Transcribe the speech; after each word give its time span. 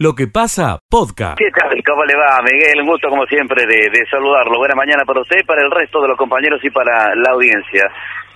Lo 0.00 0.14
que 0.14 0.28
pasa, 0.30 0.78
podcast. 0.88 1.42
¿Qué 1.42 1.50
tal? 1.50 1.74
¿Cómo 1.82 2.04
le 2.06 2.14
va, 2.14 2.38
Miguel? 2.46 2.82
Un 2.82 2.86
gusto, 2.86 3.10
como 3.10 3.26
siempre, 3.26 3.66
de, 3.66 3.90
saludarlo. 4.08 4.62
Buena 4.62 4.76
mañana 4.76 5.02
para 5.02 5.22
usted, 5.22 5.42
para 5.44 5.60
el 5.60 5.72
resto 5.72 6.00
de 6.00 6.06
los 6.06 6.16
compañeros 6.16 6.62
y 6.62 6.70
para 6.70 7.16
la 7.16 7.34
audiencia. 7.34 7.82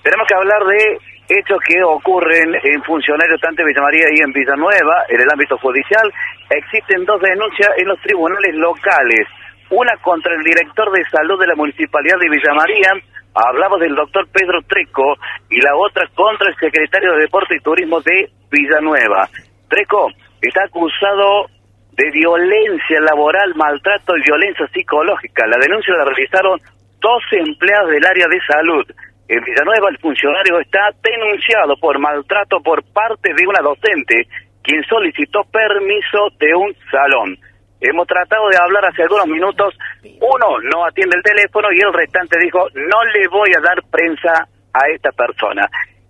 Tenemos 0.03 0.27
que 0.27 0.35
hablar 0.35 0.59
de 0.67 0.99
hechos 1.31 1.55
que 1.63 1.81
ocurren 1.81 2.51
en 2.51 2.83
funcionarios 2.83 3.39
tanto 3.39 3.61
en 3.61 3.69
Villa 3.69 3.81
María 3.81 4.07
y 4.11 4.19
en 4.19 4.33
Villanueva, 4.33 5.07
en 5.07 5.21
el 5.21 5.31
ámbito 5.31 5.57
judicial. 5.59 6.03
Existen 6.49 7.05
dos 7.05 7.21
denuncias 7.21 7.69
en 7.77 7.87
los 7.87 7.99
tribunales 8.01 8.55
locales. 8.55 9.23
Una 9.69 9.95
contra 10.03 10.35
el 10.35 10.43
director 10.43 10.91
de 10.91 11.07
salud 11.15 11.39
de 11.39 11.47
la 11.47 11.55
municipalidad 11.55 12.19
de 12.19 12.27
Villa 12.27 12.53
María, 12.59 12.91
hablamos 13.35 13.79
del 13.79 13.95
doctor 13.95 14.27
Pedro 14.33 14.59
Treco, 14.67 15.15
y 15.49 15.61
la 15.61 15.71
otra 15.77 16.11
contra 16.13 16.49
el 16.49 16.57
secretario 16.59 17.13
de 17.13 17.21
Deporte 17.21 17.55
y 17.55 17.63
Turismo 17.63 18.01
de 18.01 18.27
Villanueva. 18.51 19.29
Treco 19.69 20.11
está 20.41 20.65
acusado 20.65 21.52
de 21.95 22.09
violencia 22.11 22.99
laboral, 23.01 23.53
maltrato 23.55 24.17
y 24.17 24.21
violencia 24.21 24.67
psicológica. 24.73 25.45
La 25.47 25.57
denuncia 25.57 25.93
la 25.95 26.05
realizaron 26.05 26.59
dos 26.99 27.23
empleados 27.31 27.91
del 27.91 28.05
área 28.05 28.27
de 28.27 28.39
salud. 28.47 28.85
En 29.27 29.43
Villanueva 29.43 29.89
el 29.89 29.97
funcionario 29.99 30.59
está 30.59 30.89
denunciado 31.01 31.75
por 31.77 31.99
maltrato 31.99 32.59
por 32.61 32.83
parte 32.93 33.33
de 33.33 33.47
una 33.47 33.61
docente, 33.61 34.27
quien 34.63 34.83
solicitó 34.83 35.43
permiso 35.51 36.29
de 36.39 36.55
un 36.55 36.73
salón. 36.89 37.37
Hemos 37.79 38.07
tratado 38.07 38.47
de 38.49 38.57
hablar 38.57 38.85
hace 38.85 39.03
algunos 39.03 39.27
minutos, 39.27 39.75
uno 40.03 40.59
no 40.71 40.85
atiende 40.85 41.17
el 41.17 41.23
teléfono 41.23 41.67
y 41.71 41.81
el 41.81 41.93
restante 41.93 42.39
dijo, 42.39 42.59
no 42.73 43.03
le 43.11 43.27
voy 43.27 43.49
a 43.57 43.61
dar 43.61 43.83
prensa 43.91 44.47
a 44.73 44.87
esta 44.87 45.11
persona. 45.11 45.67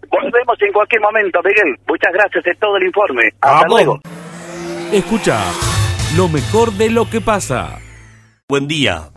Volvemos 0.08 0.62
en 0.62 0.72
cualquier 0.72 1.02
momento, 1.02 1.42
Miguel. 1.44 1.76
Muchas 1.88 2.14
gracias, 2.14 2.46
es 2.46 2.60
todo 2.60 2.78
el 2.78 2.84
informe. 2.84 3.30
Hasta 3.42 3.68
luego. 3.68 4.00
Escucha 4.92 5.40
lo 6.18 6.30
mejor 6.30 6.74
de 6.74 6.92
lo 6.92 7.10
que 7.10 7.22
pasa. 7.22 7.80
Buen 8.48 8.68
día. 8.68 9.10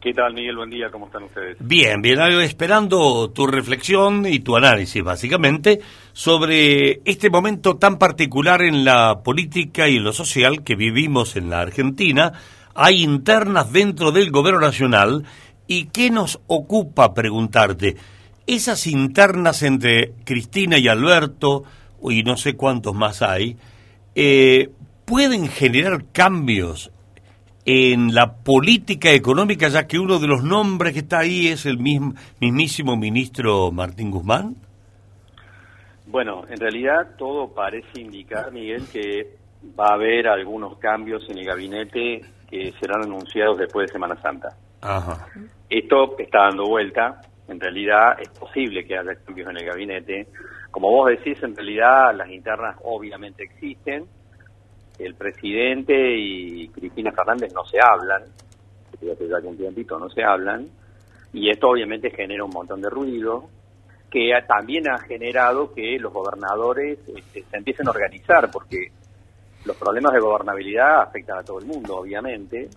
¿Qué 0.00 0.14
tal, 0.14 0.32
Miguel? 0.32 0.56
Buen 0.56 0.70
día, 0.70 0.90
¿cómo 0.90 1.06
están 1.06 1.24
ustedes? 1.24 1.58
Bien, 1.60 2.00
bien, 2.00 2.18
esperando 2.40 3.30
tu 3.30 3.46
reflexión 3.46 4.24
y 4.24 4.38
tu 4.38 4.56
análisis, 4.56 5.02
básicamente, 5.02 5.80
sobre 6.14 7.02
este 7.04 7.28
momento 7.28 7.76
tan 7.76 7.98
particular 7.98 8.62
en 8.62 8.86
la 8.86 9.22
política 9.22 9.88
y 9.88 9.96
en 9.96 10.04
lo 10.04 10.14
social 10.14 10.64
que 10.64 10.76
vivimos 10.76 11.36
en 11.36 11.50
la 11.50 11.60
Argentina. 11.60 12.32
Hay 12.74 13.02
internas 13.02 13.70
dentro 13.70 14.10
del 14.10 14.30
gobierno 14.30 14.60
nacional 14.60 15.24
y 15.66 15.86
¿qué 15.86 16.10
nos 16.10 16.40
ocupa 16.46 17.12
preguntarte? 17.12 17.96
Esas 18.46 18.86
internas 18.86 19.62
entre 19.62 20.14
Cristina 20.24 20.78
y 20.78 20.88
Alberto, 20.88 21.64
y 22.08 22.22
no 22.22 22.38
sé 22.38 22.56
cuántos 22.56 22.94
más 22.94 23.20
hay, 23.20 23.58
eh, 24.14 24.70
pueden 25.10 25.48
generar 25.48 26.04
cambios 26.12 26.92
en 27.64 28.14
la 28.14 28.32
política 28.32 29.10
económica, 29.10 29.66
ya 29.66 29.88
que 29.88 29.98
uno 29.98 30.20
de 30.20 30.28
los 30.28 30.44
nombres 30.44 30.92
que 30.92 31.00
está 31.00 31.18
ahí 31.18 31.48
es 31.48 31.66
el 31.66 31.78
mismo, 31.78 32.14
mismísimo 32.40 32.96
ministro 32.96 33.72
Martín 33.72 34.12
Guzmán? 34.12 34.54
Bueno, 36.06 36.44
en 36.48 36.60
realidad 36.60 37.16
todo 37.18 37.52
parece 37.52 38.00
indicar, 38.00 38.52
Miguel, 38.52 38.84
que 38.92 39.36
va 39.78 39.88
a 39.88 39.94
haber 39.94 40.28
algunos 40.28 40.78
cambios 40.78 41.28
en 41.28 41.38
el 41.38 41.44
gabinete 41.44 42.20
que 42.48 42.72
serán 42.78 43.02
anunciados 43.02 43.58
después 43.58 43.88
de 43.88 43.92
Semana 43.92 44.14
Santa. 44.22 44.50
Ajá. 44.80 45.26
Esto 45.68 46.16
está 46.20 46.42
dando 46.44 46.68
vuelta. 46.68 47.20
En 47.48 47.58
realidad 47.58 48.16
es 48.20 48.28
posible 48.28 48.86
que 48.86 48.96
haya 48.96 49.16
cambios 49.26 49.50
en 49.50 49.56
el 49.56 49.66
gabinete. 49.66 50.28
Como 50.70 50.88
vos 50.88 51.10
decís, 51.10 51.42
en 51.42 51.56
realidad 51.56 52.14
las 52.14 52.30
internas 52.30 52.76
obviamente 52.84 53.42
existen 53.42 54.06
el 55.00 55.14
presidente 55.14 55.94
y 56.16 56.68
Cristina 56.68 57.12
Fernández 57.12 57.52
no 57.54 57.64
se 57.64 57.78
hablan, 57.80 58.22
que 58.98 59.28
ya 59.28 59.36
un 59.48 59.56
tiempito 59.56 59.98
no 59.98 60.08
se 60.10 60.22
hablan, 60.22 60.66
y 61.32 61.50
esto 61.50 61.68
obviamente 61.68 62.10
genera 62.10 62.44
un 62.44 62.50
montón 62.50 62.80
de 62.80 62.90
ruido, 62.90 63.48
que 64.10 64.32
también 64.46 64.90
ha 64.90 64.98
generado 64.98 65.72
que 65.72 65.98
los 65.98 66.12
gobernadores 66.12 66.98
este, 67.08 67.42
se 67.42 67.56
empiecen 67.56 67.86
a 67.86 67.92
organizar, 67.92 68.50
porque 68.50 68.88
los 69.64 69.76
problemas 69.76 70.12
de 70.12 70.20
gobernabilidad 70.20 71.02
afectan 71.02 71.38
a 71.38 71.42
todo 71.44 71.60
el 71.60 71.66
mundo, 71.66 71.98
obviamente, 71.98 72.68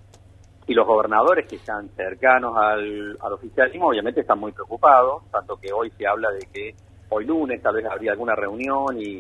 y 0.68 0.74
los 0.74 0.88
gobernadores 0.88 1.48
que 1.48 1.58
están 1.58 1.90
cercanos 1.90 2.56
al, 2.56 3.18
al 3.20 3.34
oficialismo 3.34 3.88
obviamente 3.88 4.22
están 4.22 4.40
muy 4.40 4.52
preocupados, 4.52 5.24
tanto 5.30 5.58
que 5.58 5.74
hoy 5.74 5.92
se 5.98 6.08
habla 6.08 6.30
de 6.32 6.48
que 6.54 6.76
hoy 7.10 7.26
lunes 7.26 7.62
tal 7.62 7.76
vez 7.76 7.86
habría 7.86 8.12
alguna 8.12 8.36
reunión 8.36 8.98
y 9.00 9.20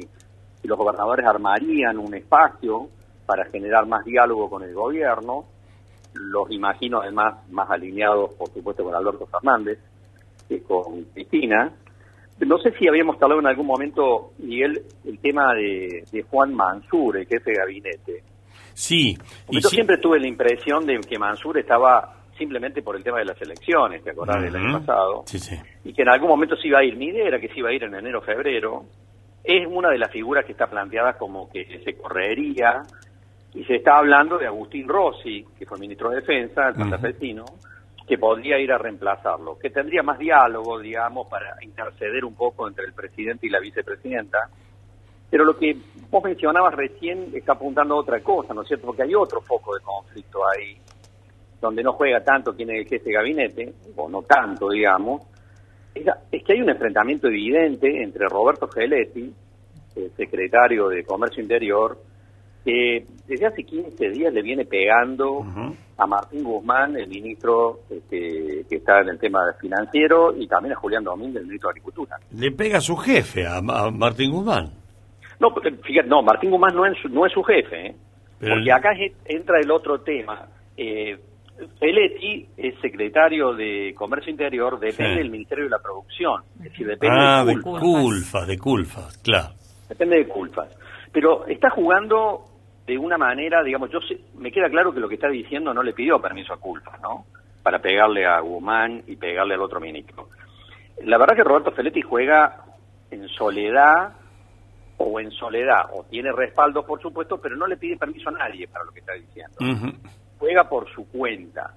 y 0.63 0.68
los 0.68 0.78
gobernadores 0.78 1.25
armarían 1.25 1.97
un 1.97 2.16
espacio 2.16 2.88
para 3.25 3.46
generar 3.46 3.85
más 3.85 4.03
diálogo 4.06 4.50
con 4.50 4.63
el 4.63 4.74
gobierno, 4.74 5.46
los 6.13 6.50
imagino 6.51 7.01
además 7.01 7.35
más 7.50 7.69
alineados, 7.69 8.34
por 8.35 8.50
supuesto, 8.51 8.84
con 8.84 8.96
Alberto 8.96 9.25
Fernández 9.28 9.79
que 10.47 10.62
con 10.62 11.03
Cristina. 11.13 11.72
No 12.40 12.57
sé 12.57 12.73
si 12.78 12.88
habíamos 12.88 13.22
hablado 13.22 13.40
en 13.40 13.47
algún 13.47 13.68
momento, 13.68 14.34
Miguel, 14.40 14.81
el 15.06 15.19
tema 15.19 15.53
de, 15.53 16.25
Juan 16.29 16.53
Mansur, 16.53 17.18
el 17.18 17.28
jefe 17.28 17.52
de 17.52 17.57
gabinete. 17.57 18.23
Sí. 18.73 19.18
Y 19.50 19.62
yo 19.62 19.69
siempre 19.69 19.97
tuve 19.97 20.19
la 20.19 20.28
impresión 20.28 20.85
de 20.85 21.00
que 21.00 21.18
Mansur 21.18 21.59
estaba 21.59 22.23
simplemente 22.38 22.81
por 22.81 22.96
el 22.96 23.03
tema 23.03 23.19
de 23.19 23.25
las 23.25 23.41
elecciones, 23.41 24.03
¿te 24.03 24.09
acordás 24.09 24.41
del 24.41 24.56
año 24.56 24.79
pasado? 24.79 25.23
Sí, 25.28 25.40
sí. 25.40 25.56
Y 25.85 25.94
que 25.94 26.02
en 26.02 26.09
algún 26.09 26.28
momento 26.28 26.56
se 26.57 26.68
iba 26.68 26.79
a 26.79 26.84
ir. 26.84 26.97
Mi 26.97 27.07
idea 27.07 27.28
era 27.28 27.40
que 27.40 27.47
se 27.50 27.59
iba 27.59 27.69
a 27.69 27.73
ir 27.73 27.84
en 27.84 27.94
enero 27.94 28.22
febrero, 28.22 28.85
es 29.43 29.67
una 29.67 29.89
de 29.89 29.97
las 29.97 30.11
figuras 30.11 30.45
que 30.45 30.53
está 30.53 30.67
planteada 30.67 31.17
como 31.17 31.49
que 31.49 31.81
se 31.83 31.95
correría 31.95 32.83
y 33.53 33.63
se 33.65 33.75
está 33.75 33.97
hablando 33.97 34.37
de 34.37 34.47
Agustín 34.47 34.87
Rossi, 34.87 35.45
que 35.57 35.65
fue 35.65 35.77
ministro 35.77 36.09
de 36.09 36.17
Defensa, 36.17 36.69
el 36.69 36.75
santafesino, 36.75 37.45
que 38.07 38.17
podría 38.17 38.57
ir 38.57 38.71
a 38.71 38.77
reemplazarlo, 38.77 39.57
que 39.59 39.69
tendría 39.69 40.01
más 40.01 40.17
diálogo, 40.17 40.79
digamos, 40.79 41.27
para 41.27 41.55
interceder 41.61 42.25
un 42.25 42.35
poco 42.35 42.67
entre 42.67 42.85
el 42.85 42.93
presidente 42.93 43.47
y 43.47 43.49
la 43.49 43.59
vicepresidenta. 43.59 44.49
Pero 45.29 45.45
lo 45.45 45.57
que 45.57 45.75
vos 46.09 46.23
mencionabas 46.23 46.73
recién 46.73 47.29
está 47.33 47.53
apuntando 47.53 47.95
a 47.95 47.99
otra 47.99 48.21
cosa, 48.21 48.53
¿no 48.53 48.61
es 48.61 48.67
cierto? 48.67 48.87
Porque 48.87 49.03
hay 49.03 49.13
otro 49.15 49.41
foco 49.41 49.75
de 49.75 49.81
conflicto 49.81 50.39
ahí, 50.47 50.77
donde 51.61 51.83
no 51.83 51.93
juega 51.93 52.23
tanto 52.23 52.55
quién 52.55 52.71
es 52.71 52.81
el 52.81 52.87
jefe 52.87 53.09
de 53.09 53.15
gabinete, 53.15 53.73
o 53.95 54.09
no 54.09 54.21
tanto, 54.23 54.69
digamos, 54.69 55.21
es, 55.93 56.43
que 56.43 56.53
hay 56.53 56.61
un 56.61 56.69
enfrentamiento 56.69 57.27
evidente 57.27 58.03
entre 58.03 58.27
Roberto 58.27 58.67
Geletti, 58.67 59.33
el 59.95 60.11
secretario 60.15 60.89
de 60.89 61.03
Comercio 61.03 61.41
Interior, 61.41 61.97
que 62.65 63.05
desde 63.27 63.45
hace 63.45 63.63
15 63.63 64.09
días 64.09 64.33
le 64.33 64.41
viene 64.41 64.65
pegando 64.65 65.45
a 65.97 66.07
Martín 66.07 66.43
Guzmán, 66.43 66.95
el 66.95 67.07
ministro 67.07 67.81
este, 67.89 68.65
que 68.67 68.75
está 68.77 69.01
en 69.01 69.09
el 69.09 69.19
tema 69.19 69.39
financiero, 69.59 70.33
y 70.35 70.47
también 70.47 70.73
a 70.73 70.77
Julián 70.77 71.03
Domínguez, 71.03 71.41
el 71.41 71.47
ministro 71.47 71.69
de 71.69 71.71
Agricultura. 71.71 72.17
Le 72.31 72.51
pega 72.51 72.77
a 72.77 72.81
su 72.81 72.95
jefe, 72.95 73.45
a, 73.45 73.61
Martín 73.61 74.31
Guzmán. 74.31 74.71
No, 75.39 75.53
fíjate, 75.83 76.07
no, 76.07 76.21
Martín 76.21 76.51
Guzmán 76.51 76.75
no 76.75 76.85
es, 76.85 76.97
no 77.09 77.25
es 77.25 77.33
su 77.33 77.43
jefe, 77.43 77.87
¿eh? 77.87 77.95
porque 78.39 78.71
acá 78.71 78.91
entra 79.25 79.59
el 79.59 79.69
otro 79.69 79.99
tema. 80.01 80.47
Eh, 80.75 81.17
Peletti 81.80 82.47
es 82.58 82.80
secretario 82.81 83.53
de 83.53 83.94
Comercio 83.96 84.31
Interior, 84.31 84.80
depende 84.80 85.18
del 85.18 85.30
Ministerio 85.30 85.66
de 85.66 85.69
la 85.69 85.80
Producción. 85.80 86.41
Es 86.58 86.72
decir, 86.72 86.88
depende 86.88 87.16
ah, 87.19 87.46
de 87.46 87.62
Culfas. 87.62 88.47
de 88.47 88.58
Culfas, 88.58 89.18
claro. 89.19 89.53
Depende 89.88 90.18
de 90.18 90.28
Culfas. 90.28 90.75
Pero 91.12 91.46
está 91.46 91.69
jugando 91.69 92.46
de 92.88 92.97
una 92.97 93.18
manera, 93.18 93.64
digamos, 93.64 93.91
yo 93.91 94.00
me 94.36 94.52
queda 94.52 94.69
claro 94.69 94.94
que 94.94 95.00
lo 95.00 95.08
que 95.08 95.16
está 95.16 95.30
diciendo 95.30 95.74
no 95.74 95.84
le 95.84 95.94
pidió 95.94 96.19
permiso 96.19 96.53
a 96.53 96.58
Culfas, 96.58 97.00
¿no? 97.02 97.25
Para 97.62 97.80
pegarle 97.80 98.25
a 98.25 98.40
Guzmán 98.40 99.03
y 99.08 99.16
pegarle 99.16 99.53
al 99.53 99.62
otro 99.62 99.80
ministro. 99.80 100.30
La 101.03 101.18
verdad 101.18 101.35
que 101.35 101.44
Roberto 101.44 101.72
Feletti 101.72 102.02
juega 102.02 102.66
en 103.12 103.28
soledad 103.30 104.14
o 104.97 105.20
en 105.20 105.31
soledad, 105.31 105.85
o 105.94 106.03
tiene 106.03 106.31
respaldo, 106.31 106.85
por 106.85 107.02
supuesto, 107.02 107.38
pero 107.38 107.56
no 107.56 107.68
le 107.68 107.78
pide 107.78 107.97
permiso 107.97 108.30
a 108.30 108.34
nadie 108.34 108.68
para 108.68 108.85
lo 108.85 108.91
que 108.91 109.00
está 109.00 109.14
diciendo 109.14 109.58
juega 110.43 110.67
por 110.67 110.90
su 110.90 111.07
cuenta. 111.07 111.73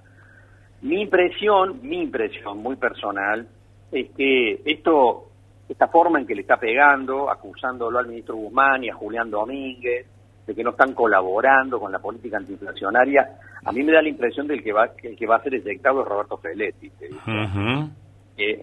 Mi 0.81 1.03
impresión, 1.03 1.79
mi 1.83 2.01
impresión 2.01 2.57
muy 2.57 2.75
personal, 2.75 3.47
es 3.89 4.09
que 4.09 4.61
esto, 4.65 5.29
esta 5.69 5.87
forma 5.87 6.19
en 6.19 6.27
que 6.27 6.35
le 6.35 6.41
está 6.41 6.57
pegando, 6.57 7.29
acusándolo 7.31 7.97
al 7.97 8.07
ministro 8.07 8.35
Guzmán 8.35 8.83
y 8.83 8.89
a 8.89 8.93
Julián 8.93 9.31
Domínguez, 9.31 10.05
de 10.45 10.53
que 10.53 10.63
no 10.65 10.71
están 10.71 10.93
colaborando 10.93 11.79
con 11.79 11.93
la 11.93 11.99
política 11.99 12.35
antiinflacionaria, 12.35 13.39
a 13.63 13.71
mí 13.71 13.83
me 13.83 13.93
da 13.93 14.01
la 14.01 14.09
impresión 14.09 14.47
de 14.47 14.61
que 14.61 14.73
va, 14.73 14.93
que 14.93 15.07
el 15.07 15.15
que 15.15 15.25
va 15.25 15.37
a 15.37 15.43
ser 15.43 15.55
eyectado 15.55 16.01
es 16.01 16.07
Roberto 16.07 16.37
Feletti, 16.37 16.91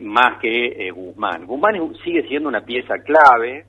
más 0.02 0.38
que 0.38 0.66
eh, 0.86 0.90
Guzmán. 0.90 1.46
Guzmán 1.46 1.94
sigue 2.04 2.28
siendo 2.28 2.50
una 2.50 2.60
pieza 2.60 2.98
clave, 2.98 3.64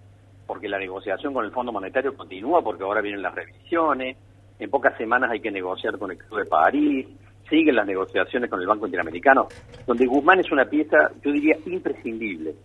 porque 0.46 0.68
la 0.68 0.80
negociación 0.80 1.34
con 1.34 1.46
el 1.46 1.52
Fondo 1.52 1.72
Monetario 1.72 2.14
continúa, 2.14 2.62
porque 2.62 2.84
ahora 2.84 3.00
vienen 3.00 3.22
las 3.22 3.34
revisiones, 3.34 4.18
en 4.60 4.70
pocas 4.70 4.98
semanas 4.98 5.32
hay 5.32 5.40
que 5.40 5.52
negociar 5.52 5.98
con 5.98 6.12
el 6.12 6.18
Club 6.18 6.40
de 6.40 6.46
París, 6.46 7.08
siguen 7.50 7.76
las 7.76 7.86
negociaciones 7.86 8.50
con 8.50 8.60
el 8.60 8.68
Banco 8.68 8.86
Interamericano, 8.86 9.48
donde 9.86 10.06
Guzmán 10.06 10.40
es 10.40 10.52
una 10.52 10.66
pieza, 10.66 11.12
yo 11.24 11.32
diría, 11.32 11.58
imprescindible, 11.66 12.56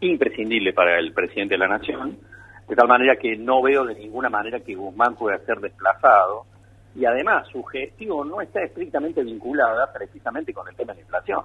imprescindible 0.00 0.72
para 0.72 0.98
el 0.98 1.12
presidente 1.12 1.54
de 1.54 1.58
la 1.58 1.68
Nación, 1.68 2.18
De 2.68 2.74
tal 2.74 2.88
manera 2.88 3.14
que 3.14 3.36
no 3.36 3.62
veo 3.62 3.84
de 3.84 3.94
ninguna 3.94 4.28
manera 4.28 4.58
que 4.58 4.74
Guzmán 4.74 5.14
pueda 5.14 5.38
ser 5.46 5.60
desplazado. 5.60 6.46
Y 6.96 7.04
además, 7.04 7.46
su 7.52 7.62
gestión 7.62 8.28
no 8.28 8.40
está 8.40 8.60
estrictamente 8.60 9.22
vinculada 9.22 9.92
precisamente 9.92 10.52
con 10.52 10.66
el 10.66 10.74
tema 10.74 10.92
de 10.92 10.98
la 10.98 11.02
inflación. 11.02 11.44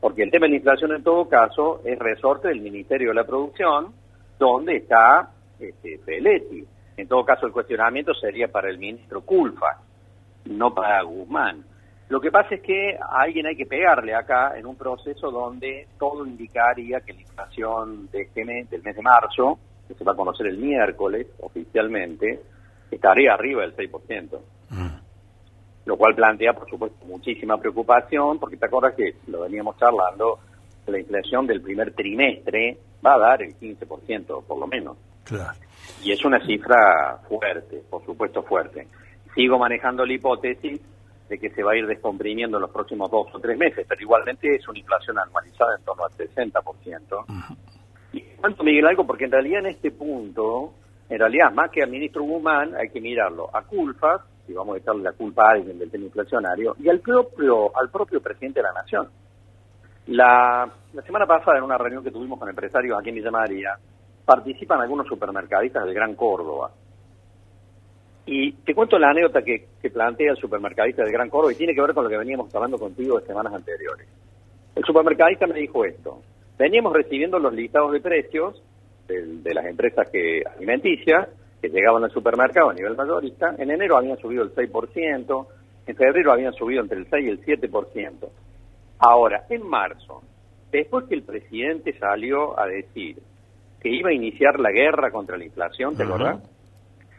Porque 0.00 0.22
el 0.22 0.30
tema 0.30 0.46
de 0.46 0.52
la 0.52 0.56
inflación, 0.56 0.94
en 0.94 1.02
todo 1.02 1.28
caso, 1.28 1.82
es 1.84 1.98
resorte 1.98 2.48
del 2.48 2.62
Ministerio 2.62 3.08
de 3.08 3.14
la 3.14 3.24
Producción, 3.24 3.92
donde 4.38 4.76
está 4.76 5.28
este, 5.60 5.98
Feletti. 5.98 6.64
En 6.98 7.06
todo 7.06 7.24
caso, 7.24 7.46
el 7.46 7.52
cuestionamiento 7.52 8.12
sería 8.12 8.48
para 8.48 8.68
el 8.68 8.76
ministro 8.76 9.20
Culfa, 9.20 9.78
no 10.46 10.74
para 10.74 11.00
Guzmán. 11.02 11.64
Lo 12.08 12.20
que 12.20 12.32
pasa 12.32 12.56
es 12.56 12.60
que 12.60 12.96
a 12.96 13.20
alguien 13.20 13.46
hay 13.46 13.54
que 13.54 13.66
pegarle 13.66 14.16
acá 14.16 14.58
en 14.58 14.66
un 14.66 14.74
proceso 14.74 15.30
donde 15.30 15.86
todo 15.96 16.26
indicaría 16.26 17.00
que 17.00 17.12
la 17.12 17.20
inflación 17.20 18.10
de 18.10 18.22
este 18.22 18.44
mes, 18.44 18.68
del 18.68 18.82
mes 18.82 18.96
de 18.96 19.02
marzo, 19.02 19.60
que 19.86 19.94
se 19.94 20.02
va 20.02 20.12
a 20.12 20.16
conocer 20.16 20.48
el 20.48 20.58
miércoles 20.58 21.28
oficialmente, 21.38 22.40
estaría 22.90 23.32
arriba 23.32 23.62
del 23.62 23.76
6%. 23.76 24.40
Mm. 24.70 24.88
Lo 25.84 25.96
cual 25.96 26.16
plantea, 26.16 26.52
por 26.54 26.68
supuesto, 26.68 27.06
muchísima 27.06 27.58
preocupación, 27.58 28.40
porque 28.40 28.56
te 28.56 28.66
acuerdas 28.66 28.94
que 28.96 29.14
lo 29.28 29.42
veníamos 29.42 29.76
charlando, 29.78 30.40
la 30.88 30.98
inflación 30.98 31.46
del 31.46 31.62
primer 31.62 31.94
trimestre 31.94 32.76
va 33.06 33.14
a 33.14 33.18
dar 33.18 33.42
el 33.42 33.56
15%, 33.56 34.42
por 34.44 34.58
lo 34.58 34.66
menos. 34.66 34.96
Claro. 35.22 35.67
Y 36.02 36.12
es 36.12 36.24
una 36.24 36.44
cifra 36.44 37.18
fuerte, 37.28 37.82
por 37.90 38.04
supuesto 38.04 38.42
fuerte. 38.42 38.86
Sigo 39.34 39.58
manejando 39.58 40.06
la 40.06 40.12
hipótesis 40.12 40.80
de 41.28 41.38
que 41.38 41.50
se 41.50 41.62
va 41.62 41.72
a 41.72 41.76
ir 41.76 41.86
descomprimiendo 41.86 42.56
en 42.56 42.62
los 42.62 42.70
próximos 42.70 43.10
dos 43.10 43.26
o 43.32 43.38
tres 43.38 43.58
meses, 43.58 43.84
pero 43.88 44.00
igualmente 44.00 44.54
es 44.54 44.66
una 44.68 44.78
inflación 44.78 45.18
anualizada 45.18 45.76
en 45.76 45.84
torno 45.84 46.04
al 46.04 46.12
60%. 46.12 47.24
Y 48.12 48.22
cuánto, 48.36 48.64
Miguel, 48.64 48.86
algo, 48.86 49.06
porque 49.06 49.26
en 49.26 49.32
realidad 49.32 49.60
en 49.60 49.66
este 49.66 49.90
punto, 49.90 50.72
en 51.08 51.18
realidad 51.18 51.52
más 51.52 51.70
que 51.70 51.82
al 51.82 51.90
ministro 51.90 52.22
Guzmán, 52.22 52.74
hay 52.74 52.88
que 52.88 53.00
mirarlo 53.00 53.50
a 53.54 53.62
culpas, 53.62 54.22
si 54.46 54.54
vamos 54.54 54.76
a 54.76 54.78
echarle 54.78 55.02
la 55.02 55.12
culpa 55.12 55.42
a 55.46 55.52
alguien 55.52 55.78
del 55.78 55.90
tema 55.90 56.06
inflacionario, 56.06 56.74
y 56.78 56.88
al 56.88 57.00
propio, 57.00 57.76
al 57.76 57.90
propio 57.90 58.22
presidente 58.22 58.60
de 58.60 58.64
la 58.64 58.72
Nación. 58.72 59.08
La, 60.06 60.66
la 60.94 61.02
semana 61.02 61.26
pasada, 61.26 61.58
en 61.58 61.64
una 61.64 61.76
reunión 61.76 62.02
que 62.02 62.10
tuvimos 62.10 62.38
con 62.38 62.48
empresarios 62.48 62.98
aquí 62.98 63.10
en 63.10 63.16
Villa 63.16 63.30
María, 63.30 63.78
participan 64.28 64.82
algunos 64.82 65.06
supermercadistas 65.06 65.86
del 65.86 65.94
Gran 65.94 66.14
Córdoba, 66.14 66.70
y 68.26 68.52
te 68.52 68.74
cuento 68.74 68.98
la 68.98 69.08
anécdota 69.08 69.40
que, 69.40 69.68
plantea 69.90 70.32
el 70.32 70.36
supermercadista 70.36 71.02
de 71.02 71.10
Gran 71.10 71.30
Córdoba 71.30 71.54
y 71.54 71.56
tiene 71.56 71.74
que 71.74 71.80
ver 71.80 71.94
con 71.94 72.04
lo 72.04 72.10
que 72.10 72.18
veníamos 72.18 72.54
hablando 72.54 72.78
contigo 72.78 73.18
de 73.18 73.26
semanas 73.26 73.54
anteriores. 73.54 74.06
El 74.76 74.84
supermercadista 74.84 75.46
me 75.46 75.58
dijo 75.58 75.82
esto. 75.82 76.20
Veníamos 76.58 76.92
recibiendo 76.92 77.38
los 77.38 77.54
listados 77.54 77.90
de 77.90 78.00
precios 78.00 78.62
de, 79.06 79.54
las 79.54 79.64
empresas 79.64 80.10
que 80.10 80.42
alimenticias 80.44 81.26
que 81.62 81.70
llegaban 81.70 82.04
al 82.04 82.10
supermercado 82.10 82.68
a 82.68 82.74
nivel 82.74 82.96
mayorista. 82.96 83.54
En 83.56 83.70
enero 83.70 83.96
habían 83.96 84.18
subido 84.18 84.42
el 84.42 84.54
6%, 84.54 85.46
en 85.86 85.96
febrero 85.96 86.30
habían 86.30 86.52
subido 86.52 86.82
entre 86.82 86.98
el 86.98 87.08
6 87.08 87.26
y 87.26 87.30
el 87.30 87.42
7%. 87.42 88.28
Ahora, 88.98 89.46
en 89.48 89.66
marzo, 89.66 90.22
después 90.70 91.06
que 91.06 91.14
el 91.14 91.22
presidente 91.22 91.98
salió 91.98 92.60
a 92.60 92.66
decir 92.66 93.16
que 93.80 93.88
iba 93.88 94.10
a 94.10 94.12
iniciar 94.12 94.58
la 94.58 94.70
guerra 94.70 95.10
contra 95.10 95.36
la 95.36 95.44
inflación, 95.44 95.96
¿te 95.96 96.02
acordás? 96.02 96.42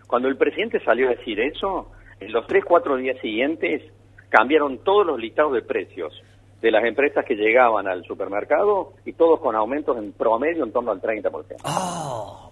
Cuando 0.07 0.27
el 0.27 0.37
presidente 0.37 0.79
salió 0.83 1.07
a 1.07 1.11
decir 1.11 1.39
eso, 1.39 1.91
en 2.19 2.31
los 2.31 2.47
tres, 2.47 2.65
cuatro 2.65 2.97
días 2.97 3.17
siguientes 3.21 3.83
cambiaron 4.29 4.79
todos 4.79 5.05
los 5.05 5.19
listados 5.19 5.53
de 5.53 5.61
precios 5.61 6.13
de 6.61 6.71
las 6.71 6.83
empresas 6.83 7.23
que 7.25 7.35
llegaban 7.35 7.87
al 7.87 8.03
supermercado 8.03 8.93
y 9.05 9.13
todos 9.13 9.39
con 9.39 9.55
aumentos 9.55 9.97
en 9.97 10.11
promedio 10.11 10.63
en 10.65 10.71
torno 10.71 10.91
al 10.91 11.01
30%. 11.01 11.31
Oh. 11.63 12.51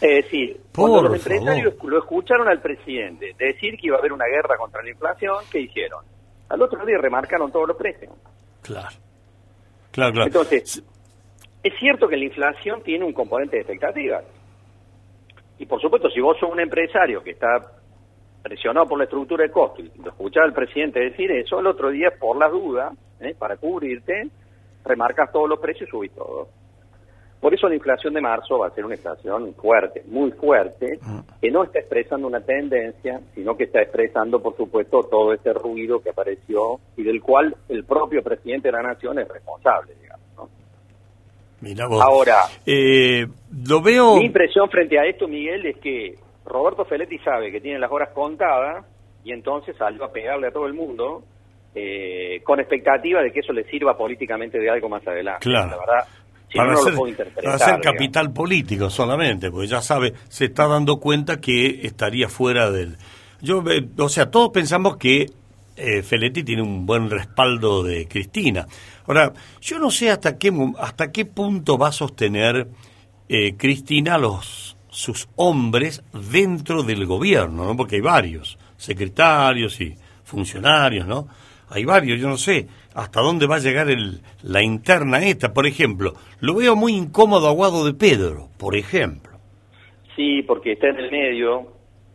Es 0.00 0.24
decir, 0.24 0.60
cuando 0.74 1.02
los 1.02 1.14
empresarios 1.14 1.74
lo 1.84 1.98
escucharon 1.98 2.48
al 2.48 2.60
presidente 2.60 3.34
decir 3.38 3.76
que 3.78 3.86
iba 3.86 3.96
a 3.96 4.00
haber 4.00 4.12
una 4.12 4.26
guerra 4.26 4.56
contra 4.58 4.82
la 4.82 4.90
inflación, 4.90 5.36
¿qué 5.50 5.60
hicieron? 5.60 6.04
Al 6.48 6.60
otro 6.60 6.84
día 6.84 6.98
remarcaron 6.98 7.50
todos 7.52 7.68
los 7.68 7.76
precios. 7.76 8.12
Claro. 8.62 8.88
Claro, 9.92 10.12
claro. 10.12 10.26
Entonces, 10.26 10.82
es 11.62 11.72
cierto 11.78 12.08
que 12.08 12.16
la 12.16 12.24
inflación 12.24 12.82
tiene 12.82 13.04
un 13.04 13.12
componente 13.12 13.56
de 13.56 13.62
expectativas. 13.62 14.24
Y 15.58 15.66
por 15.66 15.80
supuesto, 15.80 16.10
si 16.10 16.20
vos 16.20 16.36
sos 16.38 16.50
un 16.50 16.60
empresario 16.60 17.22
que 17.22 17.30
está 17.30 17.60
presionado 18.42 18.86
por 18.86 18.98
la 18.98 19.04
estructura 19.04 19.44
de 19.44 19.50
costos 19.50 19.84
y 19.84 20.02
lo 20.02 20.10
escuchaba 20.10 20.46
el 20.46 20.52
presidente 20.52 20.98
decir 20.98 21.30
eso, 21.30 21.60
el 21.60 21.66
otro 21.68 21.90
día, 21.90 22.10
por 22.18 22.36
las 22.36 22.50
dudas, 22.50 22.92
¿eh? 23.20 23.34
para 23.38 23.56
cubrirte, 23.56 24.28
remarcas 24.84 25.30
todos 25.30 25.48
los 25.48 25.60
precios 25.60 25.88
y 25.88 25.90
subís 25.90 26.12
todo. 26.12 26.48
Por 27.40 27.52
eso 27.52 27.68
la 27.68 27.74
inflación 27.74 28.14
de 28.14 28.20
marzo 28.20 28.58
va 28.58 28.68
a 28.68 28.70
ser 28.70 28.84
una 28.84 28.94
inflación 28.94 29.52
fuerte, 29.54 30.04
muy 30.06 30.30
fuerte, 30.30 30.98
mm. 31.02 31.40
que 31.40 31.50
no 31.50 31.64
está 31.64 31.80
expresando 31.80 32.28
una 32.28 32.40
tendencia, 32.40 33.20
sino 33.34 33.56
que 33.56 33.64
está 33.64 33.82
expresando, 33.82 34.40
por 34.40 34.56
supuesto, 34.56 35.02
todo 35.04 35.32
ese 35.32 35.52
ruido 35.52 36.00
que 36.00 36.10
apareció 36.10 36.78
y 36.96 37.02
del 37.02 37.20
cual 37.20 37.56
el 37.68 37.84
propio 37.84 38.22
presidente 38.22 38.68
de 38.68 38.72
la 38.72 38.82
Nación 38.82 39.18
es 39.18 39.28
responsable, 39.28 39.92
digamos. 40.00 40.11
Ahora, 42.00 42.42
eh, 42.66 43.26
lo 43.66 43.80
veo... 43.80 44.16
Mi 44.16 44.26
impresión 44.26 44.68
frente 44.68 44.98
a 44.98 45.04
esto, 45.04 45.28
Miguel, 45.28 45.66
es 45.66 45.76
que 45.78 46.14
Roberto 46.44 46.84
Feletti 46.84 47.18
sabe 47.18 47.52
que 47.52 47.60
tiene 47.60 47.78
las 47.78 47.90
horas 47.90 48.10
contadas 48.14 48.84
y 49.24 49.32
entonces 49.32 49.76
salió 49.76 50.04
a 50.04 50.12
pegarle 50.12 50.48
a 50.48 50.50
todo 50.50 50.66
el 50.66 50.74
mundo 50.74 51.22
eh, 51.74 52.40
con 52.44 52.60
expectativa 52.60 53.22
de 53.22 53.32
que 53.32 53.40
eso 53.40 53.52
le 53.52 53.64
sirva 53.64 53.96
políticamente 53.96 54.58
de 54.58 54.70
algo 54.70 54.88
más 54.88 55.06
adelante. 55.06 55.40
Claro. 55.42 55.70
La 55.70 55.76
verdad, 55.76 56.08
para, 56.54 56.72
hacer, 56.74 57.32
para 57.34 57.54
hacer 57.54 57.80
capital 57.80 58.32
político 58.32 58.90
solamente, 58.90 59.50
porque 59.50 59.68
ya 59.68 59.80
sabe, 59.80 60.12
se 60.28 60.46
está 60.46 60.66
dando 60.66 60.98
cuenta 60.98 61.40
que 61.40 61.86
estaría 61.86 62.28
fuera 62.28 62.70
del... 62.70 62.96
Yo, 63.40 63.62
eh, 63.70 63.86
o 63.98 64.08
sea, 64.08 64.30
todos 64.30 64.50
pensamos 64.50 64.96
que 64.96 65.26
eh, 65.76 66.02
Feletti 66.02 66.44
tiene 66.44 66.62
un 66.62 66.86
buen 66.86 67.10
respaldo 67.10 67.82
de 67.82 68.06
Cristina. 68.06 68.66
Ahora, 69.06 69.32
yo 69.60 69.78
no 69.78 69.90
sé 69.90 70.10
hasta 70.10 70.38
qué, 70.38 70.52
hasta 70.78 71.10
qué 71.10 71.24
punto 71.24 71.78
va 71.78 71.88
a 71.88 71.92
sostener 71.92 72.68
eh, 73.28 73.56
Cristina 73.56 74.18
los 74.18 74.76
sus 74.92 75.26
hombres 75.36 76.04
dentro 76.30 76.82
del 76.82 77.06
gobierno, 77.06 77.64
¿no? 77.64 77.74
Porque 77.74 77.96
hay 77.96 78.02
varios, 78.02 78.58
secretarios 78.76 79.80
y 79.80 79.94
funcionarios, 80.22 81.06
¿no? 81.06 81.28
Hay 81.70 81.86
varios, 81.86 82.20
yo 82.20 82.28
no 82.28 82.36
sé 82.36 82.68
hasta 82.94 83.22
dónde 83.22 83.46
va 83.46 83.56
a 83.56 83.60
llegar 83.60 83.88
el, 83.88 84.20
la 84.42 84.62
interna 84.62 85.24
esta, 85.24 85.54
por 85.54 85.66
ejemplo. 85.66 86.12
Lo 86.40 86.54
veo 86.54 86.76
muy 86.76 86.94
incómodo 86.94 87.48
a 87.48 87.52
Guado 87.52 87.86
de 87.86 87.94
Pedro, 87.94 88.50
por 88.58 88.76
ejemplo. 88.76 89.38
Sí, 90.14 90.42
porque 90.42 90.72
está 90.72 90.88
en 90.88 90.98
el 90.98 91.10
medio, 91.10 91.72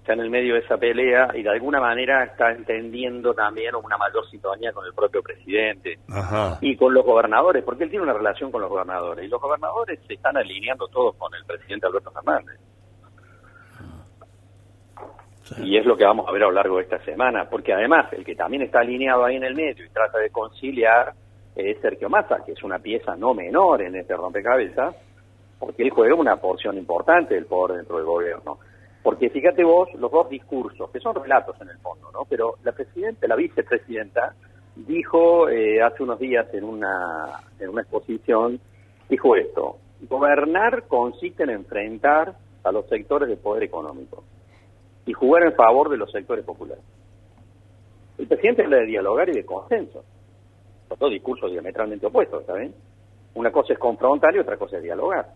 está 0.07 0.13
en 0.13 0.21
el 0.21 0.29
medio 0.29 0.53
de 0.53 0.61
esa 0.61 0.77
pelea 0.77 1.31
y 1.33 1.43
de 1.43 1.49
alguna 1.49 1.81
manera 1.81 2.23
está 2.23 2.53
entendiendo 2.53 3.33
también 3.33 3.75
una 3.75 3.97
mayor 3.97 4.25
sintonía 4.29 4.71
con 4.71 4.85
el 4.85 4.93
propio 4.93 5.21
presidente 5.21 5.99
y 6.61 6.77
con 6.77 6.93
los 6.93 7.03
gobernadores, 7.03 7.61
porque 7.65 7.83
él 7.83 7.89
tiene 7.89 8.03
una 8.03 8.13
relación 8.13 8.49
con 8.49 8.61
los 8.61 8.69
gobernadores 8.69 9.25
y 9.25 9.27
los 9.27 9.41
gobernadores 9.41 9.99
se 10.07 10.13
están 10.13 10.37
alineando 10.37 10.87
todos 10.87 11.13
con 11.17 11.35
el 11.35 11.43
presidente 11.43 11.87
Alberto 11.87 12.11
Fernández. 12.11 12.57
Y 15.57 15.77
es 15.77 15.85
lo 15.85 15.97
que 15.97 16.05
vamos 16.05 16.25
a 16.29 16.31
ver 16.31 16.43
a 16.43 16.45
lo 16.45 16.53
largo 16.53 16.77
de 16.77 16.83
esta 16.83 17.03
semana, 17.03 17.49
porque 17.49 17.73
además 17.73 18.05
el 18.13 18.23
que 18.23 18.35
también 18.35 18.61
está 18.61 18.79
alineado 18.79 19.25
ahí 19.25 19.35
en 19.35 19.43
el 19.43 19.55
medio 19.55 19.85
y 19.85 19.89
trata 19.89 20.19
de 20.19 20.29
conciliar 20.29 21.11
es 21.53 21.81
Sergio 21.81 22.09
Massa, 22.09 22.45
que 22.45 22.53
es 22.53 22.63
una 22.63 22.79
pieza 22.79 23.17
no 23.17 23.33
menor 23.33 23.81
en 23.81 23.97
este 23.97 24.15
rompecabezas, 24.15 24.95
porque 25.59 25.83
él 25.83 25.89
juega 25.89 26.15
una 26.15 26.37
porción 26.37 26.77
importante 26.77 27.35
del 27.35 27.45
poder 27.45 27.79
dentro 27.79 27.97
del 27.97 28.05
gobierno. 28.05 28.59
Porque 29.07 29.29
fíjate 29.29 29.63
vos 29.63 29.87
los 29.93 30.11
dos 30.11 30.27
discursos, 30.29 30.91
que 30.91 30.99
son 30.99 31.15
relatos 31.15 31.55
en 31.61 31.69
el 31.69 31.77
fondo, 31.77 32.11
¿no? 32.11 32.25
Pero 32.25 32.55
la 32.65 32.73
presidenta, 32.73 33.25
la 33.25 33.37
vicepresidenta, 33.37 34.35
dijo 34.75 35.47
eh, 35.47 35.81
hace 35.81 36.03
unos 36.03 36.19
días 36.19 36.53
en 36.53 36.65
una, 36.65 37.39
en 37.57 37.69
una 37.69 37.83
exposición, 37.83 38.59
dijo 39.07 39.37
esto, 39.37 39.77
gobernar 40.09 40.89
consiste 40.89 41.43
en 41.43 41.51
enfrentar 41.51 42.35
a 42.65 42.71
los 42.73 42.85
sectores 42.89 43.29
de 43.29 43.37
poder 43.37 43.63
económico 43.63 44.25
y 45.05 45.13
jugar 45.13 45.43
en 45.43 45.53
favor 45.53 45.87
de 45.87 45.95
los 45.95 46.11
sectores 46.11 46.43
populares. 46.43 46.83
El 48.17 48.27
presidente 48.27 48.65
habla 48.65 48.79
de 48.79 48.87
dialogar 48.87 49.29
y 49.29 49.35
de 49.35 49.45
consenso. 49.45 50.03
Son 50.89 50.99
dos 50.99 51.11
discursos 51.11 51.49
diametralmente 51.49 52.07
opuestos, 52.07 52.45
¿saben? 52.45 52.75
Una 53.35 53.53
cosa 53.53 53.71
es 53.71 53.79
confrontar 53.79 54.35
y 54.35 54.39
otra 54.39 54.57
cosa 54.57 54.75
es 54.75 54.83
dialogar. 54.83 55.29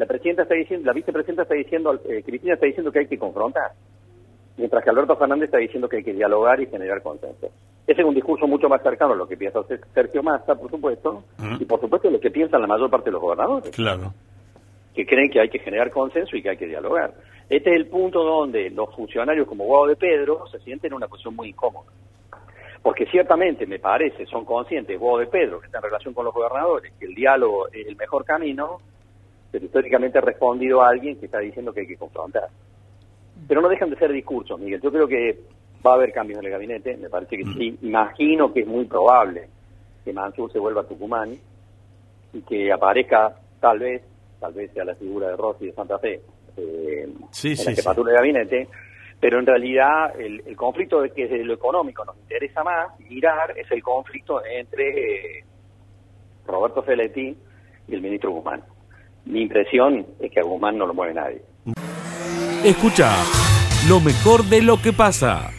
La 0.00 0.06
presidenta 0.06 0.44
está 0.44 0.54
diciendo, 0.54 0.86
la 0.86 0.94
vicepresidenta 0.94 1.42
está 1.42 1.54
diciendo, 1.54 2.00
eh, 2.08 2.22
Cristina 2.24 2.54
está 2.54 2.64
diciendo 2.64 2.90
que 2.90 3.00
hay 3.00 3.06
que 3.06 3.18
confrontar, 3.18 3.72
mientras 4.56 4.82
que 4.82 4.88
Alberto 4.88 5.14
Fernández 5.14 5.48
está 5.48 5.58
diciendo 5.58 5.90
que 5.90 5.98
hay 5.98 6.02
que 6.02 6.14
dialogar 6.14 6.58
y 6.58 6.68
generar 6.68 7.02
consenso. 7.02 7.50
Ese 7.86 8.00
es 8.00 8.06
un 8.06 8.14
discurso 8.14 8.46
mucho 8.46 8.66
más 8.66 8.82
cercano 8.82 9.12
a 9.12 9.16
lo 9.16 9.28
que 9.28 9.36
piensa 9.36 9.60
Sergio 9.92 10.22
Massa, 10.22 10.54
por 10.54 10.70
supuesto, 10.70 11.24
y 11.58 11.66
por 11.66 11.82
supuesto 11.82 12.08
lo 12.08 12.18
que 12.18 12.30
piensan 12.30 12.62
la 12.62 12.66
mayor 12.66 12.88
parte 12.88 13.10
de 13.10 13.12
los 13.12 13.20
gobernadores. 13.20 13.76
Claro. 13.76 14.14
Que 14.94 15.04
creen 15.04 15.30
que 15.30 15.38
hay 15.38 15.50
que 15.50 15.58
generar 15.58 15.90
consenso 15.90 16.34
y 16.34 16.42
que 16.42 16.48
hay 16.48 16.56
que 16.56 16.66
dialogar. 16.66 17.12
Este 17.50 17.68
es 17.68 17.76
el 17.76 17.88
punto 17.88 18.24
donde 18.24 18.70
los 18.70 18.96
funcionarios 18.96 19.46
como 19.46 19.64
Guado 19.64 19.88
de 19.88 19.96
Pedro 19.96 20.46
se 20.50 20.60
sienten 20.60 20.92
en 20.92 20.96
una 20.96 21.08
posición 21.08 21.36
muy 21.36 21.50
incómoda. 21.50 21.90
Porque 22.82 23.04
ciertamente, 23.04 23.66
me 23.66 23.78
parece, 23.78 24.24
son 24.24 24.46
conscientes, 24.46 24.98
Guado 24.98 25.18
de 25.18 25.26
Pedro, 25.26 25.60
que 25.60 25.66
está 25.66 25.76
en 25.76 25.84
relación 25.84 26.14
con 26.14 26.24
los 26.24 26.32
gobernadores, 26.32 26.90
que 26.98 27.04
el 27.04 27.14
diálogo 27.14 27.68
es 27.68 27.86
el 27.86 27.96
mejor 27.96 28.24
camino, 28.24 28.78
pero 29.50 29.64
históricamente 29.64 30.18
ha 30.18 30.22
respondido 30.22 30.82
a 30.82 30.88
alguien 30.88 31.16
que 31.18 31.26
está 31.26 31.38
diciendo 31.38 31.72
que 31.72 31.80
hay 31.80 31.86
que 31.86 31.96
confrontar. 31.96 32.48
Pero 33.48 33.60
no 33.60 33.68
dejan 33.68 33.90
de 33.90 33.96
ser 33.96 34.12
discursos, 34.12 34.60
Miguel. 34.60 34.80
Yo 34.80 34.92
creo 34.92 35.08
que 35.08 35.38
va 35.84 35.92
a 35.92 35.94
haber 35.94 36.12
cambios 36.12 36.38
en 36.38 36.46
el 36.46 36.50
gabinete, 36.52 36.96
me 36.96 37.08
parece 37.08 37.38
que 37.38 37.44
sí. 37.44 37.78
Imagino 37.82 38.52
que 38.52 38.60
es 38.60 38.66
muy 38.66 38.84
probable 38.84 39.48
que 40.04 40.12
Mansur 40.12 40.52
se 40.52 40.58
vuelva 40.58 40.82
a 40.82 40.86
Tucumán 40.86 41.34
y 42.32 42.40
que 42.42 42.72
aparezca, 42.72 43.34
tal 43.60 43.78
vez, 43.78 44.02
tal 44.38 44.52
vez 44.52 44.70
sea 44.72 44.84
la 44.84 44.94
figura 44.94 45.28
de 45.28 45.36
Rossi 45.36 45.66
de 45.66 45.72
Santa 45.72 45.98
Fe 45.98 46.20
eh, 46.56 47.08
Sí, 47.30 47.50
en 47.50 47.56
sí, 47.56 47.64
la 47.64 47.70
sí. 47.70 47.76
jefatura 47.76 48.12
de 48.12 48.18
gabinete, 48.18 48.68
pero 49.18 49.38
en 49.38 49.46
realidad 49.46 50.18
el, 50.18 50.42
el 50.46 50.56
conflicto 50.56 51.00
de 51.02 51.10
que 51.10 51.22
desde 51.26 51.44
lo 51.44 51.54
económico 51.54 52.04
nos 52.04 52.16
interesa 52.18 52.62
más 52.62 52.98
mirar 53.00 53.54
es 53.58 53.70
el 53.70 53.82
conflicto 53.82 54.42
entre 54.44 55.38
eh, 55.38 55.44
Roberto 56.46 56.82
Feletti 56.82 57.36
y 57.88 57.94
el 57.94 58.00
ministro 58.02 58.30
Guzmán. 58.30 58.62
Mi 59.24 59.42
impresión 59.42 60.06
es 60.18 60.30
que 60.30 60.40
a 60.40 60.42
Guzmán 60.42 60.78
no 60.78 60.86
lo 60.86 60.94
mueve 60.94 61.14
nadie. 61.14 61.42
Escucha 62.64 63.10
lo 63.88 64.00
mejor 64.00 64.44
de 64.44 64.62
lo 64.62 64.76
que 64.82 64.92
pasa. 64.92 65.50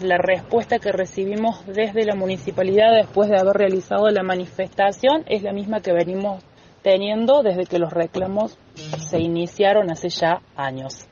La 0.00 0.18
respuesta 0.18 0.78
que 0.78 0.92
recibimos 0.92 1.66
desde 1.66 2.04
la 2.04 2.14
municipalidad 2.14 2.94
después 2.94 3.28
de 3.28 3.38
haber 3.38 3.56
realizado 3.56 4.08
la 4.10 4.22
manifestación 4.22 5.24
es 5.26 5.42
la 5.42 5.52
misma 5.52 5.80
que 5.80 5.92
venimos 5.92 6.44
teniendo 6.82 7.42
desde 7.42 7.66
que 7.66 7.78
los 7.78 7.92
reclamos 7.92 8.58
se 8.74 9.18
iniciaron 9.18 9.90
hace 9.90 10.08
ya 10.08 10.40
años. 10.56 11.08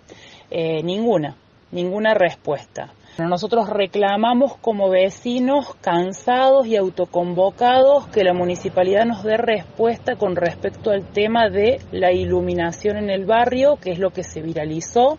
Eh, 0.51 0.83
ninguna, 0.83 1.37
ninguna 1.73 2.15
respuesta. 2.15 2.93
Nosotros 3.19 3.71
reclamamos 3.71 4.57
como 4.57 4.91
vecinos 4.91 5.75
cansados 5.81 6.67
y 6.67 6.77
autoconvocados 6.77 8.09
que 8.09 8.23
la 8.23 8.35
municipalidad 8.35 9.07
nos 9.07 9.23
dé 9.23 9.39
respuesta 9.39 10.17
con 10.17 10.37
respecto 10.37 10.91
al 10.91 11.11
tema 11.13 11.49
de 11.49 11.81
la 11.93 12.13
iluminación 12.13 12.99
en 12.99 13.09
el 13.09 13.25
barrio, 13.25 13.77
que 13.77 13.93
es 13.93 13.99
lo 13.99 14.11
que 14.11 14.23
se 14.23 14.43
viralizó, 14.43 15.17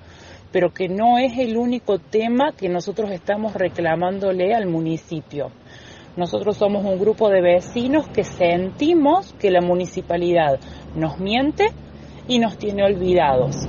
pero 0.51 0.71
que 0.71 0.89
no 0.89 1.17
es 1.17 1.39
el 1.39 1.57
único 1.57 1.97
tema 1.97 2.51
que 2.51 2.69
nosotros 2.69 3.09
estamos 3.09 3.55
reclamándole 3.55 4.53
al 4.53 4.67
municipio. 4.67 5.49
Nosotros 6.15 6.55
somos 6.55 6.85
un 6.85 6.99
grupo 6.99 7.29
de 7.29 7.41
vecinos 7.41 8.07
que 8.09 8.23
sentimos 8.23 9.33
que 9.39 9.49
la 9.49 9.61
municipalidad 9.61 10.59
nos 10.95 11.17
miente 11.17 11.69
y 12.27 12.37
nos 12.37 12.59
tiene 12.59 12.83
olvidados. 12.83 13.67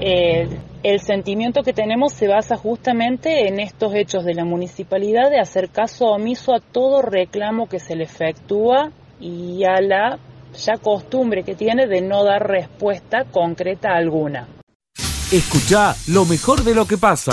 Eh, 0.00 0.48
el 0.82 1.00
sentimiento 1.00 1.62
que 1.62 1.72
tenemos 1.72 2.12
se 2.12 2.26
basa 2.26 2.56
justamente 2.56 3.46
en 3.46 3.60
estos 3.60 3.94
hechos 3.94 4.24
de 4.24 4.34
la 4.34 4.44
municipalidad 4.44 5.30
de 5.30 5.38
hacer 5.38 5.70
caso 5.70 6.06
omiso 6.06 6.54
a 6.54 6.60
todo 6.60 7.02
reclamo 7.02 7.68
que 7.68 7.78
se 7.78 7.94
le 7.94 8.04
efectúa 8.04 8.90
y 9.20 9.64
a 9.64 9.80
la 9.80 10.18
ya 10.54 10.76
costumbre 10.76 11.44
que 11.44 11.54
tiene 11.54 11.86
de 11.86 12.00
no 12.02 12.24
dar 12.24 12.46
respuesta 12.46 13.24
concreta 13.30 13.94
alguna. 13.94 14.48
Escucha 15.32 15.94
lo 16.08 16.24
mejor 16.24 16.62
de 16.62 16.74
lo 16.74 16.84
que 16.84 16.98
pasa. 16.98 17.32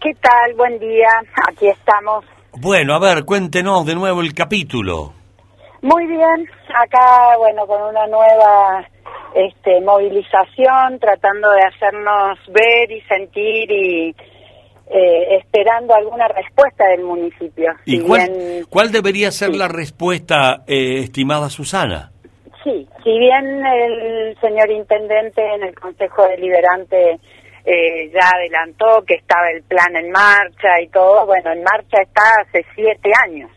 ¿Qué 0.00 0.12
tal? 0.20 0.54
Buen 0.56 0.78
día. 0.78 1.08
Aquí 1.48 1.68
estamos. 1.68 2.24
Bueno, 2.58 2.94
a 2.94 2.98
ver, 2.98 3.24
cuéntenos 3.24 3.86
de 3.86 3.94
nuevo 3.94 4.20
el 4.20 4.34
capítulo. 4.34 5.14
Muy 5.82 6.06
bien. 6.06 6.48
Acá, 6.74 7.36
bueno, 7.38 7.66
con 7.66 7.80
una 7.80 8.06
nueva 8.06 8.86
este, 9.34 9.80
movilización, 9.80 10.98
tratando 10.98 11.50
de 11.50 11.62
hacernos 11.62 12.38
ver 12.48 12.90
y 12.90 13.00
sentir 13.02 13.70
y 13.70 14.14
eh, 14.92 15.36
esperando 15.36 15.94
alguna 15.94 16.26
respuesta 16.28 16.86
del 16.88 17.02
municipio. 17.02 17.72
¿Y 17.84 17.98
Si 17.98 18.06
cuál, 18.06 18.28
bien- 18.28 18.64
cuál 18.68 18.90
debería 18.92 19.30
ser 19.30 19.52
sí. 19.52 19.58
la 19.58 19.68
respuesta, 19.68 20.62
eh, 20.66 20.98
estimada 21.04 21.48
Susana? 21.48 22.10
Sí, 22.64 22.86
si 23.04 23.18
bien 23.18 23.64
el 23.64 24.36
señor 24.40 24.70
intendente 24.70 25.40
en 25.54 25.62
el 25.62 25.74
Consejo 25.74 26.26
Deliberante 26.28 27.18
eh, 27.64 28.10
ya 28.12 28.30
adelantó 28.36 29.02
que 29.06 29.14
estaba 29.14 29.48
el 29.50 29.62
plan 29.62 29.94
en 29.96 30.10
marcha 30.10 30.80
y 30.82 30.88
todo, 30.88 31.24
bueno, 31.26 31.52
en 31.52 31.62
marcha 31.62 32.02
está 32.02 32.22
hace 32.42 32.64
siete 32.74 33.10
años. 33.26 33.50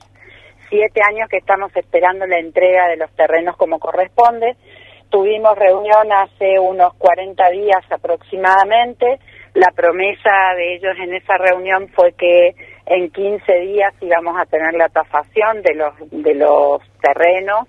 Siete 0.69 1.01
años 1.07 1.27
que 1.29 1.37
estamos 1.37 1.75
esperando 1.75 2.25
la 2.25 2.37
entrega 2.39 2.87
de 2.87 2.97
los 2.97 3.11
terrenos 3.15 3.55
como 3.57 3.79
corresponde. 3.79 4.55
Tuvimos 5.13 5.55
reunión 5.59 6.11
hace 6.11 6.57
unos 6.57 6.95
40 6.95 7.47
días 7.51 7.85
aproximadamente. 7.91 9.19
La 9.53 9.69
promesa 9.69 10.55
de 10.57 10.73
ellos 10.73 10.97
en 10.99 11.13
esa 11.13 11.37
reunión 11.37 11.87
fue 11.89 12.13
que 12.13 12.55
en 12.87 13.11
15 13.11 13.59
días 13.59 13.93
íbamos 14.01 14.35
a 14.41 14.47
tener 14.47 14.73
la 14.73 14.89
tasación 14.89 15.61
de 15.61 15.75
los, 15.75 15.93
de 16.09 16.33
los 16.33 16.81
terrenos 16.99 17.67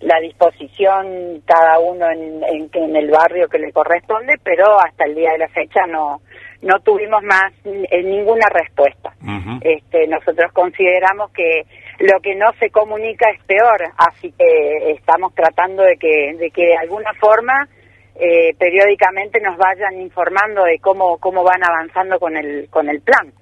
la 0.00 0.20
disposición 0.20 1.42
cada 1.44 1.80
uno 1.80 2.08
en, 2.08 2.40
en, 2.44 2.70
en 2.72 2.96
el 2.96 3.10
barrio 3.10 3.48
que 3.48 3.58
le 3.58 3.72
corresponde, 3.72 4.34
pero 4.44 4.78
hasta 4.78 5.04
el 5.06 5.16
día 5.16 5.32
de 5.32 5.38
la 5.38 5.48
fecha 5.48 5.86
no 5.88 6.20
no 6.62 6.80
tuvimos 6.80 7.22
más 7.22 7.52
eh, 7.64 8.02
ninguna 8.02 8.46
respuesta. 8.50 9.12
Este, 9.60 10.06
nosotros 10.06 10.52
consideramos 10.52 11.30
que 11.32 11.62
lo 11.98 12.20
que 12.20 12.34
no 12.34 12.52
se 12.60 12.70
comunica 12.70 13.28
es 13.30 13.42
peor, 13.44 13.92
así 13.96 14.32
que 14.32 14.92
estamos 14.92 15.34
tratando 15.34 15.82
de 15.82 15.96
que 15.96 16.34
de 16.38 16.50
que 16.50 16.66
de 16.66 16.76
alguna 16.76 17.12
forma 17.20 17.68
eh, 18.14 18.54
periódicamente 18.58 19.40
nos 19.40 19.56
vayan 19.56 20.00
informando 20.00 20.64
de 20.64 20.78
cómo 20.80 21.18
cómo 21.18 21.42
van 21.42 21.62
avanzando 21.64 22.18
con 22.18 22.36
el 22.36 22.68
con 22.70 22.88
el 22.88 23.00
plan. 23.00 23.32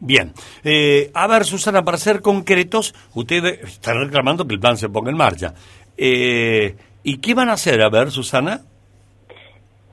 Bien. 0.00 0.32
Eh, 0.64 1.10
a 1.14 1.26
ver, 1.26 1.44
Susana, 1.44 1.82
para 1.82 1.98
ser 1.98 2.20
concretos, 2.22 2.94
ustedes 3.14 3.60
están 3.62 4.00
reclamando 4.00 4.46
que 4.46 4.54
el 4.54 4.60
plan 4.60 4.78
se 4.78 4.88
ponga 4.88 5.10
en 5.10 5.16
marcha. 5.16 5.52
Eh, 5.96 6.74
¿Y 7.02 7.18
qué 7.18 7.34
van 7.34 7.50
a 7.50 7.54
hacer? 7.54 7.82
A 7.82 7.90
ver, 7.90 8.10
Susana. 8.10 8.62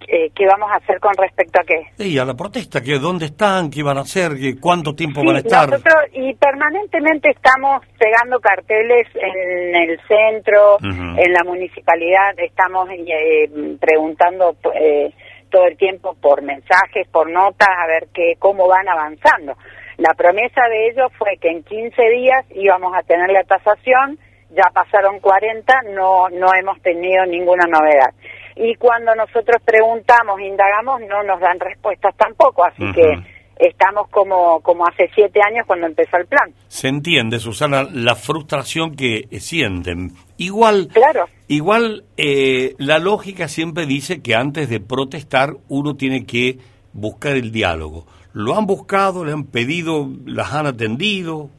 Eh, 0.10 0.32
¿Qué 0.34 0.46
vamos 0.48 0.72
a 0.72 0.76
hacer 0.76 1.02
con 1.02 1.14
respecto 1.18 1.60
a 1.60 1.66
qué? 1.66 2.06
Y 2.06 2.18
a 2.18 2.24
la 2.24 2.34
protesta, 2.34 2.80
que 2.80 2.98
¿dónde 2.98 3.26
están? 3.26 3.70
¿Qué 3.70 3.84
van 3.84 3.98
a 3.98 4.02
hacer? 4.02 4.38
¿Qué, 4.40 4.58
¿Cuánto 4.58 4.96
tiempo 4.96 5.22
van 5.22 5.36
a 5.36 5.40
estar? 5.40 5.70
Nosotros 5.70 5.96
y 6.14 6.34
permanentemente 6.36 7.30
estamos 7.30 7.86
pegando 8.00 8.40
carteles 8.40 9.06
en 9.16 9.76
el 9.76 10.00
centro, 10.08 10.78
en 10.82 11.34
la 11.34 11.44
municipalidad, 11.44 12.38
estamos 12.38 12.90
eh, 12.90 13.50
preguntando 13.82 14.56
eh, 14.80 15.12
todo 15.50 15.66
el 15.66 15.76
tiempo 15.76 16.16
por 16.22 16.42
mensajes, 16.42 17.06
por 17.12 17.30
notas, 17.30 17.68
a 17.68 17.88
ver 17.88 18.08
qué, 18.14 18.36
cómo 18.40 18.66
van 18.68 18.88
avanzando. 18.88 19.58
La 19.98 20.14
promesa 20.14 20.62
de 20.70 20.90
ellos 20.90 21.12
fue 21.18 21.36
que 21.42 21.50
en 21.50 21.64
15 21.64 22.02
días 22.10 22.46
íbamos 22.52 22.94
a 22.96 23.04
tener 23.04 23.30
la 23.30 23.44
tasación, 23.44 24.18
ya 24.52 24.70
pasaron 24.74 25.20
40, 25.20 25.82
no, 25.94 26.30
no 26.30 26.48
hemos 26.58 26.82
tenido 26.82 27.26
ninguna 27.26 27.66
novedad. 27.68 28.14
Y 28.60 28.76
cuando 28.76 29.14
nosotros 29.16 29.62
preguntamos, 29.64 30.40
indagamos, 30.42 31.02
no 31.02 31.24
nos 31.24 31.40
dan 31.40 31.60
respuestas 31.60 32.16
tampoco, 32.18 32.66
así 32.66 32.84
que 32.94 33.20
estamos 33.60 34.08
como, 34.10 34.60
como 34.62 34.86
hace 34.88 35.10
siete 35.16 35.40
años 35.46 35.66
cuando 35.66 35.88
empezó 35.88 36.18
el 36.18 36.28
plan. 36.28 36.52
Se 36.68 36.88
entiende, 36.88 37.40
Susana, 37.40 37.88
la 37.92 38.16
frustración 38.16 38.96
que 38.96 39.28
sienten. 39.40 40.12
Igual, 40.38 40.90
Claro. 40.94 41.26
igual 41.48 42.04
eh, 42.18 42.76
la 42.78 43.00
lógica 43.00 43.48
siempre 43.48 43.86
dice 43.86 44.22
que 44.22 44.36
antes 44.36 44.70
de 44.70 44.80
protestar 44.80 45.54
uno 45.70 45.96
tiene 45.96 46.26
que 46.26 46.58
buscar 46.94 47.36
el 47.36 47.52
diálogo. 47.52 48.06
¿Lo 48.34 48.56
han 48.56 48.66
buscado? 48.68 49.26
¿Le 49.26 49.32
han 49.34 49.46
pedido? 49.46 50.08
¿Las 50.26 50.54
han 50.54 50.68
atendido? 50.68 51.50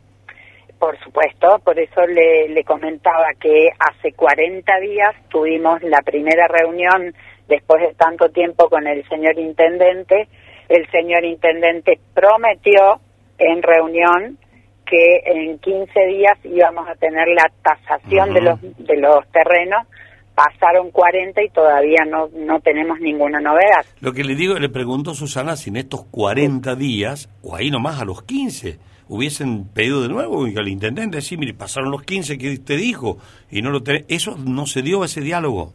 Por 0.78 0.98
supuesto, 1.00 1.58
por 1.64 1.78
eso 1.78 2.06
le, 2.06 2.48
le 2.48 2.64
comentaba 2.64 3.26
que 3.40 3.70
hace 3.78 4.12
40 4.12 4.80
días 4.80 5.14
tuvimos 5.28 5.82
la 5.82 6.02
primera 6.02 6.46
reunión 6.46 7.14
después 7.48 7.82
de 7.82 7.94
tanto 7.94 8.28
tiempo 8.28 8.68
con 8.68 8.86
el 8.86 9.06
señor 9.08 9.38
intendente. 9.38 10.28
El 10.68 10.88
señor 10.90 11.24
intendente 11.24 11.98
prometió 12.14 13.00
en 13.38 13.62
reunión 13.62 14.38
que 14.86 15.20
en 15.24 15.58
15 15.58 16.06
días 16.06 16.38
íbamos 16.44 16.88
a 16.88 16.94
tener 16.94 17.28
la 17.28 17.50
tasación 17.62 18.32
de 18.32 18.40
los 18.40 18.60
de 18.60 18.96
los 18.96 19.26
terrenos. 19.32 19.86
Pasaron 20.34 20.92
40 20.92 21.42
y 21.42 21.48
todavía 21.48 22.04
no 22.08 22.28
no 22.32 22.60
tenemos 22.60 23.00
ninguna 23.00 23.40
novedad. 23.40 23.84
Lo 24.00 24.12
que 24.12 24.22
le 24.22 24.36
digo, 24.36 24.54
le 24.54 24.68
pregunto, 24.68 25.14
Susana, 25.14 25.56
si 25.56 25.70
en 25.70 25.76
estos 25.76 26.04
40 26.12 26.76
días, 26.76 27.28
o 27.42 27.56
ahí 27.56 27.70
nomás 27.70 28.00
a 28.00 28.04
los 28.04 28.22
15, 28.22 28.78
hubiesen 29.08 29.68
pedido 29.68 30.02
de 30.02 30.08
nuevo 30.08 30.46
y 30.46 30.56
al 30.56 30.68
intendente, 30.68 31.20
sí, 31.20 31.36
mire, 31.36 31.54
pasaron 31.54 31.90
los 31.90 32.02
15 32.02 32.38
que 32.38 32.52
usted 32.52 32.76
dijo, 32.76 33.18
y 33.50 33.62
no 33.62 33.70
lo 33.70 33.82
tenés. 33.82 34.04
¿Eso 34.08 34.36
no 34.38 34.66
se 34.66 34.82
dio 34.82 35.04
ese 35.04 35.20
diálogo? 35.20 35.72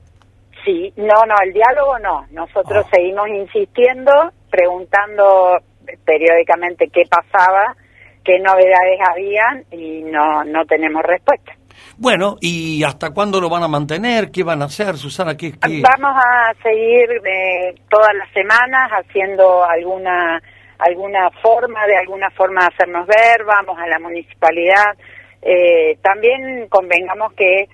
Sí, 0.65 0.93
no, 0.95 1.25
no, 1.25 1.35
el 1.43 1.51
diálogo 1.53 1.99
no. 1.99 2.25
Nosotros 2.31 2.85
Ah. 2.85 2.89
seguimos 2.93 3.27
insistiendo, 3.27 4.11
preguntando 4.49 5.57
periódicamente 6.05 6.87
qué 6.91 7.01
pasaba, 7.09 7.75
qué 8.23 8.39
novedades 8.39 8.99
habían 9.09 9.65
y 9.71 10.03
no, 10.03 10.43
no 10.45 10.65
tenemos 10.65 11.03
respuesta. 11.03 11.53
Bueno, 11.97 12.37
¿y 12.39 12.83
hasta 12.83 13.11
cuándo 13.13 13.41
lo 13.41 13.49
van 13.49 13.63
a 13.63 13.67
mantener? 13.67 14.31
¿Qué 14.31 14.43
van 14.43 14.61
a 14.61 14.65
hacer, 14.65 14.95
Susana? 14.97 15.35
¿Qué, 15.35 15.51
qué? 15.51 15.81
Vamos 15.81 16.15
a 16.23 16.53
seguir 16.63 17.09
eh, 17.25 17.75
todas 17.89 18.13
las 18.15 18.31
semanas 18.31 18.89
haciendo 18.91 19.63
alguna 19.63 20.41
alguna 20.85 21.29
forma, 21.41 21.85
de 21.87 21.97
alguna 21.97 22.29
forma 22.31 22.61
de 22.61 22.67
hacernos 22.67 23.07
ver, 23.07 23.43
vamos 23.45 23.77
a 23.79 23.87
la 23.87 23.99
municipalidad. 23.99 24.95
Eh, 25.41 25.97
también 26.01 26.67
convengamos 26.69 27.33
que 27.33 27.67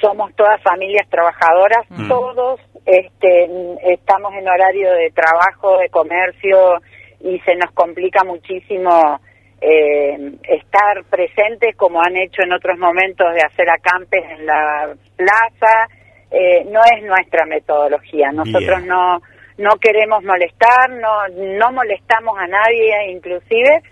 somos 0.00 0.34
todas 0.34 0.62
familias 0.62 1.06
trabajadoras, 1.10 1.84
Mm. 1.90 2.08
todos 2.08 2.60
este, 2.86 3.48
estamos 3.92 4.32
en 4.34 4.48
horario 4.48 4.92
de 4.92 5.10
trabajo, 5.10 5.78
de 5.78 5.90
comercio 5.90 6.80
y 7.20 7.38
se 7.40 7.54
nos 7.56 7.70
complica 7.72 8.24
muchísimo 8.24 9.20
eh, 9.60 10.16
estar 10.44 11.04
presentes 11.10 11.76
como 11.76 12.00
han 12.00 12.16
hecho 12.16 12.42
en 12.42 12.52
otros 12.54 12.78
momentos 12.78 13.26
de 13.34 13.42
hacer 13.42 13.68
acampes 13.68 14.24
en 14.30 14.46
la 14.46 14.94
plaza. 15.16 15.86
Eh, 16.30 16.64
no 16.70 16.80
es 16.96 17.02
nuestra 17.02 17.44
metodología. 17.44 18.32
Nosotros 18.32 18.82
no 18.84 19.20
no 19.60 19.76
queremos 19.78 20.24
molestar, 20.24 20.90
no 20.90 21.28
no 21.58 21.72
molestamos 21.72 22.36
a 22.38 22.46
nadie, 22.46 23.10
inclusive, 23.10 23.82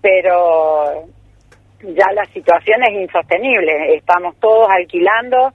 pero 0.00 1.08
ya 1.82 2.12
la 2.12 2.24
situación 2.26 2.82
es 2.84 2.92
insostenible. 3.02 3.96
Estamos 3.96 4.36
todos 4.38 4.68
alquilando 4.70 5.52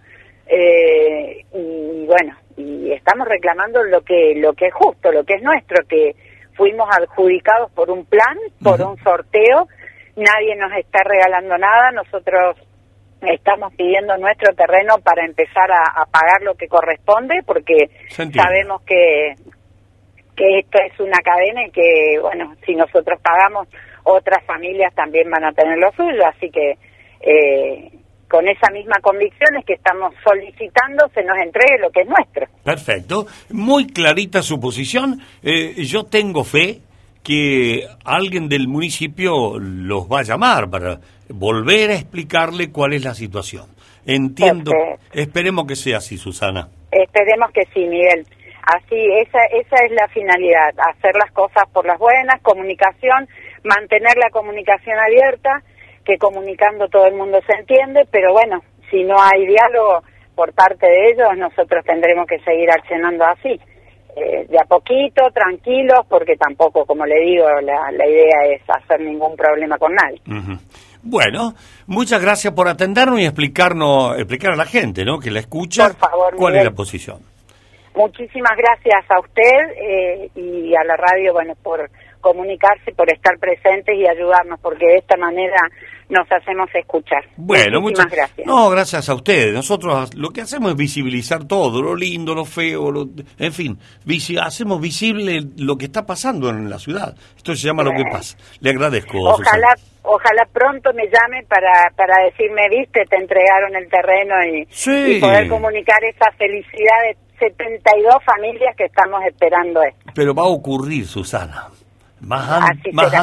eh, 0.47 1.45
y 1.53 2.05
bueno, 2.05 2.35
y 2.57 2.91
estamos 2.91 3.27
reclamando 3.27 3.83
lo 3.83 4.01
que 4.01 4.35
lo 4.35 4.53
que 4.53 4.67
es 4.67 4.73
justo, 4.73 5.11
lo 5.11 5.23
que 5.23 5.35
es 5.35 5.41
nuestro, 5.41 5.85
que 5.87 6.15
fuimos 6.55 6.87
adjudicados 6.91 7.71
por 7.71 7.89
un 7.89 8.05
plan, 8.05 8.37
por 8.61 8.81
un 8.81 8.97
sorteo. 8.97 9.67
Nadie 10.17 10.55
nos 10.57 10.73
está 10.73 11.03
regalando 11.03 11.57
nada. 11.57 11.91
Nosotros 11.91 12.57
estamos 13.31 13.73
pidiendo 13.75 14.17
nuestro 14.17 14.53
terreno 14.55 14.95
para 15.03 15.25
empezar 15.25 15.71
a, 15.71 16.01
a 16.01 16.05
pagar 16.05 16.41
lo 16.41 16.55
que 16.55 16.67
corresponde, 16.67 17.41
porque 17.45 17.89
sabemos 18.09 18.81
que 18.83 19.35
que 20.35 20.59
esto 20.59 20.79
es 20.81 20.99
una 20.99 21.19
cadena 21.23 21.65
y 21.67 21.71
que, 21.71 22.19
bueno, 22.19 22.55
si 22.65 22.75
nosotros 22.75 23.19
pagamos, 23.21 23.67
otras 24.03 24.43
familias 24.45 24.93
también 24.95 25.29
van 25.29 25.45
a 25.45 25.51
tener 25.53 25.77
lo 25.77 25.91
suyo, 25.91 26.25
así 26.25 26.49
que 26.49 26.77
eh, 27.21 27.91
con 28.27 28.47
esa 28.47 28.71
misma 28.71 28.95
convicción 29.01 29.55
es 29.59 29.65
que 29.65 29.73
estamos 29.73 30.13
solicitando 30.25 31.07
se 31.13 31.23
nos 31.23 31.37
entregue 31.37 31.77
lo 31.79 31.91
que 31.91 32.01
es 32.01 32.07
nuestro. 32.07 32.47
Perfecto. 32.63 33.27
Muy 33.51 33.87
clarita 33.87 34.41
su 34.41 34.59
posición. 34.59 35.21
Eh, 35.43 35.83
yo 35.83 36.05
tengo 36.05 36.43
fe 36.43 36.79
que 37.23 37.87
alguien 38.03 38.49
del 38.49 38.67
municipio 38.67 39.57
los 39.57 40.11
va 40.11 40.19
a 40.19 40.23
llamar 40.23 40.69
para 40.69 40.99
volver 41.29 41.91
a 41.91 41.95
explicarle 41.95 42.71
cuál 42.71 42.93
es 42.93 43.03
la 43.03 43.13
situación. 43.13 43.67
Entiendo. 44.05 44.71
Perfecto. 44.71 45.19
Esperemos 45.19 45.65
que 45.65 45.75
sea 45.75 45.97
así, 45.97 46.17
Susana. 46.17 46.67
Esperemos 46.91 47.51
que 47.51 47.63
sí, 47.73 47.85
Miguel. 47.87 48.25
Así, 48.63 48.95
esa, 48.95 49.39
esa 49.51 49.75
es 49.85 49.91
la 49.91 50.07
finalidad, 50.07 50.71
hacer 50.77 51.15
las 51.15 51.31
cosas 51.31 51.63
por 51.73 51.85
las 51.85 51.99
buenas, 51.99 52.41
comunicación, 52.41 53.27
mantener 53.63 54.17
la 54.17 54.29
comunicación 54.29 54.97
abierta, 54.99 55.61
que 56.05 56.17
comunicando 56.17 56.87
todo 56.87 57.07
el 57.07 57.15
mundo 57.15 57.39
se 57.45 57.57
entiende, 57.59 58.07
pero 58.09 58.31
bueno, 58.31 58.61
si 58.89 59.03
no 59.03 59.21
hay 59.21 59.45
diálogo 59.47 60.01
por 60.35 60.53
parte 60.53 60.85
de 60.85 61.11
ellos, 61.11 61.37
nosotros 61.37 61.83
tendremos 61.85 62.25
que 62.25 62.39
seguir 62.39 62.71
accionando 62.71 63.25
así, 63.25 63.59
eh, 64.15 64.45
de 64.49 64.57
a 64.59 64.65
poquito, 64.65 65.23
tranquilos, 65.33 66.01
porque 66.09 66.35
tampoco, 66.35 66.85
como 66.85 67.05
le 67.05 67.19
digo, 67.19 67.45
la, 67.61 67.91
la 67.91 68.07
idea 68.07 68.37
es 68.55 68.61
hacer 68.69 69.01
ningún 69.01 69.35
problema 69.35 69.77
con 69.77 69.93
nadie. 69.93 70.21
Ujú. 70.27 70.59
Bueno, 71.01 71.53
muchas 71.87 72.21
gracias 72.21 72.53
por 72.53 72.67
atendernos 72.69 73.19
y 73.19 73.25
explicarnos, 73.25 74.15
explicar 74.17 74.53
a 74.53 74.55
la 74.55 74.65
gente, 74.65 75.03
¿no? 75.03 75.19
Que 75.19 75.31
la 75.31 75.39
escucha, 75.39 75.87
Por 75.87 75.97
favor, 75.97 76.35
cuál 76.35 76.53
Miguel. 76.53 76.67
es 76.67 76.71
la 76.71 76.75
posición. 76.77 77.17
Muchísimas 77.95 78.53
gracias 78.57 79.03
a 79.09 79.19
usted 79.19 79.51
eh, 79.77 80.29
y 80.35 80.73
a 80.75 80.83
la 80.83 80.95
radio, 80.95 81.33
bueno, 81.33 81.53
por 81.61 81.89
comunicarse, 82.23 82.91
por 82.93 83.11
estar 83.11 83.37
presentes 83.37 83.95
y 83.95 84.07
ayudarnos, 84.07 84.59
porque 84.61 84.87
de 84.87 84.95
esta 84.97 85.17
manera 85.17 85.57
nos 86.09 86.25
hacemos 86.31 86.67
escuchar. 86.73 87.23
Bueno, 87.37 87.81
Muchísimas 87.81 88.05
muchas 88.05 88.11
gracias. 88.29 88.47
No, 88.47 88.69
gracias 88.69 89.09
a 89.09 89.13
ustedes. 89.15 89.53
Nosotros 89.53 90.15
lo 90.15 90.29
que 90.29 90.41
hacemos 90.41 90.71
es 90.71 90.77
visibilizar 90.77 91.45
todo, 91.47 91.81
lo 91.81 91.95
lindo, 91.95 92.33
lo 92.33 92.45
feo, 92.45 92.91
lo- 92.91 93.07
en 93.39 93.53
fin, 93.53 93.77
visi- 94.05 94.39
hacemos 94.41 94.79
visible 94.81 95.41
lo 95.57 95.75
que 95.77 95.85
está 95.85 96.05
pasando 96.05 96.49
en 96.49 96.69
la 96.69 96.79
ciudad. 96.79 97.15
Esto 97.35 97.55
se 97.55 97.67
llama 97.67 97.83
lo 97.83 97.91
que 97.91 98.03
pasa. 98.11 98.37
Le 98.61 98.69
agradezco. 98.71 99.17
Ojalá, 99.19 99.75
Susana. 99.75 99.97
ojalá 100.03 100.45
pronto 100.51 100.93
me 100.93 101.03
llame 101.05 101.43
para, 101.47 101.91
para 101.95 102.23
decirme, 102.25 102.69
viste, 102.69 103.05
te 103.09 103.17
entregaron 103.17 103.75
el 103.75 103.89
terreno 103.89 104.35
y, 104.45 104.67
Sí. 104.71 105.17
y 105.17 105.19
poder 105.19 105.47
comunicar 105.49 106.03
esa 106.03 106.31
felicidad 106.37 106.99
de 107.07 107.17
72 107.39 108.15
familias 108.25 108.75
que 108.77 108.85
estamos 108.85 109.21
esperando 109.25 109.81
esto. 109.83 110.11
Pero 110.13 110.33
va 110.35 110.43
a 110.43 110.47
ocurrir, 110.47 111.05
Susana. 111.07 111.67
Más, 112.23 112.49
an- 112.49 112.79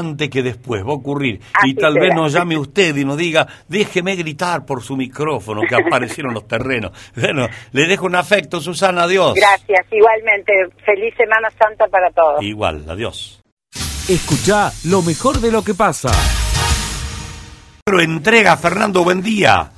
antes 0.07 0.29
que 0.31 0.43
después, 0.43 0.83
va 0.85 0.91
a 0.91 0.95
ocurrir. 0.95 1.41
Así 1.55 1.71
y 1.71 1.75
tal 1.75 1.95
vez 1.95 2.15
nos 2.15 2.33
llame 2.33 2.57
usted 2.59 2.95
y 2.97 3.05
nos 3.05 3.17
diga, 3.17 3.47
déjeme 3.69 4.15
gritar 4.17 4.65
por 4.67 4.83
su 4.83 4.97
micrófono 4.97 5.63
que 5.69 5.75
aparecieron 5.75 6.35
los 6.35 6.47
terrenos. 6.47 6.93
Bueno, 7.17 7.47
le 7.73 7.87
dejo 7.87 8.07
un 8.07 8.15
afecto, 8.17 8.61
Susana, 8.61 9.03
adiós. 9.05 9.35
Gracias, 9.35 9.87
igualmente. 9.93 10.53
Feliz 10.85 11.15
Semana 11.17 11.49
Santa 11.59 11.87
para 11.89 12.11
todos. 12.11 12.43
Igual, 12.43 12.85
adiós. 12.89 13.41
Escucha 14.09 14.71
lo 14.85 15.03
mejor 15.03 15.41
de 15.41 15.53
lo 15.53 15.63
que 15.63 15.75
pasa. 15.75 16.11
Pero 17.85 18.01
entrega, 18.01 18.57
Fernando, 18.57 19.05
buen 19.05 19.23
día. 19.23 19.71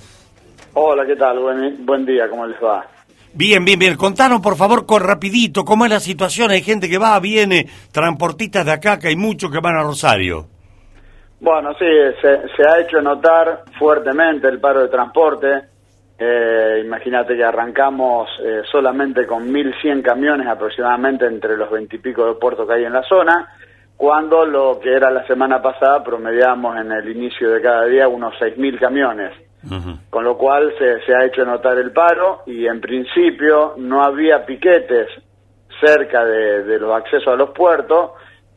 Hola, 0.74 1.04
¿qué 1.06 1.16
tal? 1.16 1.38
Buen, 1.38 1.84
buen 1.84 2.06
día, 2.06 2.28
¿cómo 2.30 2.46
les 2.46 2.56
va? 2.62 2.86
Bien, 3.34 3.64
bien, 3.64 3.78
bien. 3.78 3.96
Contanos, 3.96 4.40
por 4.40 4.56
favor, 4.56 4.84
con 4.84 5.02
rapidito, 5.02 5.64
cómo 5.64 5.84
es 5.86 5.90
la 5.90 6.00
situación. 6.00 6.50
Hay 6.50 6.62
gente 6.62 6.88
que 6.88 6.98
va, 6.98 7.18
viene, 7.18 7.66
transportistas 7.90 8.66
de 8.66 8.72
acá, 8.72 8.98
que 8.98 9.08
hay 9.08 9.16
muchos 9.16 9.50
que 9.50 9.60
van 9.60 9.76
a 9.76 9.82
Rosario. 9.82 10.46
Bueno, 11.40 11.72
sí, 11.78 11.86
se, 12.20 12.48
se 12.56 12.68
ha 12.68 12.80
hecho 12.80 13.00
notar 13.00 13.64
fuertemente 13.78 14.48
el 14.48 14.60
paro 14.60 14.80
de 14.80 14.88
transporte. 14.88 15.72
Eh, 16.18 16.82
Imagínate 16.84 17.34
que 17.34 17.42
arrancamos 17.42 18.28
eh, 18.44 18.62
solamente 18.70 19.26
con 19.26 19.50
1.100 19.50 20.02
camiones 20.02 20.46
aproximadamente 20.46 21.26
entre 21.26 21.56
los 21.56 21.70
20 21.70 21.96
y 21.96 21.98
pico 21.98 22.26
de 22.26 22.34
puertos 22.34 22.68
que 22.68 22.74
hay 22.74 22.84
en 22.84 22.92
la 22.92 23.02
zona, 23.02 23.48
cuando 23.96 24.44
lo 24.44 24.78
que 24.78 24.94
era 24.94 25.10
la 25.10 25.26
semana 25.26 25.60
pasada 25.60 26.04
promediamos 26.04 26.76
en 26.76 26.92
el 26.92 27.08
inicio 27.08 27.50
de 27.50 27.60
cada 27.60 27.86
día 27.86 28.06
unos 28.06 28.34
6.000 28.40 28.78
camiones. 28.78 29.32
Con 30.10 30.24
lo 30.24 30.36
cual 30.36 30.72
se, 30.78 31.00
se 31.06 31.14
ha 31.14 31.24
hecho 31.24 31.44
notar 31.44 31.78
el 31.78 31.92
paro 31.92 32.42
y 32.46 32.66
en 32.66 32.80
principio 32.80 33.74
no 33.76 34.02
había 34.02 34.44
piquetes 34.44 35.08
cerca 35.80 36.24
de, 36.24 36.64
de 36.64 36.78
los 36.78 36.94
accesos 36.94 37.28
a 37.28 37.36
los 37.36 37.50
puertos, 37.50 38.10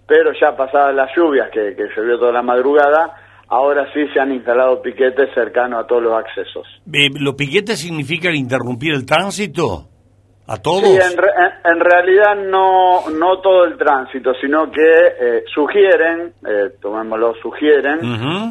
pero 0.07 0.31
ya 0.39 0.55
pasadas 0.55 0.93
las 0.95 1.09
lluvias 1.15 1.49
que, 1.51 1.75
que 1.75 1.87
llovió 1.95 2.17
toda 2.19 2.31
la 2.31 2.41
madrugada, 2.41 3.13
ahora 3.47 3.87
sí 3.93 4.07
se 4.13 4.19
han 4.19 4.31
instalado 4.33 4.81
piquetes 4.81 5.29
cercanos 5.33 5.83
a 5.83 5.87
todos 5.87 6.03
los 6.03 6.13
accesos. 6.13 6.65
Eh, 6.91 7.09
¿Los 7.19 7.35
piquetes 7.35 7.79
significan 7.79 8.35
interrumpir 8.35 8.93
el 8.93 9.05
tránsito? 9.05 9.85
¿A 10.47 10.57
todos? 10.57 10.81
Sí, 10.83 10.95
en, 10.95 11.17
re- 11.17 11.31
en- 11.37 11.71
en 11.73 11.79
realidad 11.79 12.35
no, 12.35 13.09
no 13.09 13.39
todo 13.41 13.65
el 13.65 13.77
tránsito, 13.77 14.31
sino 14.39 14.69
que 14.71 14.81
eh, 15.19 15.43
sugieren, 15.53 16.33
eh, 16.47 16.69
tomémoslo, 16.79 17.33
sugieren, 17.41 17.99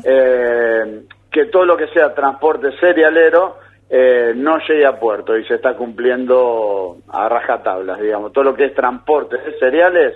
eh, 0.05 1.03
que 1.35 1.47
todo 1.47 1.65
lo 1.67 1.77
que 1.77 1.89
sea 1.89 2.15
transporte 2.15 2.69
serialero 2.79 3.57
eh, 3.91 4.33
no 4.37 4.57
llegue 4.67 4.87
a 4.87 4.99
puerto 4.99 5.37
y 5.37 5.45
se 5.47 5.57
está 5.57 5.77
cumpliendo 5.77 6.99
a 7.09 7.29
rajatablas, 7.29 8.01
digamos. 8.01 8.33
Todo 8.33 8.45
lo 8.45 8.55
que 8.55 8.67
es 8.67 8.75
transporte 8.75 9.37
de 9.37 9.59
cereales 9.59 10.15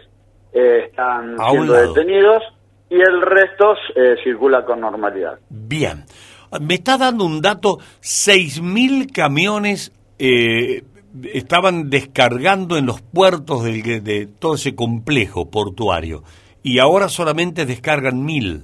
eh, 0.53 0.85
están 0.89 1.37
siendo 1.51 1.75
lado. 1.75 1.93
detenidos 1.93 2.43
y 2.89 2.95
el 3.01 3.21
resto 3.21 3.75
eh, 3.95 4.15
circula 4.25 4.65
con 4.65 4.81
normalidad. 4.81 5.39
Bien. 5.51 6.05
Me 6.63 6.75
está 6.75 6.97
dando 6.97 7.27
un 7.27 7.43
dato, 7.43 7.79
6.000 8.01 9.13
camiones 9.13 9.93
eh, 10.19 10.83
estaban 11.35 11.91
descargando 11.91 12.77
en 12.79 12.87
los 12.87 13.03
puertos 13.03 13.65
del- 13.65 14.03
de 14.03 14.27
todo 14.39 14.55
ese 14.55 14.75
complejo 14.75 15.51
portuario 15.51 16.23
y 16.63 16.79
ahora 16.79 17.09
solamente 17.11 17.67
descargan 17.67 18.27
1.000. 18.27 18.63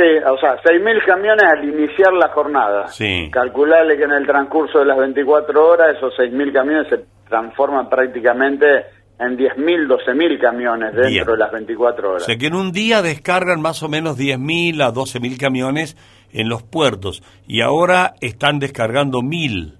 Sí, 0.00 0.24
o 0.26 0.38
sea, 0.38 0.56
6.000 0.62 1.04
camiones 1.04 1.44
al 1.44 1.64
iniciar 1.68 2.12
la 2.14 2.28
jornada. 2.30 2.86
Sí. 2.88 3.28
Calcularle 3.30 3.96
que 3.98 4.04
en 4.04 4.12
el 4.12 4.26
transcurso 4.26 4.78
de 4.78 4.86
las 4.86 4.96
24 4.98 5.66
horas 5.66 5.96
esos 5.96 6.14
6.000 6.18 6.52
camiones 6.52 6.88
se 6.88 7.04
transforman 7.28 7.88
prácticamente 7.88 8.66
en 9.18 9.36
10.000, 9.36 9.86
12.000 9.86 10.40
camiones 10.40 10.92
dentro 10.94 11.08
Bien. 11.10 11.26
de 11.26 11.36
las 11.36 11.52
24 11.52 12.08
O 12.08 12.10
horas. 12.12 12.24
sea 12.24 12.36
que 12.38 12.46
en 12.46 12.54
un 12.54 12.72
día 12.72 13.02
descargan 13.02 13.60
más 13.60 13.82
o 13.82 13.88
menos 13.90 14.18
10.000 14.18 14.82
a 14.82 14.90
12.000 14.92 15.38
camiones 15.38 15.96
en 16.32 16.48
los 16.48 16.62
puertos 16.62 17.22
y 17.46 17.60
ahora 17.60 18.14
están 18.22 18.58
descargando 18.58 19.18
1.000. 19.18 19.74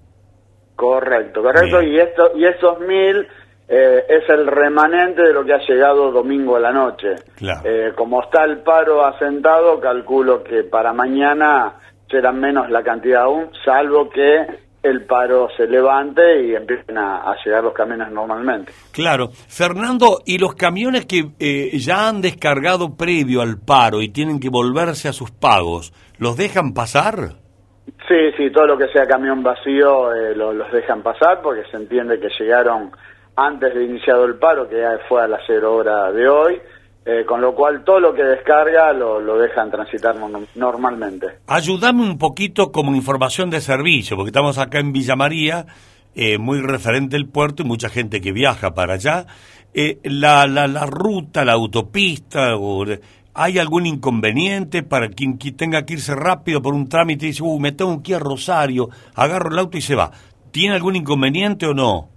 Correcto, 0.75 1.41
correcto. 1.41 1.79
Bien. 1.79 1.93
Y, 1.93 1.99
esto, 1.99 2.31
y 2.35 2.45
esos 2.45 2.77
1.000 2.79 3.27
eh, 3.67 4.03
es 4.09 4.27
el 4.29 4.47
remanente 4.47 5.21
de 5.21 5.33
lo 5.33 5.43
que 5.45 5.53
ha 5.53 5.65
llegado 5.67 6.11
domingo 6.11 6.55
a 6.55 6.59
la 6.59 6.71
noche. 6.71 7.15
Claro. 7.35 7.61
Eh, 7.63 7.93
como 7.95 8.21
está 8.23 8.43
el 8.43 8.59
paro 8.59 9.05
asentado, 9.05 9.79
calculo 9.79 10.43
que 10.43 10.63
para 10.63 10.91
mañana 10.93 11.75
será 12.09 12.31
menos 12.31 12.69
la 12.69 12.83
cantidad 12.83 13.21
aún, 13.23 13.49
salvo 13.63 14.09
que 14.09 14.45
el 14.83 15.05
paro 15.05 15.47
se 15.55 15.67
levante 15.67 16.43
y 16.43 16.55
empiecen 16.55 16.97
a, 16.97 17.17
a 17.31 17.35
llegar 17.45 17.63
los 17.63 17.73
camiones 17.73 18.11
normalmente. 18.11 18.71
Claro. 18.91 19.29
Fernando, 19.31 20.21
¿y 20.25 20.39
los 20.39 20.55
camiones 20.55 21.05
que 21.05 21.29
eh, 21.39 21.77
ya 21.77 22.09
han 22.09 22.19
descargado 22.21 22.97
previo 22.97 23.41
al 23.41 23.57
paro 23.63 24.01
y 24.01 24.09
tienen 24.09 24.39
que 24.39 24.49
volverse 24.49 25.07
a 25.07 25.13
sus 25.13 25.29
pagos, 25.31 25.93
los 26.17 26.35
dejan 26.35 26.73
pasar? 26.73 27.33
Sí, 28.07 28.31
sí, 28.37 28.51
todo 28.51 28.65
lo 28.65 28.77
que 28.77 28.87
sea 28.87 29.05
camión 29.05 29.43
vacío 29.43 30.13
eh, 30.15 30.35
lo- 30.35 30.51
los 30.53 30.71
dejan 30.71 31.01
pasar 31.03 31.41
porque 31.43 31.61
se 31.69 31.77
entiende 31.77 32.19
que 32.19 32.29
llegaron 32.39 32.91
antes 33.35 33.73
de 33.73 33.85
iniciado 33.85 34.25
el 34.25 34.35
paro, 34.35 34.67
que 34.69 34.79
ya 34.79 34.99
fue 35.07 35.23
a 35.23 35.27
las 35.27 35.41
cero 35.47 35.75
hora 35.75 36.11
de 36.11 36.27
hoy, 36.27 36.59
eh, 37.05 37.25
con 37.25 37.41
lo 37.41 37.55
cual 37.55 37.83
todo 37.83 37.99
lo 37.99 38.13
que 38.13 38.23
descarga 38.23 38.93
lo, 38.93 39.19
lo 39.19 39.37
dejan 39.39 39.71
transitar 39.71 40.15
no- 40.15 40.43
normalmente. 40.55 41.27
Ayúdame 41.47 42.03
un 42.03 42.17
poquito 42.17 42.71
como 42.71 42.93
información 42.95 43.49
de 43.49 43.61
servicio, 43.61 44.15
porque 44.15 44.29
estamos 44.29 44.57
acá 44.57 44.79
en 44.79 44.91
Villa 44.93 45.15
María, 45.15 45.65
eh, 46.13 46.37
muy 46.37 46.61
referente 46.61 47.15
el 47.15 47.27
puerto 47.27 47.63
y 47.63 47.65
mucha 47.65 47.89
gente 47.89 48.21
que 48.21 48.31
viaja 48.31 48.73
para 48.73 48.95
allá. 48.95 49.25
Eh, 49.73 49.97
la, 50.03 50.45
la, 50.47 50.67
la 50.67 50.85
ruta, 50.85 51.45
la 51.45 51.53
autopista, 51.53 52.55
o, 52.57 52.85
¿hay 53.33 53.57
algún 53.57 53.85
inconveniente 53.85 54.83
para 54.83 55.07
quien, 55.09 55.37
quien 55.37 55.55
tenga 55.55 55.85
que 55.85 55.93
irse 55.93 56.13
rápido 56.13 56.61
por 56.61 56.73
un 56.73 56.89
trámite 56.89 57.25
y 57.25 57.29
dice, 57.29 57.41
uh, 57.43 57.59
me 57.59 57.71
tengo 57.71 58.03
que 58.03 58.11
ir 58.11 58.17
a 58.17 58.19
Rosario, 58.19 58.89
agarro 59.15 59.49
el 59.49 59.57
auto 59.57 59.77
y 59.77 59.81
se 59.81 59.95
va? 59.95 60.11
¿Tiene 60.51 60.75
algún 60.75 60.97
inconveniente 60.97 61.65
o 61.65 61.73
no? 61.73 62.09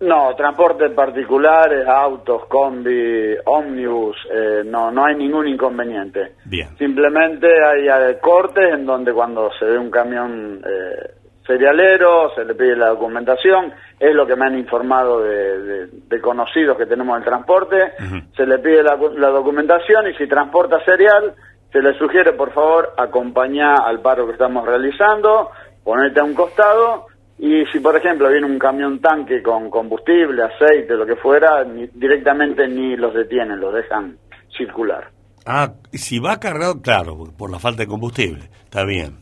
No, 0.00 0.34
transportes 0.34 0.92
particulares, 0.92 1.86
autos, 1.86 2.46
combi, 2.46 3.36
ómnibus, 3.44 4.16
eh, 4.32 4.62
no, 4.64 4.90
no 4.90 5.04
hay 5.04 5.14
ningún 5.14 5.46
inconveniente. 5.46 6.36
Bien. 6.46 6.68
Simplemente 6.78 7.46
hay 7.62 7.86
eh, 7.86 8.18
cortes 8.18 8.72
en 8.72 8.86
donde 8.86 9.12
cuando 9.12 9.50
se 9.58 9.66
ve 9.66 9.76
un 9.78 9.90
camión 9.90 10.62
eh, 10.66 11.10
serialero, 11.46 12.30
se 12.34 12.44
le 12.46 12.54
pide 12.54 12.76
la 12.76 12.88
documentación, 12.88 13.74
es 13.98 14.14
lo 14.14 14.26
que 14.26 14.36
me 14.36 14.46
han 14.46 14.58
informado 14.58 15.20
de, 15.20 15.58
de- 15.62 15.86
de 16.08 16.20
conocidos 16.20 16.78
que 16.78 16.86
tenemos 16.86 17.14
en 17.16 17.22
el 17.22 17.28
transporte, 17.28 17.92
se 18.36 18.46
le 18.46 18.58
pide 18.58 18.82
la, 18.82 18.96
la 19.16 19.28
documentación 19.28 20.06
y 20.08 20.14
si 20.14 20.26
transporta 20.26 20.82
serial, 20.84 21.34
se 21.72 21.80
le 21.82 21.92
sugiere 21.98 22.32
por 22.32 22.52
favor 22.52 22.94
acompañar 22.96 23.76
al 23.84 24.00
paro 24.00 24.26
que 24.26 24.32
estamos 24.32 24.64
realizando, 24.66 25.50
ponerte 25.84 26.20
a 26.20 26.24
un 26.24 26.34
costado 26.34 27.06
y 27.40 27.64
si 27.72 27.80
por 27.80 27.96
ejemplo 27.96 28.28
viene 28.30 28.46
un 28.46 28.58
camión 28.58 29.00
tanque 29.00 29.42
con 29.42 29.70
combustible, 29.70 30.42
aceite, 30.44 30.94
lo 30.94 31.06
que 31.06 31.16
fuera, 31.16 31.64
ni- 31.64 31.86
directamente 31.94 32.68
ni 32.68 32.96
los 32.96 33.14
detienen, 33.14 33.58
los 33.60 33.74
dejan 33.74 34.16
circular. 34.56 35.08
Ah, 35.46 35.72
si 35.92 36.18
va 36.18 36.38
cargado, 36.38 36.80
claro, 36.82 37.16
por 37.36 37.50
la 37.50 37.58
falta 37.58 37.82
de 37.82 37.88
combustible. 37.88 38.42
Está 38.64 38.84
bien. 38.84 39.16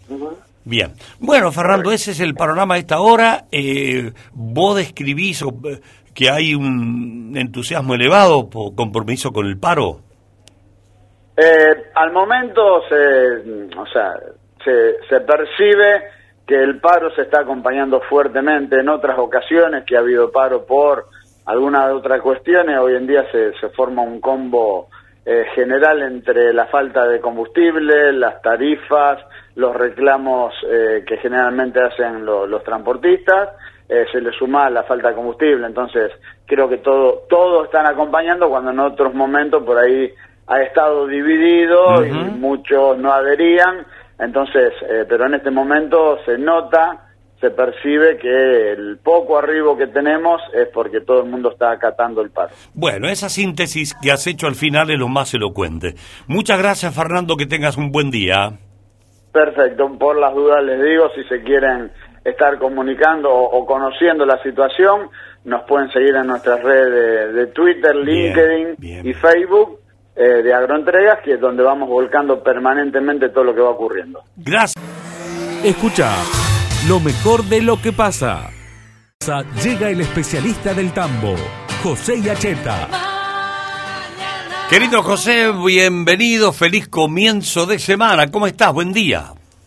Bien. 0.64 0.92
Bueno, 1.20 1.52
Fernando, 1.52 1.92
ese 1.92 2.11
es 2.11 2.20
el 2.20 2.35
panorama 2.35 2.74
de 2.74 2.81
esta 2.81 3.00
hora. 3.00 3.44
Eh, 3.52 4.12
vos 4.33 4.76
describís 4.76 5.40
eh, 5.42 5.46
que 6.12 6.28
hay 6.28 6.54
un 6.54 7.33
entusiasmo 7.37 7.94
elevado 7.94 8.50
por 8.50 8.74
compromiso 8.74 9.31
con 9.31 9.46
el 9.46 9.59
paro. 9.59 10.00
Eh, 11.37 11.85
al 11.94 12.12
momento 12.12 12.83
se, 12.88 12.96
o 13.78 13.87
sea, 13.87 14.12
se, 14.64 14.96
se 15.09 15.20
percibe 15.20 16.02
que 16.48 16.54
el 16.56 16.80
paro 16.80 17.11
se 17.14 17.22
está 17.22 17.40
acompañando 17.40 18.00
fuertemente 18.08 18.80
en 18.80 18.88
otras 18.88 19.18
ocasiones 19.18 19.84
que 19.84 19.96
ha 19.96 20.00
habido 20.00 20.32
paro 20.32 20.64
por 20.64 21.04
alguna 21.46 21.87
de 21.87 21.92
otras 21.92 22.20
cuestiones. 22.22 22.78
Hoy 22.78 22.96
en 22.96 23.06
día 23.06 23.24
se, 23.30 23.52
se 23.61 23.68
forma 23.68 24.02
un 24.02 24.18
combo 24.20 24.88
eh, 25.26 25.44
general 25.54 26.00
entre 26.02 26.54
la 26.54 26.66
falta 26.66 27.06
de 27.06 27.20
combustible, 27.20 28.12
las 28.14 28.40
tarifas, 28.40 29.18
los 29.56 29.76
reclamos 29.76 30.54
eh, 30.66 31.04
que 31.06 31.18
generalmente 31.18 31.80
hacen 31.82 32.24
lo- 32.24 32.46
los 32.46 32.64
transportistas. 32.64 33.50
eh, 33.90 34.04
se 34.12 34.20
le 34.20 34.32
suma 34.32 34.68
la 34.70 34.82
falta 34.84 35.08
de 35.08 35.14
combustible, 35.14 35.66
entonces 35.66 36.12
creo 36.46 36.68
que 36.68 36.78
todo 36.78 37.22
todos 37.28 37.64
están 37.66 37.87
acompañando 37.87 38.48
cuando 38.50 38.70
en 38.70 38.80
otros 38.80 39.14
momentos 39.14 39.62
por 39.64 39.78
ahí 39.78 40.12
ha 40.46 40.61
estado 40.62 41.06
dividido 41.06 42.04
y 42.06 42.11
muchos 42.12 42.98
no 42.98 43.11
adherían, 43.12 43.87
entonces, 44.18 44.72
eh, 44.88 45.04
pero 45.09 45.26
en 45.26 45.35
este 45.35 45.50
momento 45.50 46.18
se 46.24 46.37
nota, 46.38 47.04
se 47.40 47.50
percibe 47.50 48.18
que 48.18 48.72
el 48.72 48.98
poco 48.98 49.38
arribo 49.38 49.76
que 49.76 49.87
tenemos 49.87 50.40
es 50.52 50.68
porque 50.74 51.00
todo 51.02 51.22
el 51.22 51.31
mundo 51.31 51.52
está 51.52 51.70
acatando 51.70 52.20
el 52.20 52.31
paro. 52.31 52.50
Bueno, 52.74 53.09
esa 53.09 53.28
síntesis 53.28 53.94
que 53.94 54.11
has 54.11 54.26
hecho 54.26 54.46
al 54.46 54.57
final 54.57 54.90
es 54.90 54.98
lo 54.98 55.09
más 55.09 55.33
elocuente. 55.35 55.94
Muchas 56.26 56.59
gracias, 56.59 56.94
Fernando, 56.94 57.37
que 57.37 57.46
tengas 57.46 57.76
un 57.76 57.92
buen 57.92 58.11
día. 58.11 58.59
Perfecto, 59.33 59.88
por 59.98 60.18
las 60.18 60.35
dudas 60.35 60.64
les 60.64 60.83
digo, 60.83 61.11
si 61.14 61.22
se 61.24 61.42
quieren 61.42 61.92
estar 62.24 62.59
comunicando 62.59 63.31
o, 63.31 63.59
o 63.59 63.66
conociendo 63.66 64.26
la 64.26 64.42
situación, 64.42 65.09
nos 65.44 65.62
pueden 65.62 65.90
seguir 65.92 66.16
en 66.16 66.26
nuestras 66.26 66.61
redes 66.62 66.92
de, 66.92 67.33
de 67.35 67.46
Twitter, 67.48 67.92
Bien, 68.04 68.07
LinkedIn 68.07 68.74
bien. 68.78 69.07
y 69.07 69.12
Facebook 69.14 69.78
eh, 70.18 70.42
de 70.42 70.52
Agroentregas, 70.52 71.20
que 71.22 71.35
es 71.35 71.40
donde 71.40 71.62
vamos 71.62 71.88
volcando 71.88 72.42
permanentemente 72.42 73.28
todo 73.28 73.44
lo 73.44 73.54
que 73.54 73.61
va 73.61 73.70
ocurriendo. 73.70 74.20
Gracias. 74.37 74.74
Escucha 75.64 76.11
lo 76.88 76.98
mejor 76.98 77.44
de 77.44 77.62
lo 77.62 77.81
que 77.81 77.92
pasa. 77.92 78.50
Llega 79.62 79.90
el 79.90 80.00
especialista 80.00 80.74
del 80.74 80.92
tambo, 80.92 81.35
José 81.83 82.20
Yacheta. 82.20 82.88
Querido 84.68 85.02
José, 85.02 85.52
bienvenido, 85.64 86.52
feliz 86.52 86.88
comienzo 86.88 87.66
de 87.66 87.78
semana. 87.78 88.31
¿Cómo 88.31 88.46
estás? 88.46 88.72
Buen 88.72 88.92
día. 88.92 89.24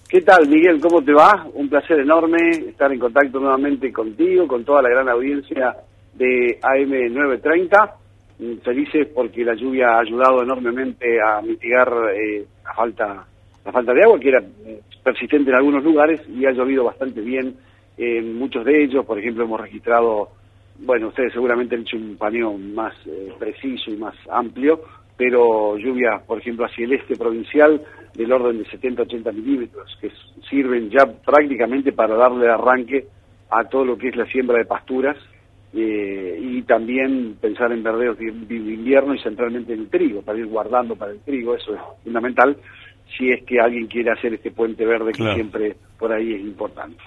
¿Qué 0.10 0.22
tal, 0.22 0.50
Miguel? 0.50 0.82
¿Cómo 0.82 1.02
te 1.02 1.14
va? 1.14 1.48
Un 1.54 1.70
placer 1.70 2.00
enorme 2.00 2.50
estar 2.68 2.92
en 2.92 3.00
contacto 3.00 3.40
nuevamente 3.40 3.94
contigo, 3.94 4.46
con 4.48 4.66
toda 4.66 4.82
la 4.82 4.90
gran 4.90 5.08
audiencia 5.08 5.78
de 6.14 6.60
AM930. 6.62 8.01
Mm, 8.42 8.58
Felices 8.64 9.08
porque 9.14 9.46
la 9.46 9.54
lluvia 9.54 9.90
ha 9.90 10.00
ayudado 10.00 10.42
enormemente 10.42 11.22
a 11.22 11.42
mitigar 11.44 11.94
eh, 12.16 12.44
la 12.64 12.74
falta 12.74 13.28
la 13.64 13.72
falta 13.72 13.94
de 13.94 14.02
agua, 14.02 14.20
que 14.20 14.30
era 14.30 14.40
eh, 14.66 14.82
persistente 15.04 15.52
en 15.52 15.58
algunos 15.58 15.84
lugares, 15.84 16.20
y 16.28 16.44
ha 16.48 16.52
llovido 16.52 16.84
bastante 16.86 17.22
bien 17.22 17.56
en 17.96 18.36
muchos 18.36 18.66
de 18.66 18.84
ellos. 18.84 19.06
Por 19.06 19.20
ejemplo, 19.20 19.44
hemos 19.44 19.62
registrado, 19.62 20.30
bueno, 20.80 21.10
ustedes 21.10 21.32
seguramente 21.32 21.76
han 21.76 21.82
hecho 21.82 21.98
un 21.98 22.18
paneo 22.18 22.58
más 22.58 22.96
eh, 23.06 23.32
preciso 23.38 23.92
y 23.92 23.98
más 23.98 24.16
amplio, 24.32 24.82
pero 25.16 25.78
lluvias, 25.78 26.24
por 26.24 26.40
ejemplo, 26.40 26.66
hacia 26.66 26.86
el 26.86 26.94
este 26.94 27.16
provincial 27.16 27.80
del 28.16 28.32
orden 28.32 28.58
de 28.58 28.66
70-80 28.66 29.32
milímetros, 29.32 29.96
que 30.02 30.10
sirven 30.50 30.90
ya 30.90 31.06
prácticamente 31.06 31.92
para 31.92 32.16
darle 32.16 32.50
arranque 32.50 33.06
a 33.52 33.66
todo 33.66 33.86
lo 33.86 33.98
que 34.00 34.08
es 34.08 34.16
la 34.16 34.26
siembra 34.26 34.58
de 34.58 34.66
pasturas 34.66 35.18
eh, 35.74 36.38
y 36.42 36.62
también 36.64 37.38
pensar 37.40 37.72
en 37.72 37.84
verdeos 37.84 38.18
de, 38.18 38.32
de 38.32 38.56
invierno 38.56 39.16
y 39.16 39.20
centralmente 39.20 39.74
en 39.74 39.82
el 39.82 39.90
trigo, 39.90 40.22
para 40.22 40.40
ir 40.40 40.48
guardando 40.48 40.96
para 40.96 41.12
el 41.12 41.20
trigo, 41.20 41.56
eso 41.56 41.74
es 41.74 41.82
fundamental, 42.04 42.58
si 43.18 43.30
es 43.30 43.44
que 43.44 43.60
alguien 43.60 43.88
quiere 43.88 44.12
hacer 44.12 44.34
este 44.34 44.52
puente 44.52 44.86
verde 44.86 45.12
que 45.12 45.34
siempre 45.34 45.76
por 45.98 46.12
ahí 46.12 46.34
es 46.34 46.42
importante. 46.42 46.98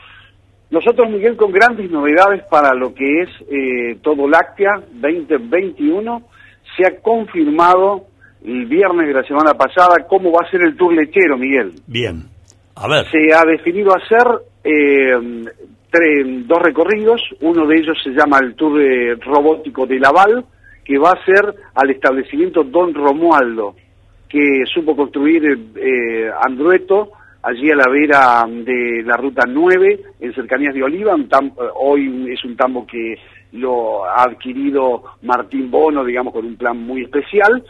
Nosotros, 0.70 1.08
Miguel, 1.10 1.36
con 1.36 1.52
grandes 1.52 1.90
novedades 1.90 2.42
para 2.50 2.74
lo 2.74 2.94
que 2.94 3.22
es 3.22 3.28
eh, 3.50 3.98
todo 4.02 4.28
Láctea 4.28 4.82
2021, 4.92 6.22
se 6.76 6.86
ha 6.86 7.00
confirmado 7.00 8.06
el 8.44 8.66
viernes 8.66 9.06
de 9.06 9.14
la 9.14 9.22
semana 9.24 9.54
pasada 9.54 10.06
cómo 10.08 10.32
va 10.32 10.46
a 10.46 10.50
ser 10.50 10.62
el 10.62 10.76
tour 10.76 10.94
lechero, 10.94 11.36
Miguel. 11.36 11.74
Bien. 11.86 12.24
A 12.76 12.88
ver. 12.88 13.06
Se 13.10 13.32
ha 13.32 13.44
definido 13.44 13.94
hacer 13.94 14.26
eh, 14.64 15.44
tres- 15.94 16.46
dos 16.48 16.58
recorridos, 16.60 17.20
uno 17.40 17.66
de 17.66 17.76
ellos 17.76 17.96
se 18.02 18.10
llama 18.10 18.38
el 18.42 18.54
tour 18.54 18.80
eh, 18.80 19.14
robótico 19.16 19.86
de 19.86 19.98
Laval, 20.00 20.44
que 20.84 20.98
va 20.98 21.10
a 21.12 21.24
ser 21.24 21.54
al 21.74 21.90
establecimiento 21.90 22.64
Don 22.64 22.92
Romualdo, 22.92 23.74
que 24.28 24.64
supo 24.66 24.96
construir 24.96 25.42
eh, 25.76 26.30
Andrueto, 26.42 27.10
allí 27.42 27.70
a 27.70 27.76
la 27.76 27.88
vera 27.90 28.44
de 28.48 29.02
la 29.04 29.16
ruta 29.16 29.44
9, 29.48 30.00
en 30.20 30.34
cercanías 30.34 30.74
de 30.74 30.82
Oliva, 30.82 31.14
eh, 31.16 31.50
hoy 31.76 32.30
es 32.32 32.44
un 32.44 32.56
tambo 32.56 32.86
que 32.86 33.16
lo 33.52 34.04
ha 34.04 34.24
adquirido 34.24 35.04
Martín 35.22 35.70
Bono, 35.70 36.04
digamos, 36.04 36.32
con 36.34 36.44
un 36.44 36.56
plan 36.56 36.76
muy 36.76 37.02
especial, 37.02 37.62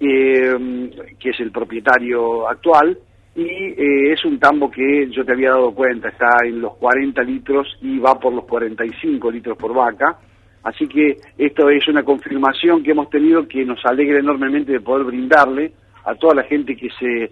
eh, 0.00 0.90
que 1.18 1.30
es 1.30 1.40
el 1.40 1.50
propietario 1.50 2.48
actual, 2.48 2.96
y 3.36 3.42
eh, 3.42 4.12
es 4.12 4.24
un 4.24 4.38
tambo 4.38 4.70
que 4.70 5.08
yo 5.10 5.22
te 5.24 5.32
había 5.32 5.50
dado 5.50 5.74
cuenta, 5.74 6.08
está 6.08 6.38
en 6.44 6.62
los 6.62 6.74
40 6.76 7.22
litros 7.22 7.66
y 7.82 7.98
va 7.98 8.18
por 8.18 8.32
los 8.32 8.46
45 8.46 9.30
litros 9.30 9.58
por 9.58 9.74
vaca, 9.74 10.18
así 10.64 10.88
que 10.88 11.18
esto 11.36 11.68
es 11.68 11.86
una 11.86 12.02
confirmación 12.02 12.82
que 12.82 12.92
hemos 12.92 13.10
tenido 13.10 13.46
que 13.46 13.64
nos 13.66 13.84
alegra 13.84 14.20
enormemente 14.20 14.72
de 14.72 14.80
poder 14.80 15.04
brindarle 15.04 15.72
a 16.06 16.14
toda 16.14 16.36
la 16.36 16.44
gente 16.44 16.74
que 16.76 16.88
se 16.98 17.24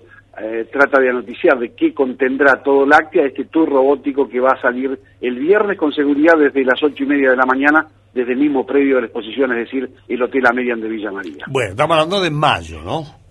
eh, 0.42 0.68
trata 0.70 1.00
de 1.00 1.08
anoticiar 1.08 1.58
de 1.58 1.72
qué 1.74 1.94
contendrá 1.94 2.62
todo 2.62 2.84
láctea 2.84 3.24
este 3.24 3.46
tour 3.46 3.70
robótico 3.70 4.28
que 4.28 4.40
va 4.40 4.50
a 4.50 4.60
salir 4.60 4.98
el 5.22 5.38
viernes 5.38 5.78
con 5.78 5.90
seguridad 5.92 6.36
desde 6.36 6.64
las 6.64 6.82
ocho 6.82 7.04
y 7.04 7.06
media 7.06 7.30
de 7.30 7.36
la 7.36 7.46
mañana 7.46 7.86
desde 8.12 8.32
el 8.32 8.38
mismo 8.38 8.66
predio 8.66 8.96
de 8.96 9.02
la 9.02 9.06
exposición, 9.06 9.52
es 9.52 9.64
decir, 9.64 9.90
el 10.06 10.22
Hotel 10.22 10.46
Amerian 10.46 10.80
de 10.80 10.88
Villa 10.88 11.10
María. 11.10 11.44
Bueno, 11.48 11.70
estamos 11.70 11.96
hablando 11.96 12.20
de 12.20 12.30
mayo, 12.30 12.82
¿no? 12.82 13.23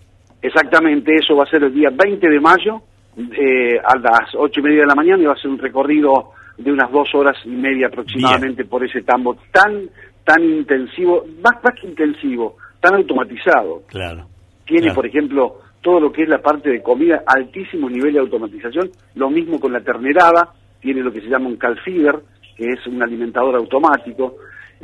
Exactamente, 0.44 1.16
eso 1.16 1.36
va 1.36 1.46
a 1.46 1.50
ser 1.50 1.64
el 1.64 1.74
día 1.74 1.90
20 1.90 2.30
de 2.30 2.40
mayo 2.40 2.82
eh, 3.18 3.80
a 3.80 3.98
las 3.98 4.36
ocho 4.36 4.60
y 4.60 4.64
media 4.64 4.82
de 4.82 4.88
la 4.88 4.96
mañana 4.96 5.24
y 5.24 5.26
va 5.26 5.34
a 5.34 5.38
ser 5.38 5.50
un 5.50 5.58
recorrido 5.58 6.32
de 6.58 6.72
unas 6.72 6.92
dos 6.92 7.08
horas 7.16 7.38
y 7.46 7.50
media 7.50 7.88
aproximadamente 7.88 8.66
por 8.66 8.84
ese 8.84 9.02
tambo 9.02 9.38
tan 9.52 9.90
tan 10.24 10.44
intensivo, 10.44 11.26
más, 11.42 11.64
más 11.64 11.74
que 11.80 11.88
intensivo, 11.88 12.58
tan 12.80 12.96
automatizado. 12.96 13.84
Claro. 13.88 14.26
Tiene, 14.66 14.84
Claro. 14.84 14.96
por 14.96 15.06
ejemplo, 15.06 15.56
todo 15.82 16.00
lo 16.00 16.12
que 16.12 16.24
es 16.24 16.30
la 16.30 16.42
parte 16.42 16.70
de 16.70 16.82
comida, 16.82 17.24
altísimo 17.26 17.90
nivel 17.90 18.14
de 18.14 18.20
automatización, 18.20 18.90
lo 19.16 19.30
mismo 19.30 19.60
con 19.60 19.74
la 19.74 19.82
ternerada, 19.82 20.54
tiene 20.82 21.02
lo 21.02 21.12
que 21.12 21.22
se 21.22 21.28
llama 21.28 21.48
un 21.48 21.58
calfiber, 21.58 22.20
que 22.56 22.66
es 22.68 22.88
un 22.88 23.02
alimentador 23.04 23.56
automático. 23.56 24.36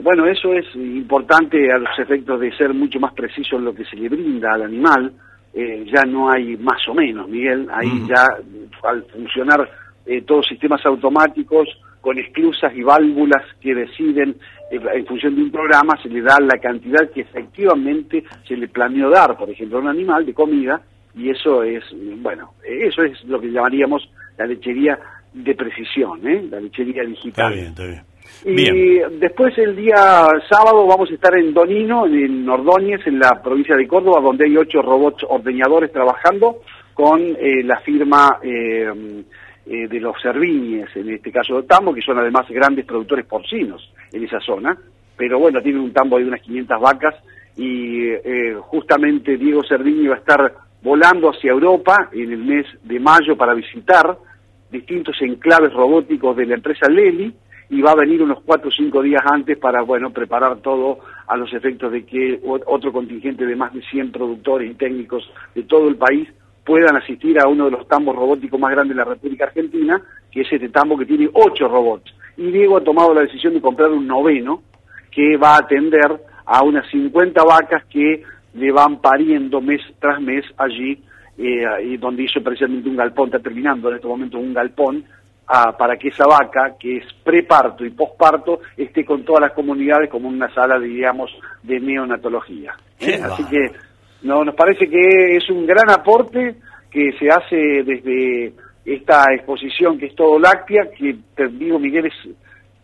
Bueno, 0.01 0.25
eso 0.27 0.53
es 0.53 0.65
importante 0.75 1.71
a 1.71 1.77
los 1.77 1.97
efectos 1.99 2.39
de 2.39 2.55
ser 2.55 2.73
mucho 2.73 2.99
más 2.99 3.13
preciso 3.13 3.57
en 3.57 3.65
lo 3.65 3.73
que 3.73 3.85
se 3.85 3.95
le 3.95 4.09
brinda 4.09 4.53
al 4.53 4.63
animal. 4.63 5.13
Eh, 5.53 5.85
ya 5.91 6.03
no 6.03 6.31
hay 6.31 6.55
más 6.57 6.88
o 6.88 6.93
menos, 6.93 7.27
Miguel, 7.27 7.67
ahí 7.73 8.05
ya 8.07 8.23
al 8.83 9.03
funcionar 9.05 9.69
eh, 10.05 10.21
todos 10.21 10.47
sistemas 10.47 10.85
automáticos 10.85 11.67
con 12.01 12.17
esclusas 12.17 12.71
y 12.75 12.83
válvulas 12.83 13.43
que 13.59 13.73
deciden 13.73 14.35
eh, 14.71 14.79
en 14.93 15.05
función 15.05 15.35
de 15.35 15.43
un 15.43 15.51
programa, 15.51 15.97
se 16.01 16.09
le 16.09 16.21
da 16.21 16.38
la 16.39 16.59
cantidad 16.59 17.09
que 17.12 17.21
efectivamente 17.21 18.23
se 18.47 18.55
le 18.55 18.67
planeó 18.67 19.09
dar, 19.09 19.35
por 19.38 19.49
ejemplo, 19.49 19.79
a 19.79 19.81
un 19.81 19.88
animal 19.88 20.25
de 20.25 20.33
comida, 20.33 20.81
y 21.15 21.29
eso 21.29 21.63
es, 21.63 21.83
bueno, 22.17 22.53
eso 22.63 23.03
es 23.03 23.23
lo 23.25 23.41
que 23.41 23.51
llamaríamos 23.51 24.09
la 24.38 24.45
lechería 24.45 24.99
de 25.33 25.55
precisión, 25.55 26.25
¿eh? 26.27 26.47
la 26.49 26.59
lechería 26.59 27.03
digital. 27.03 27.53
Está 27.53 27.55
bien, 27.55 27.67
está 27.67 27.85
bien. 27.85 28.08
Y 28.45 28.99
después 29.19 29.58
el 29.58 29.75
día 29.75 30.28
sábado 30.49 30.88
vamos 30.88 31.12
a 31.12 31.13
estar 31.13 31.38
en 31.38 31.54
Donino, 31.54 32.06
en 32.06 32.47
Ordóñez, 32.47 33.06
en 33.06 33.19
la 33.19 33.41
provincia 33.41 33.75
de 33.75 33.88
Córdoba, 33.88 34.21
donde 34.21 34.45
hay 34.45 34.56
ocho 34.56 34.82
robots 34.82 35.25
ordeñadores 35.28 35.91
trabajando 35.91 36.62
con 36.93 37.19
eh, 37.21 37.63
la 37.63 37.80
firma 37.82 38.39
eh, 38.41 39.23
eh, 39.65 39.88
de 39.88 39.99
los 39.99 40.15
Cerviñes, 40.21 40.89
en 40.95 41.10
este 41.12 41.32
caso 41.32 41.62
de 41.62 41.67
Tambo, 41.67 41.93
que 41.93 42.02
son 42.02 42.17
además 42.17 42.47
grandes 42.49 42.86
productores 42.86 43.25
porcinos 43.25 43.93
en 44.12 44.23
esa 44.23 44.39
zona, 44.39 44.78
pero 45.15 45.38
bueno, 45.38 45.62
tienen 45.62 45.82
un 45.82 45.93
tambo 45.93 46.17
de 46.17 46.25
unas 46.25 46.41
500 46.41 46.82
vacas 46.82 47.15
y 47.56 48.08
eh, 48.08 48.56
justamente 48.62 49.38
Diego 49.38 49.62
Cerviñi 49.67 50.08
va 50.08 50.15
a 50.15 50.19
estar 50.19 50.54
volando 50.82 51.30
hacia 51.30 51.52
Europa 51.52 52.10
en 52.13 52.32
el 52.32 52.39
mes 52.39 52.65
de 52.84 52.99
mayo 53.02 53.36
para 53.36 53.54
visitar 53.54 54.17
distintos 54.71 55.17
enclaves 55.21 55.73
robóticos 55.73 56.38
de 56.38 56.45
la 56.45 56.56
empresa 56.56 56.89
Leli 56.89 57.34
y 57.69 57.82
va 57.82 57.91
a 57.91 57.95
venir 57.95 58.21
unos 58.21 58.41
cuatro 58.43 58.69
o 58.69 58.71
cinco 58.71 59.01
días 59.01 59.21
antes 59.25 59.58
para, 59.58 59.82
bueno, 59.84 60.12
preparar 60.12 60.58
todo 60.58 60.99
a 61.27 61.38
los 61.38 61.53
efectos 61.53 61.91
de 61.91 62.03
que 62.05 62.39
otro 62.65 62.91
contingente 62.91 63.45
de 63.45 63.55
más 63.55 63.73
de 63.73 63.82
100 63.84 64.12
productores 64.12 64.71
y 64.71 64.73
técnicos 64.73 65.29
de 65.53 65.63
todo 65.63 65.88
el 65.88 65.95
país 65.95 66.27
puedan 66.65 66.97
asistir 66.97 67.39
a 67.39 67.47
uno 67.47 67.65
de 67.65 67.71
los 67.71 67.88
tambos 67.88 68.15
robóticos 68.15 68.60
más 68.60 68.71
grandes 68.71 68.95
de 68.95 69.03
la 69.03 69.10
República 69.10 69.45
Argentina, 69.45 70.01
que 70.32 70.41
es 70.41 70.51
este 70.51 70.69
tambo 70.69 70.97
que 70.97 71.05
tiene 71.05 71.29
ocho 71.34 71.67
robots. 71.67 72.13
Y 72.38 72.51
Diego 72.51 72.77
ha 72.77 72.84
tomado 72.84 73.13
la 73.13 73.21
decisión 73.21 73.53
de 73.53 73.62
comprar 73.62 73.89
un 73.89 74.08
noveno 74.08 74.62
que 75.12 75.38
va 75.38 75.55
a 75.55 75.60
atender 75.60 76.21
a 76.45 76.63
unas 76.63 76.89
50 76.89 77.43
vacas 77.43 77.86
que 77.86 78.23
le 78.53 78.71
van 78.71 78.99
pariendo 79.01 79.62
mes 79.62 79.82
tras 79.99 80.19
mes 80.21 80.45
allí, 80.58 81.01
eh, 81.38 81.97
donde 81.99 82.23
hizo 82.23 82.41
precisamente 82.41 82.89
un 82.89 82.97
galpón, 82.97 83.27
está 83.27 83.39
terminando 83.39 83.89
en 83.89 83.95
este 83.95 84.08
momento 84.08 84.39
un 84.39 84.53
galpón, 84.53 85.05
ah, 85.49 85.75
para 85.77 85.97
que 85.97 86.09
esa 86.09 86.25
vaca, 86.25 86.75
que 86.79 86.97
es 86.97 87.13
preparto 87.23 87.83
y 87.83 87.89
posparto, 87.89 88.62
esté 88.77 89.03
con 89.03 89.25
todas 89.25 89.41
las 89.41 89.53
comunidades 89.53 90.09
como 90.09 90.29
una 90.29 90.53
sala, 90.53 90.79
diríamos, 90.79 91.31
de 91.63 91.79
neonatología. 91.79 92.73
¿eh? 92.99 93.19
Así 93.21 93.43
que 93.45 93.71
no, 94.21 94.43
nos 94.43 94.55
parece 94.55 94.88
que 94.88 95.35
es 95.35 95.49
un 95.49 95.65
gran 95.65 95.89
aporte 95.89 96.55
que 96.91 97.12
se 97.19 97.29
hace 97.29 97.83
desde 97.83 98.53
esta 98.85 99.25
exposición 99.33 99.97
que 99.97 100.07
es 100.07 100.15
todo 100.15 100.39
láctea, 100.39 100.89
que 100.95 101.15
te 101.35 101.47
digo 101.47 101.79
Miguel 101.79 102.07
es 102.07 102.29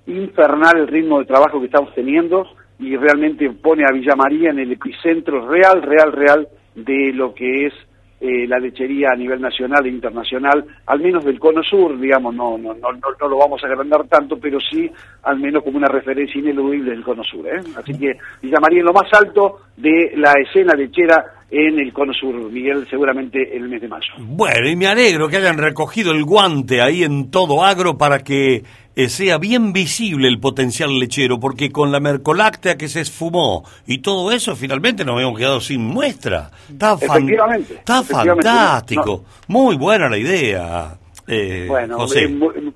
infernal 0.07 0.77
el 0.77 0.87
ritmo 0.87 1.19
de 1.19 1.25
trabajo 1.25 1.59
que 1.59 1.65
estamos 1.65 1.93
teniendo 1.95 2.45
y 2.77 2.95
realmente 2.95 3.49
pone 3.49 3.83
a 3.85 3.91
Villa 3.91 4.15
María 4.15 4.51
en 4.51 4.59
el 4.59 4.71
epicentro 4.71 5.47
real, 5.47 5.81
real, 5.81 6.11
real 6.11 6.47
de 6.75 7.11
lo 7.13 7.33
que 7.33 7.67
es 7.67 7.73
eh, 8.19 8.47
la 8.47 8.59
lechería 8.59 9.09
a 9.11 9.15
nivel 9.15 9.41
nacional 9.41 9.85
e 9.85 9.89
internacional, 9.89 10.65
al 10.85 10.99
menos 10.99 11.25
del 11.25 11.37
cono 11.37 11.61
sur, 11.61 11.99
digamos, 11.99 12.33
no, 12.33 12.57
no, 12.57 12.73
no, 12.73 12.91
no, 12.91 13.27
lo 13.27 13.37
vamos 13.37 13.61
a 13.63 13.67
agrandar 13.67 14.07
tanto, 14.07 14.37
pero 14.37 14.57
sí 14.59 14.89
al 15.23 15.37
menos 15.39 15.63
como 15.63 15.77
una 15.77 15.87
referencia 15.87 16.39
ineludible 16.39 16.91
del 16.91 17.03
cono 17.03 17.23
sur. 17.23 17.45
¿eh? 17.47 17.59
Así 17.75 17.97
que 17.97 18.13
Villa 18.41 18.59
María 18.61 18.79
en 18.79 18.85
lo 18.85 18.93
más 18.93 19.11
alto 19.13 19.59
de 19.75 20.13
la 20.15 20.33
escena 20.33 20.73
lechera 20.75 21.25
en 21.51 21.79
el 21.79 21.93
cono 21.93 22.13
sur, 22.13 22.33
Miguel, 22.51 22.87
seguramente 22.89 23.55
en 23.55 23.63
el 23.63 23.69
mes 23.69 23.81
de 23.81 23.87
mayo. 23.87 24.13
Bueno, 24.17 24.67
y 24.67 24.75
me 24.75 24.87
alegro 24.87 25.27
que 25.27 25.37
hayan 25.37 25.57
recogido 25.57 26.11
el 26.11 26.23
guante 26.23 26.81
ahí 26.81 27.03
en 27.03 27.29
todo 27.29 27.63
agro 27.63 27.97
para 27.97 28.19
que 28.19 28.63
eh, 28.95 29.09
sea 29.09 29.37
bien 29.37 29.73
visible 29.73 30.27
el 30.27 30.39
potencial 30.39 30.97
lechero, 30.97 31.39
porque 31.39 31.71
con 31.71 31.91
la 31.91 31.99
mercoláctea 31.99 32.77
que 32.77 32.87
se 32.87 33.01
esfumó 33.01 33.63
y 33.85 33.99
todo 33.99 34.31
eso, 34.31 34.55
finalmente 34.55 35.05
nos 35.05 35.19
hemos 35.21 35.37
quedado 35.37 35.59
sin 35.59 35.85
muestra. 35.85 36.51
Está, 36.69 36.93
está 36.93 38.03
fantástico. 38.03 39.25
Muy 39.47 39.75
buena 39.75 40.09
la 40.09 40.17
idea. 40.17 40.97
Eh, 41.27 41.65
bueno, 41.67 42.05
eh, 42.15 42.27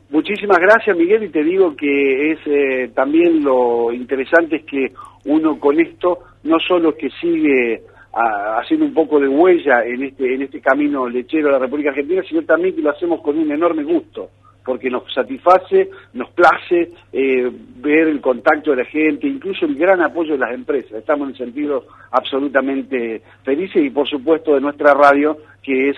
muchísimas 0.09 0.57
gracias 0.57 0.97
Miguel 0.97 1.23
y 1.23 1.29
te 1.29 1.43
digo 1.43 1.75
que 1.75 2.31
es 2.31 2.39
eh, 2.47 2.89
también 2.95 3.43
lo 3.43 3.93
interesante 3.93 4.55
es 4.55 4.63
que 4.63 4.91
uno 5.25 5.59
con 5.59 5.79
esto 5.79 6.19
no 6.43 6.57
solo 6.59 6.95
que 6.95 7.09
sigue 7.21 7.83
haciendo 8.11 8.87
un 8.87 8.93
poco 8.93 9.19
de 9.19 9.27
huella 9.27 9.85
en 9.85 10.01
este, 10.01 10.33
en 10.33 10.41
este 10.41 10.59
camino 10.59 11.07
lechero 11.07 11.45
de 11.45 11.53
la 11.53 11.59
República 11.59 11.91
Argentina, 11.91 12.23
sino 12.27 12.41
también 12.41 12.75
que 12.75 12.81
lo 12.81 12.89
hacemos 12.89 13.21
con 13.21 13.37
un 13.37 13.51
enorme 13.51 13.83
gusto, 13.83 14.31
porque 14.63 14.89
nos 14.89 15.11
satisface, 15.13 15.89
nos 16.13 16.29
place 16.31 16.91
eh, 17.11 17.51
ver 17.77 18.07
el 18.07 18.21
contacto 18.21 18.71
de 18.71 18.77
la 18.77 18.85
gente, 18.85 19.27
incluso 19.27 19.65
el 19.65 19.75
gran 19.75 20.01
apoyo 20.01 20.33
de 20.33 20.39
las 20.39 20.53
empresas. 20.53 20.93
Estamos 20.93 21.29
en 21.29 21.35
sentido 21.35 21.85
absolutamente 22.11 23.21
felices 23.43 23.83
y 23.83 23.89
por 23.89 24.07
supuesto 24.07 24.53
de 24.53 24.61
nuestra 24.61 24.93
radio, 24.93 25.37
que 25.63 25.89
es 25.89 25.97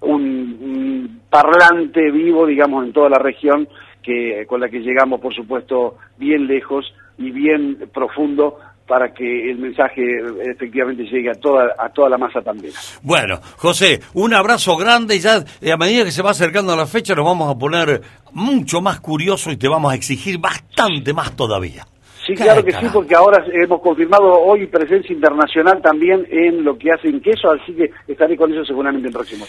un, 0.00 1.20
parlante 1.30 2.10
vivo, 2.10 2.46
digamos, 2.46 2.84
en 2.84 2.92
toda 2.92 3.08
la 3.08 3.18
región, 3.18 3.68
que 4.02 4.44
con 4.46 4.60
la 4.60 4.68
que 4.68 4.80
llegamos, 4.80 5.20
por 5.20 5.34
supuesto, 5.34 5.96
bien 6.18 6.46
lejos 6.46 6.92
y 7.16 7.30
bien 7.30 7.88
profundo 7.94 8.58
para 8.86 9.12
que 9.12 9.50
el 9.50 9.58
mensaje 9.58 10.02
efectivamente 10.50 11.04
llegue 11.04 11.30
a 11.30 11.34
toda, 11.34 11.74
a 11.78 11.88
toda 11.88 12.08
la 12.10 12.18
masa 12.18 12.40
también. 12.40 12.72
Bueno, 13.02 13.40
José, 13.56 14.00
un 14.14 14.34
abrazo 14.34 14.76
grande 14.76 15.16
y 15.16 15.20
ya 15.20 15.44
eh, 15.60 15.72
a 15.72 15.76
medida 15.76 16.04
que 16.04 16.10
se 16.10 16.22
va 16.22 16.30
acercando 16.30 16.72
a 16.72 16.76
la 16.76 16.86
fecha 16.86 17.14
nos 17.14 17.24
vamos 17.24 17.54
a 17.54 17.58
poner 17.58 18.00
mucho 18.32 18.80
más 18.80 19.00
curiosos 19.00 19.52
y 19.52 19.56
te 19.56 19.68
vamos 19.68 19.92
a 19.92 19.94
exigir 19.94 20.38
bastante 20.38 21.12
más 21.12 21.34
todavía. 21.36 21.86
Sí, 22.26 22.34
claro 22.34 22.64
que 22.64 22.72
sí, 22.72 22.86
porque 22.92 23.16
ahora 23.16 23.44
hemos 23.52 23.80
confirmado 23.80 24.32
hoy 24.32 24.66
presencia 24.68 25.12
internacional 25.12 25.82
también 25.82 26.24
en 26.30 26.62
lo 26.62 26.78
que 26.78 26.92
hacen 26.92 27.20
queso, 27.20 27.50
así 27.50 27.74
que 27.74 27.90
estaré 28.06 28.36
con 28.36 28.52
eso 28.52 28.64
seguramente 28.64 29.08
en 29.08 29.12
próximo. 29.12 29.44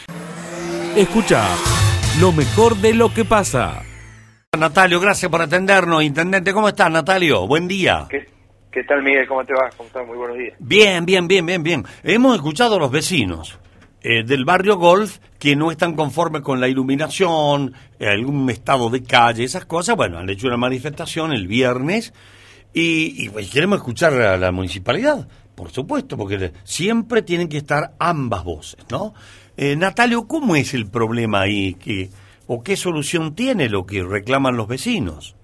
Escucha 0.95 1.43
lo 2.19 2.31
mejor 2.31 2.75
de 2.77 2.95
lo 2.95 3.13
que 3.13 3.25
pasa. 3.25 3.83
Natalio, 4.57 4.99
gracias 4.99 5.29
por 5.29 5.41
atendernos. 5.41 6.03
Intendente, 6.03 6.53
¿cómo 6.53 6.67
estás, 6.67 6.91
Natalio? 6.91 7.47
Buen 7.47 7.67
día. 7.67 8.07
¿Qué 8.09 8.32
tal, 8.83 9.03
Miguel? 9.03 9.27
¿Cómo 9.27 9.45
te 9.45 9.53
va? 9.53 9.69
¿Cómo 9.77 9.87
estás? 9.87 10.07
Muy 10.07 10.17
buenos 10.17 10.37
días. 10.37 10.55
Bien, 10.57 11.05
bien, 11.05 11.27
bien, 11.27 11.45
bien, 11.45 11.61
bien. 11.61 11.83
Hemos 12.03 12.35
escuchado 12.35 12.77
a 12.77 12.79
los 12.79 12.89
vecinos 12.89 13.59
eh, 14.01 14.23
del 14.23 14.45
barrio 14.45 14.77
Golf 14.77 15.19
que 15.37 15.55
no 15.55 15.69
están 15.69 15.95
conformes 15.95 16.41
con 16.41 16.59
la 16.59 16.67
iluminación, 16.67 17.73
algún 17.99 18.49
estado 18.49 18.89
de 18.89 19.03
calle, 19.03 19.43
esas 19.43 19.65
cosas. 19.65 19.95
Bueno, 19.95 20.17
han 20.17 20.29
hecho 20.29 20.47
una 20.47 20.57
manifestación 20.57 21.33
el 21.33 21.47
viernes 21.47 22.13
y, 22.73 23.29
pues, 23.29 23.51
queremos 23.51 23.77
escuchar 23.77 24.13
a 24.13 24.37
la 24.37 24.51
municipalidad, 24.51 25.27
por 25.53 25.69
supuesto, 25.69 26.17
porque 26.17 26.51
siempre 26.63 27.21
tienen 27.21 27.47
que 27.47 27.57
estar 27.57 27.93
ambas 27.99 28.43
voces, 28.43 28.83
¿no? 28.89 29.13
Eh, 29.55 29.75
Natalio, 29.75 30.27
¿cómo 30.27 30.55
es 30.55 30.73
el 30.73 30.89
problema 30.89 31.41
ahí? 31.41 31.75
¿Qué, 31.75 32.09
¿O 32.47 32.63
qué 32.63 32.75
solución 32.75 33.35
tiene 33.35 33.69
lo 33.69 33.85
que 33.85 34.03
reclaman 34.03 34.57
los 34.57 34.67
vecinos? 34.67 35.35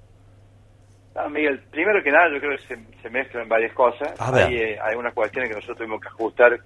Ah, 1.20 1.28
Miguel, 1.28 1.60
primero 1.70 2.02
que 2.02 2.12
nada 2.12 2.30
yo 2.32 2.40
creo 2.40 2.58
que 2.58 2.64
se, 2.64 2.78
se 3.02 3.10
mezclan 3.10 3.50
varias 3.50 3.74
cosas. 3.74 4.14
Hay, 4.22 4.56
eh, 4.56 4.80
hay 4.82 4.96
unas 4.96 5.14
cuestiones 5.14 5.50
que 5.50 5.56
nosotros 5.56 5.80
tuvimos 5.80 6.00
que 6.00 6.08
ajustar, 6.08 6.58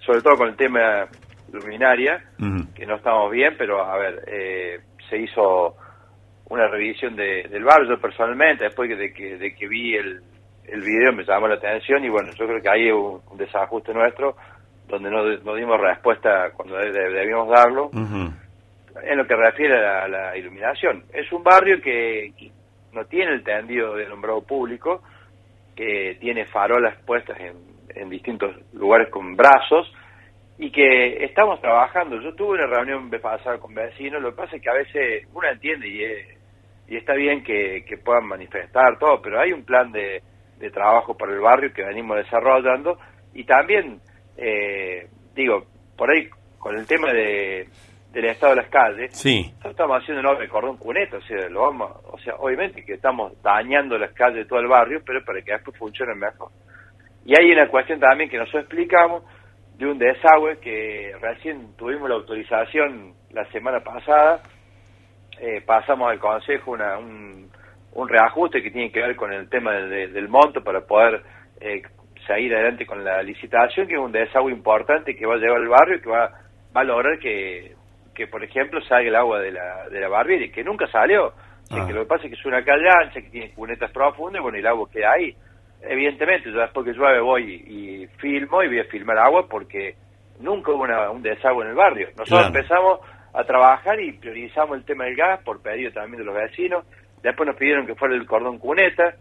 sobre 0.00 0.22
todo 0.22 0.36
con 0.36 0.48
el 0.48 0.56
tema 0.56 1.06
luminaria, 1.52 2.24
que 2.74 2.86
no 2.86 2.96
estamos 2.96 3.30
bien, 3.30 3.54
pero 3.58 3.84
a 3.84 3.98
ver, 3.98 4.24
eh, 4.26 4.80
se 5.08 5.18
hizo 5.18 5.76
una 6.48 6.66
revisión 6.66 7.14
del 7.14 7.62
barrio. 7.62 7.90
Yo 7.90 8.00
personalmente, 8.00 8.64
después 8.64 8.88
de 8.88 9.12
que, 9.12 9.36
de 9.36 9.54
que 9.54 9.68
vi 9.68 9.94
el, 9.96 10.22
el 10.66 10.80
video 10.80 11.12
me 11.12 11.24
llamó 11.24 11.46
la 11.46 11.56
atención 11.56 12.04
y 12.04 12.08
bueno, 12.08 12.32
yo 12.32 12.46
creo 12.46 12.62
que 12.62 12.70
ahí 12.70 12.90
hubo 12.90 13.22
un 13.30 13.36
desajuste 13.36 13.92
nuestro 13.92 14.34
donde 14.88 15.10
no, 15.10 15.54
dimos 15.56 15.80
respuesta 15.80 16.50
cuando 16.54 16.76
debíamos 16.76 17.48
darlo. 17.48 17.90
En 17.94 19.18
lo 19.18 19.26
que 19.26 19.34
refiere 19.34 19.76
a 19.76 20.06
la, 20.08 20.36
iluminación, 20.36 21.04
es 21.12 21.30
un 21.32 21.42
barrio 21.42 21.80
que, 21.82 22.32
no 22.94 23.04
tiene 23.06 23.32
el 23.32 23.42
tendido 23.44 23.94
de 23.94 24.06
alumbrado 24.06 24.42
público, 24.42 25.02
que 25.74 26.16
tiene 26.20 26.46
farolas 26.46 26.96
puestas 27.04 27.38
en, 27.40 27.56
en 27.94 28.08
distintos 28.08 28.54
lugares 28.72 29.10
con 29.10 29.36
brazos 29.36 29.92
y 30.58 30.70
que 30.70 31.24
estamos 31.24 31.60
trabajando. 31.60 32.20
Yo 32.20 32.34
tuve 32.34 32.54
una 32.54 32.66
reunión 32.66 33.10
pasada 33.10 33.58
con 33.58 33.74
vecinos, 33.74 34.22
lo 34.22 34.30
que 34.30 34.36
pasa 34.36 34.56
es 34.56 34.62
que 34.62 34.70
a 34.70 34.74
veces 34.74 35.28
uno 35.32 35.48
entiende 35.48 35.88
y, 35.88 36.94
y 36.94 36.96
está 36.96 37.14
bien 37.14 37.42
que, 37.42 37.84
que, 37.86 37.98
puedan 37.98 38.26
manifestar 38.26 38.98
todo, 38.98 39.20
pero 39.20 39.40
hay 39.40 39.52
un 39.52 39.64
plan 39.64 39.90
de, 39.90 40.22
de 40.58 40.70
trabajo 40.70 41.16
para 41.16 41.32
el 41.32 41.40
barrio 41.40 41.72
que 41.72 41.82
venimos 41.82 42.16
desarrollando 42.18 42.98
y 43.32 43.44
también, 43.44 44.00
eh, 44.36 45.08
digo, 45.34 45.64
por 45.96 46.10
ahí 46.10 46.28
con 46.58 46.76
el 46.76 46.86
tema 46.86 47.12
de, 47.12 47.66
del 48.14 48.26
estado 48.26 48.54
de 48.54 48.62
las 48.62 48.70
calles, 48.70 49.12
sí. 49.12 49.42
nosotros 49.42 49.72
estamos 49.72 50.00
haciendo 50.00 50.20
un 50.20 50.26
obra 50.26 50.40
de 50.40 50.48
cordón 50.48 50.76
cuneta, 50.76 51.16
o 51.16 51.22
sea, 51.22 51.48
lo 51.48 51.62
vamos, 51.62 51.90
o 52.04 52.18
sea, 52.18 52.36
obviamente 52.36 52.84
que 52.84 52.94
estamos 52.94 53.32
dañando 53.42 53.98
las 53.98 54.12
calles 54.12 54.36
de 54.36 54.44
todo 54.44 54.60
el 54.60 54.68
barrio, 54.68 55.02
pero 55.04 55.24
para 55.24 55.42
que 55.42 55.52
después 55.52 55.76
funcionen 55.76 56.18
mejor. 56.18 56.50
Y 57.26 57.34
hay 57.36 57.50
una 57.50 57.68
cuestión 57.68 57.98
también 57.98 58.30
que 58.30 58.38
nosotros 58.38 58.62
explicamos 58.62 59.24
de 59.76 59.86
un 59.86 59.98
desagüe 59.98 60.60
que 60.60 61.12
recién 61.20 61.74
tuvimos 61.76 62.08
la 62.08 62.14
autorización 62.14 63.14
la 63.32 63.44
semana 63.46 63.80
pasada, 63.80 64.40
eh, 65.40 65.60
pasamos 65.66 66.08
al 66.08 66.20
Consejo 66.20 66.70
una, 66.70 66.96
un, 66.96 67.50
un, 67.94 68.08
reajuste 68.08 68.62
que 68.62 68.70
tiene 68.70 68.92
que 68.92 69.00
ver 69.00 69.16
con 69.16 69.32
el 69.32 69.48
tema 69.48 69.72
del 69.72 70.28
monto 70.28 70.62
para 70.62 70.82
poder 70.82 71.20
eh, 71.60 71.82
seguir 72.28 72.54
adelante 72.54 72.86
con 72.86 73.02
la 73.02 73.20
licitación, 73.24 73.88
que 73.88 73.94
es 73.94 74.00
un 74.00 74.12
desagüe 74.12 74.52
importante 74.52 75.16
que 75.16 75.26
va 75.26 75.34
a 75.34 75.38
llevar 75.38 75.58
al 75.58 75.68
barrio 75.68 75.96
y 75.96 76.00
que 76.00 76.08
va, 76.08 76.30
va 76.76 76.80
a 76.80 76.84
lograr 76.84 77.18
que, 77.18 77.74
que, 78.14 78.26
por 78.26 78.42
ejemplo, 78.42 78.80
salga 78.82 79.08
el 79.08 79.16
agua 79.16 79.40
de 79.40 79.52
la, 79.52 79.88
de 79.88 80.00
la 80.00 80.34
y 80.34 80.50
que 80.50 80.64
nunca 80.64 80.86
salió. 80.88 81.32
Ah. 81.70 81.86
que 81.86 81.92
lo 81.94 82.02
que 82.02 82.06
pasa 82.06 82.24
es 82.24 82.30
que 82.30 82.38
es 82.38 82.46
una 82.46 82.62
calle 82.62 82.88
ancha, 82.88 83.20
que 83.22 83.30
tiene 83.30 83.50
cunetas 83.52 83.90
profundas, 83.90 84.40
y 84.40 84.42
bueno, 84.42 84.58
el 84.58 84.66
agua 84.66 84.88
queda 84.90 85.12
ahí. 85.12 85.34
Evidentemente, 85.82 86.50
yo 86.50 86.58
después 86.58 86.86
que 86.86 86.92
llueve 86.92 87.20
voy 87.20 87.42
y 87.66 88.06
filmo 88.18 88.62
y 88.62 88.68
voy 88.68 88.80
a 88.80 88.84
filmar 88.84 89.18
agua 89.18 89.46
porque 89.48 89.96
nunca 90.40 90.72
hubo 90.72 90.84
un 91.12 91.22
desagüe 91.22 91.64
en 91.64 91.70
el 91.70 91.76
barrio. 91.76 92.08
Nosotros 92.16 92.46
empezamos 92.46 93.00
a 93.32 93.44
trabajar 93.44 94.00
y 94.00 94.12
priorizamos 94.12 94.78
el 94.78 94.84
tema 94.84 95.04
del 95.04 95.16
gas 95.16 95.40
por 95.42 95.60
pedido 95.60 95.92
también 95.92 96.18
de 96.18 96.24
los 96.24 96.34
vecinos. 96.34 96.86
Después 97.22 97.46
nos 97.46 97.56
pidieron 97.56 97.86
que 97.86 97.94
fuera 97.94 98.14
el 98.14 98.26
cordón 98.26 98.58
cuneta. 98.58 99.14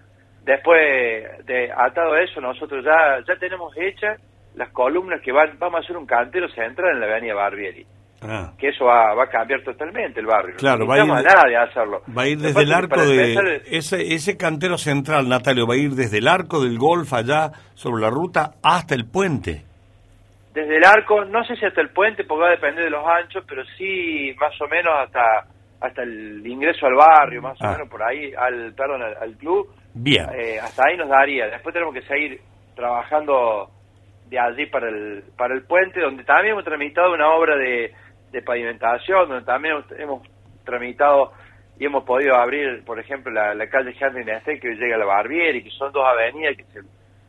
Después 0.44 1.46
de 1.46 1.72
atado 1.72 2.14
a 2.14 2.22
eso, 2.22 2.40
nosotros 2.42 2.84
ya 2.84 3.20
ya 3.28 3.36
tenemos 3.38 3.76
hechas 3.78 4.22
las 4.56 4.70
columnas 4.70 5.22
que 5.22 5.32
van, 5.32 5.58
vamos 5.58 5.82
a 5.82 5.84
hacer 5.84 5.98
un 5.98 6.06
cantero 6.06 6.48
central 6.50 6.94
en 6.94 7.00
la 7.00 7.08
avenida 7.08 7.34
Barbieri. 7.34 7.86
Ah. 8.26 8.54
Que 8.58 8.70
eso 8.70 8.86
va, 8.86 9.14
va, 9.14 9.24
a 9.26 9.30
cambiar 9.30 9.62
totalmente 9.64 10.20
el 10.20 10.26
barrio. 10.26 10.56
Claro, 10.58 10.88
va 10.88 10.96
a, 10.96 11.50
ir, 11.50 11.58
hacerlo. 11.58 12.02
Va 12.16 12.24
a 12.24 12.28
ir 12.28 12.38
desde 12.40 12.62
el 12.62 12.74
arco 12.74 13.06
de... 13.06 13.62
Ese, 13.66 14.14
ese 14.14 14.38
cantero 14.38 14.78
central, 14.78 15.28
Natalio, 15.28 15.68
va 15.68 15.76
a 15.76 15.78
ir 15.78 15.92
desde 15.92 16.20
el 16.20 16.28
arco 16.28 16.64
del 16.64 16.78
golf 16.78 17.14
allá 17.14 17.52
sobre 17.74 18.02
la 18.02 18.10
ruta 18.10 18.56
hasta 18.64 18.96
el 18.96 19.06
puente. 19.06 19.64
Desde 20.54 20.78
el 20.78 20.86
arco, 20.86 21.26
no 21.26 21.44
sé 21.46 21.56
si 21.56 21.66
hasta 21.66 21.82
el 21.82 21.90
puente, 21.90 22.24
porque 22.24 22.42
va 22.44 22.48
a 22.50 22.52
depender 22.52 22.84
de 22.84 22.92
los 22.92 23.06
anchos, 23.06 23.44
pero 23.48 23.64
sí 23.78 24.36
más 24.40 24.54
o 24.62 24.68
menos 24.68 24.94
hasta 25.00 25.48
hasta 25.84 26.04
el 26.04 26.46
ingreso 26.48 26.86
al 26.86 26.96
barrio, 26.96 27.42
más 27.42 27.60
o 27.62 27.66
ah. 27.66 27.72
menos 27.74 27.90
por 27.90 28.02
ahí, 28.02 28.32
al 28.38 28.74
perdón, 28.74 29.02
al, 29.04 29.34
club. 29.36 29.68
Bien. 29.94 30.28
Eh, 30.34 30.58
hasta 30.58 30.84
ahí 30.88 30.96
nos 30.96 31.10
daría. 31.10 31.48
Después 31.48 31.74
tenemos 31.74 31.94
que 31.94 32.04
seguir 32.04 32.40
trabajando 32.74 33.70
de 34.30 34.40
allí 34.40 34.66
para 34.68 34.88
el 34.88 35.24
para 35.38 35.54
el 35.54 35.64
puente, 35.64 36.00
donde 36.00 36.24
también 36.24 36.54
hemos 36.54 36.64
tramitado 36.64 37.14
una 37.14 37.30
obra 37.34 37.58
de 37.58 37.92
de 38.34 38.42
pavimentación, 38.42 39.30
donde 39.30 39.46
también 39.46 39.76
hemos 39.98 40.28
tramitado 40.66 41.32
y 41.80 41.86
hemos 41.86 42.04
podido 42.04 42.36
abrir, 42.36 42.84
por 42.84 43.00
ejemplo, 43.00 43.32
la, 43.32 43.68
calle 43.68 43.96
Henry 43.98 44.26
Nesté 44.26 44.60
que 44.60 44.76
llega 44.76 44.96
a 44.96 45.00
la 45.00 45.06
Barbieri, 45.06 45.64
que 45.64 45.70
son 45.70 45.92
dos 45.92 46.06
avenidas 46.06 46.58
que, 46.58 46.66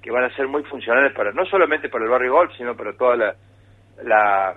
que 0.03 0.11
van 0.11 0.25
a 0.25 0.35
ser 0.35 0.49
muy 0.49 0.63
funcionales 0.65 1.13
para 1.15 1.33
no 1.33 1.45
solamente 1.47 1.89
para 1.89 2.05
el 2.05 2.11
barrio 2.11 2.33
Golf, 2.33 2.53
sino 2.57 2.75
para 2.77 2.93
toda 2.95 3.17
la, 3.17 3.35
la 4.03 4.55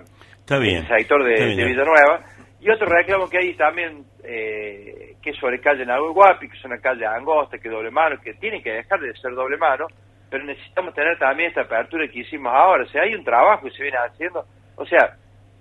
el 0.50 0.88
sector 0.88 1.24
de, 1.24 1.64
Villanueva. 1.64 2.20
Y 2.60 2.70
otro 2.70 2.86
reclamo 2.86 3.28
que 3.28 3.38
hay 3.38 3.54
también, 3.54 4.04
eh, 4.24 5.14
que 5.22 5.30
es 5.30 5.36
sobre 5.36 5.60
calle 5.60 5.84
Guapi, 5.84 6.48
que 6.48 6.56
es 6.56 6.64
una 6.64 6.78
calle 6.78 7.06
angosta, 7.06 7.58
que 7.58 7.68
doble 7.68 7.90
mano, 7.90 8.16
que 8.20 8.34
tiene 8.34 8.62
que 8.62 8.72
dejar 8.72 8.98
de 8.98 9.14
ser 9.14 9.32
doble 9.34 9.56
mano, 9.56 9.86
pero 10.28 10.44
necesitamos 10.44 10.92
tener 10.94 11.18
también 11.18 11.50
esta 11.50 11.62
apertura 11.62 12.08
que 12.08 12.20
hicimos 12.20 12.52
ahora. 12.52 12.84
O 12.84 12.88
sea, 12.88 13.02
hay 13.02 13.14
un 13.14 13.24
trabajo 13.24 13.64
que 13.64 13.70
se 13.70 13.82
viene 13.82 13.98
haciendo. 13.98 14.44
O 14.76 14.84
sea, 14.84 15.16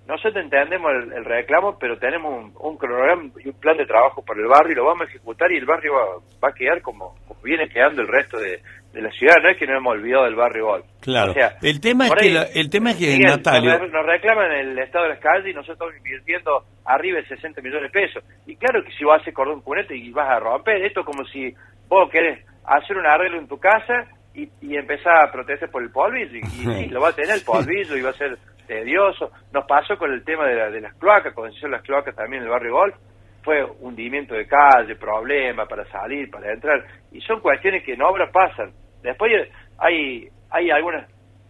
nosotros 0.08 0.42
entendemos 0.42 0.90
el, 1.14 1.26
reclamo, 1.26 1.78
pero 1.78 1.98
tenemos 1.98 2.54
un, 2.56 2.78
cronograma 2.78 3.30
y 3.44 3.50
un 3.50 3.60
plan 3.60 3.76
de 3.76 3.86
trabajo 3.86 4.24
para 4.24 4.40
el 4.40 4.48
barrio 4.48 4.72
y 4.72 4.76
lo 4.76 4.86
vamos 4.86 5.02
a 5.02 5.10
ejecutar 5.10 5.52
y 5.52 5.58
el 5.58 5.66
barrio 5.66 5.94
va, 6.42 6.50
a 6.50 6.54
quedar 6.54 6.82
como, 6.82 7.14
viene 7.44 7.68
quedando 7.68 8.02
el 8.02 8.08
resto 8.08 8.38
de, 8.40 8.62
la 8.94 9.12
ciudad. 9.12 9.36
No 9.44 9.50
es 9.50 9.58
que 9.58 9.68
nos 9.68 9.78
hemos 9.78 9.94
olvidado 9.94 10.24
del 10.24 10.36
barrio 10.36 10.70
hoy. 10.70 10.82
Claro. 11.02 11.34
el 11.62 11.80
tema 11.82 12.08
es 12.08 12.14
que, 12.14 12.60
el 12.60 12.70
tema 12.70 12.92
es 12.92 12.98
que 12.98 13.20
Natalia... 13.20 13.78
Nos, 13.78 14.06
reclaman 14.06 14.52
el 14.54 14.80
estado 14.80 15.04
de 15.04 15.10
las 15.12 15.20
calles 15.20 15.52
y 15.52 15.54
nosotros 15.54 15.76
estamos 15.76 15.98
invirtiendo 15.98 16.64
arriba 16.86 17.20
de 17.20 17.28
60 17.28 17.62
millones 17.62 17.92
de 17.92 18.00
pesos. 18.00 18.24
Y 18.48 18.56
claro 18.56 18.84
que 18.84 18.92
si 18.94 19.04
vas 19.04 19.20
a 19.20 19.22
hacer 19.22 19.34
cordón 19.34 19.62
cunete 19.62 19.96
y 19.96 20.10
vas 20.12 20.30
a 20.30 20.40
romper 20.40 20.84
esto 20.86 21.04
como 21.04 21.26
si 21.26 21.54
vos 21.90 22.10
querés 22.10 22.44
hacer 22.66 22.98
un 22.98 23.06
arreglo 23.06 23.40
en 23.40 23.48
tu 23.48 23.60
casa 23.60 24.08
y, 24.34 24.50
y 24.62 24.78
empezar 24.78 25.28
a 25.28 25.32
protestar 25.32 25.70
por 25.70 25.84
el 25.84 25.92
polvillo. 25.92 26.32
Y, 26.34 26.86
y 26.86 26.88
lo 26.90 27.02
va 27.02 27.10
a 27.10 27.14
tener 27.14 27.36
el 27.36 27.44
polvillo 27.44 27.98
y 27.98 28.02
va 28.02 28.12
a 28.12 28.14
ser 28.14 28.38
tedioso. 28.68 29.32
Nos 29.52 29.66
pasó 29.66 29.98
con 29.98 30.12
el 30.12 30.24
tema 30.24 30.46
de, 30.46 30.72
de 30.72 30.82
las 30.82 30.94
cloacas, 30.96 31.34
cuando 31.34 31.52
se 31.52 31.58
hicieron 31.58 31.72
las 31.72 31.84
cloacas 31.84 32.16
también 32.16 32.44
en 32.44 32.48
el 32.48 32.52
barrio 32.52 32.74
Golf, 32.74 32.96
fue 33.44 33.64
hundimiento 33.80 34.36
de 34.36 34.46
calle, 34.46 34.96
problema 34.96 35.66
para 35.66 35.86
salir, 35.86 36.30
para 36.30 36.52
entrar, 36.52 36.86
y 37.12 37.22
son 37.22 37.40
cuestiones 37.40 37.84
que 37.84 37.94
en 37.94 38.02
obra 38.02 38.30
pasan. 38.30 38.74
Después 39.02 39.32
hay 39.78 40.28
hay 40.50 40.70
algunas 40.70 41.08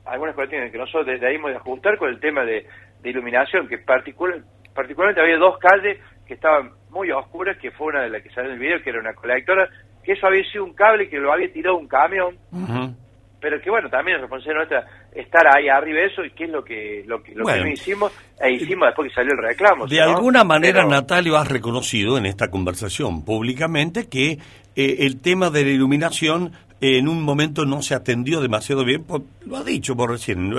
algunas 0.08 0.36
cuestiones 0.36 0.72
que 0.72 0.78
nosotros 0.78 1.20
debimos 1.20 1.52
de 1.52 1.58
ajustar 1.58 1.98
con 1.98 2.10
el 2.10 2.20
tema 2.20 2.44
de, 2.44 2.66
iluminación, 3.04 3.68
que 3.68 3.78
particular, 3.78 4.42
particularmente 4.74 5.22
había 5.22 5.38
dos 5.38 5.58
calles 5.60 5.98
que 6.26 6.34
estaban 6.34 6.72
muy 6.90 7.10
oscuras, 7.12 7.58
que 7.58 7.72
fue 7.72 7.88
una 7.88 8.02
de 8.02 8.10
las 8.10 8.22
que 8.22 8.30
salió 8.32 8.50
en 8.50 8.56
el 8.56 8.60
video, 8.60 8.84
que 8.84 8.90
era 8.90 9.00
una 9.00 9.14
colectora, 9.14 9.70
que 10.04 10.14
eso 10.14 10.28
había 10.28 10.44
sido 10.52 10.66
un 10.66 10.74
cable 10.74 11.08
que 11.10 11.18
lo 11.18 11.32
había 11.32 11.52
tirado 11.52 11.78
un 11.78 11.88
camión, 11.88 12.38
pero 13.40 13.62
que 13.62 13.70
bueno, 13.70 13.90
también 13.90 14.18
es 14.18 14.22
responsabilidad 14.22 14.68
nuestra 14.68 15.07
estar 15.20 15.48
ahí 15.48 15.68
arriba 15.68 16.00
de 16.00 16.06
eso 16.06 16.24
y 16.24 16.32
qué 16.32 16.46
es 16.46 16.50
lo 16.50 16.64
que 16.64 17.04
lo 17.06 17.22
que, 17.22 17.34
lo 17.34 17.46
que 17.46 17.72
hicimos 17.72 18.12
e 18.40 18.54
hicimos 18.54 18.88
después 18.88 19.10
que 19.10 19.16
salió 19.16 19.34
el 19.34 19.40
reclamo. 19.40 19.88
De 19.88 20.02
alguna 20.02 20.44
manera, 20.44 20.86
Natalio, 20.86 21.38
has 21.38 21.48
reconocido 21.48 22.18
en 22.18 22.26
esta 22.26 22.50
conversación 22.50 23.26
públicamente 23.26 24.08
que 24.08 24.38
eh, 24.76 24.96
el 25.00 25.20
tema 25.22 25.50
de 25.50 25.64
la 25.64 25.72
iluminación 25.72 26.52
en 26.80 27.08
un 27.08 27.24
momento 27.24 27.66
no 27.66 27.82
se 27.82 27.96
atendió 27.96 28.40
demasiado 28.42 28.86
bien, 28.86 29.06
lo 29.46 29.58
ha 29.58 29.64
dicho 29.64 29.96
por 29.96 30.12
recién. 30.12 30.54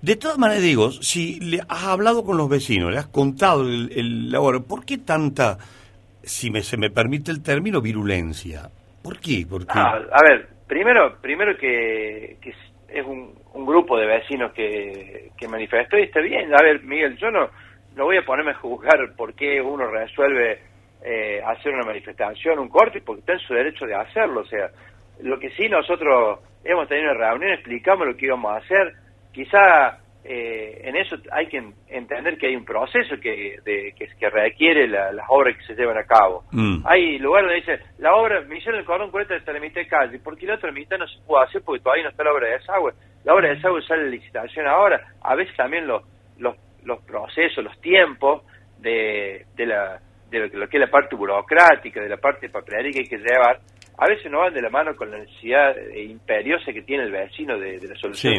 De 0.00 0.14
todas 0.14 0.38
maneras 0.38 0.62
digo, 0.62 0.92
si 0.92 1.40
le 1.40 1.60
has 1.68 1.84
hablado 1.84 2.24
con 2.24 2.36
los 2.36 2.48
vecinos, 2.48 2.92
le 2.92 2.98
has 2.98 3.08
contado 3.08 3.62
el, 3.62 3.90
el 3.96 4.34
ahora, 4.34 4.60
¿por 4.60 4.84
qué 4.84 4.98
tanta, 4.98 5.58
si 6.22 6.50
me, 6.50 6.62
se 6.62 6.76
me 6.76 6.90
permite 6.90 7.32
el 7.32 7.42
término, 7.42 7.80
virulencia? 7.80 8.70
¿Por 9.02 9.18
qué? 9.18 9.44
Porque... 9.48 9.72
Ah, 9.74 9.98
a 10.12 10.22
ver, 10.22 10.48
primero, 10.68 11.16
primero 11.20 11.56
que, 11.58 12.36
que 12.40 12.52
es 12.88 13.04
un, 13.04 13.34
un, 13.52 13.66
grupo 13.66 13.98
de 13.98 14.06
vecinos 14.06 14.52
que, 14.52 15.30
que 15.36 15.48
manifestó 15.48 15.98
y 15.98 16.02
está 16.02 16.20
bien. 16.20 16.54
A 16.54 16.62
ver, 16.62 16.82
Miguel, 16.82 17.16
yo 17.16 17.30
no, 17.30 17.50
no 17.94 18.04
voy 18.04 18.16
a 18.16 18.24
ponerme 18.24 18.52
a 18.52 18.54
juzgar 18.54 19.14
por 19.16 19.34
qué 19.34 19.60
uno 19.60 19.86
resuelve 19.88 20.60
eh, 21.04 21.42
hacer 21.44 21.74
una 21.74 21.84
manifestación, 21.84 22.58
un 22.58 22.68
corte, 22.68 23.00
porque 23.00 23.20
está 23.20 23.32
en 23.34 23.40
su 23.40 23.54
derecho 23.54 23.86
de 23.86 23.94
hacerlo. 23.94 24.40
O 24.40 24.46
sea, 24.46 24.70
lo 25.20 25.38
que 25.38 25.50
sí 25.50 25.68
nosotros 25.68 26.40
hemos 26.64 26.88
tenido 26.88 27.10
una 27.12 27.28
reunión, 27.28 27.52
explicamos 27.52 28.06
lo 28.06 28.16
que 28.16 28.26
íbamos 28.26 28.52
a 28.52 28.56
hacer. 28.56 28.94
Quizá 29.32 29.98
eh, 30.24 30.82
en 30.84 30.96
eso 30.96 31.16
hay 31.30 31.46
que 31.46 31.62
entender 31.88 32.36
que 32.36 32.48
hay 32.48 32.56
un 32.56 32.64
proceso 32.64 33.18
que, 33.20 33.58
de, 33.64 33.94
que, 33.96 34.30
requiere 34.30 34.88
las 34.88 35.24
obras 35.28 35.56
que 35.56 35.64
se 35.64 35.74
llevan 35.74 35.96
a 35.96 36.04
cabo. 36.04 36.44
Mm. 36.52 36.84
Hay 36.86 37.18
lugares 37.18 37.48
donde 37.48 37.60
dice, 37.60 37.86
la 37.98 38.14
obra, 38.14 38.40
me 38.42 38.58
hicieron 38.58 38.80
el 38.80 38.86
cordón 38.86 39.10
40 39.10 39.38
de 39.38 39.52
la 39.52 39.60
mitad 39.60 39.80
de 39.80 39.86
calle, 39.86 40.20
porque 40.22 40.46
la 40.46 40.56
otra 40.56 40.72
mitad 40.72 40.98
no 40.98 41.06
se 41.06 41.18
puede 41.26 41.44
hacer 41.44 41.62
porque 41.62 41.82
todavía 41.82 42.04
no 42.04 42.10
está 42.10 42.24
la 42.24 42.32
obra 42.32 42.46
de 42.48 42.52
desagüe. 42.54 42.92
La 43.24 43.34
obra 43.34 43.48
de 43.48 43.54
desagüe 43.54 43.82
sale 43.82 44.04
de 44.04 44.10
licitación 44.10 44.66
ahora, 44.66 45.00
a 45.22 45.34
veces 45.34 45.56
también 45.56 45.86
los, 45.86 46.02
los, 46.38 46.56
los 46.84 47.00
procesos, 47.04 47.64
los 47.64 47.80
tiempos 47.80 48.42
de, 48.80 49.46
de, 49.56 49.66
la, 49.66 50.00
de 50.30 50.48
lo 50.48 50.68
que 50.68 50.76
es 50.76 50.80
la 50.80 50.90
parte 50.90 51.16
burocrática, 51.16 52.00
de 52.00 52.08
la 52.08 52.18
parte 52.18 52.50
papelería 52.50 52.92
que 52.92 52.98
hay 53.00 53.08
que 53.08 53.18
llevar, 53.18 53.60
a 53.98 54.06
veces 54.06 54.30
no 54.30 54.38
van 54.38 54.54
de 54.54 54.62
la 54.62 54.70
mano 54.70 54.94
con 54.94 55.10
la 55.10 55.18
necesidad 55.18 55.76
eh, 55.76 56.04
imperiosa 56.04 56.72
que 56.72 56.82
tiene 56.82 57.04
el 57.04 57.12
vecino 57.12 57.58
de, 57.58 57.80
la 57.82 57.96
solución 57.96 58.34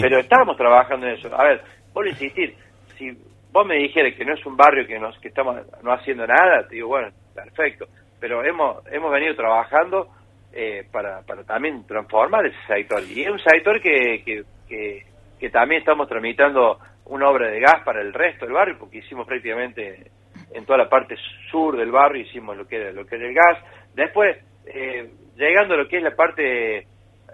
pero 0.00 0.20
estábamos 0.20 0.56
trabajando 0.56 1.06
en 1.06 1.14
eso. 1.14 1.28
A 1.34 1.44
ver, 1.44 1.60
vuelvo 1.92 2.10
a 2.10 2.12
insistir, 2.12 2.54
si 2.96 3.10
vos 3.52 3.66
me 3.66 3.76
dijeras 3.76 4.14
que 4.14 4.24
no 4.24 4.34
es 4.34 4.46
un 4.46 4.56
barrio 4.56 4.86
que 4.86 4.98
nos 4.98 5.18
que 5.18 5.28
estamos 5.28 5.56
no 5.82 5.92
haciendo 5.92 6.26
nada, 6.26 6.66
te 6.68 6.76
digo, 6.76 6.88
bueno, 6.88 7.08
perfecto, 7.34 7.86
pero 8.20 8.44
hemos 8.44 8.86
hemos 8.90 9.10
venido 9.10 9.34
trabajando 9.34 10.08
eh, 10.52 10.86
para, 10.92 11.22
para 11.22 11.42
también 11.42 11.84
transformar 11.86 12.46
ese 12.46 12.56
sector. 12.68 13.02
Y 13.02 13.22
es 13.22 13.30
un 13.30 13.40
sector 13.40 13.80
que, 13.80 14.22
que, 14.24 14.44
que, 14.68 15.02
que 15.40 15.50
también 15.50 15.80
estamos 15.80 16.08
tramitando 16.08 16.78
una 17.06 17.28
obra 17.28 17.50
de 17.50 17.58
gas 17.58 17.82
para 17.84 18.00
el 18.00 18.12
resto 18.12 18.44
del 18.44 18.54
barrio, 18.54 18.76
porque 18.78 18.98
hicimos 18.98 19.26
prácticamente 19.26 20.10
en 20.52 20.64
toda 20.64 20.78
la 20.78 20.88
parte 20.88 21.16
sur 21.50 21.76
del 21.76 21.90
barrio, 21.90 22.22
hicimos 22.22 22.56
lo 22.56 22.66
que 22.66 22.76
era, 22.76 22.92
lo 22.92 23.04
que 23.04 23.16
era 23.16 23.26
el 23.26 23.34
gas. 23.34 23.58
Después, 23.94 24.36
eh, 24.66 25.10
llegando 25.36 25.74
a 25.74 25.78
lo 25.78 25.88
que 25.88 25.98
es 25.98 26.02
la 26.02 26.14
parte 26.14 26.86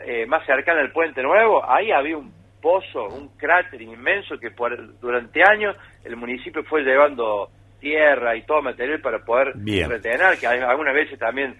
eh, 0.04 0.26
más 0.26 0.44
cercana 0.46 0.80
al 0.80 0.92
puente 0.92 1.22
nuevo, 1.22 1.68
ahí 1.68 1.90
había 1.90 2.16
un 2.16 2.32
pozo, 2.60 3.06
un 3.08 3.36
cráter 3.36 3.80
inmenso 3.80 4.38
que 4.38 4.50
por, 4.50 4.98
durante 5.00 5.42
años 5.42 5.76
el 6.04 6.16
municipio 6.16 6.62
fue 6.64 6.82
llevando 6.82 7.50
tierra 7.80 8.36
y 8.36 8.42
todo 8.42 8.62
material 8.62 9.00
para 9.00 9.18
poder 9.20 9.54
retener, 9.56 10.38
que 10.38 10.46
algunas 10.46 10.94
veces 10.94 11.18
también 11.18 11.56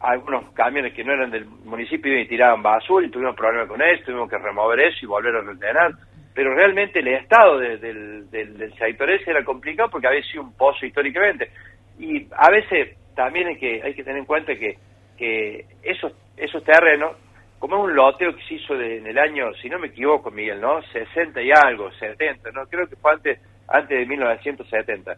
algunos 0.00 0.50
camiones 0.52 0.92
que 0.92 1.04
no 1.04 1.12
eran 1.12 1.30
del 1.30 1.46
municipio 1.46 2.18
y 2.18 2.26
tiraban 2.26 2.62
basura 2.62 3.06
y 3.06 3.10
tuvimos 3.10 3.36
problemas 3.36 3.68
con 3.68 3.80
eso, 3.80 4.04
tuvimos 4.04 4.28
que 4.28 4.38
remover 4.38 4.80
eso 4.80 4.98
y 5.02 5.06
volver 5.06 5.36
a 5.36 5.40
retener. 5.40 5.92
pero 6.34 6.54
realmente 6.54 6.98
el 6.98 7.08
estado 7.08 7.58
del, 7.58 7.80
del, 7.80 8.30
del 8.30 8.74
sector 8.74 9.10
ese 9.10 9.30
era 9.30 9.44
complicado 9.44 9.88
porque 9.90 10.06
había 10.06 10.22
sido 10.22 10.42
un 10.42 10.56
pozo 10.56 10.84
históricamente. 10.84 11.50
Y 11.98 12.26
a 12.36 12.50
veces 12.50 12.96
también 13.16 13.48
hay 13.48 13.56
que, 13.56 13.82
hay 13.82 13.94
que 13.94 14.04
tener 14.04 14.20
en 14.20 14.26
cuenta 14.26 14.54
que, 14.54 14.76
que 15.16 15.64
esos, 15.82 16.12
esos 16.36 16.62
terrenos, 16.62 17.16
como 17.58 17.76
es 17.76 17.84
un 17.84 17.96
loteo 17.96 18.36
que 18.36 18.42
se 18.44 18.54
hizo 18.54 18.80
en 18.80 19.06
el 19.06 19.18
año, 19.18 19.52
si 19.54 19.68
no 19.68 19.78
me 19.78 19.88
equivoco, 19.88 20.30
Miguel, 20.30 20.60
¿no? 20.60 20.80
60 20.82 21.42
y 21.42 21.50
algo, 21.50 21.90
70, 21.92 22.50
¿no? 22.52 22.66
Creo 22.66 22.86
que 22.86 22.96
fue 22.96 23.12
antes, 23.12 23.40
antes 23.66 23.98
de 23.98 24.06
1970. 24.06 25.16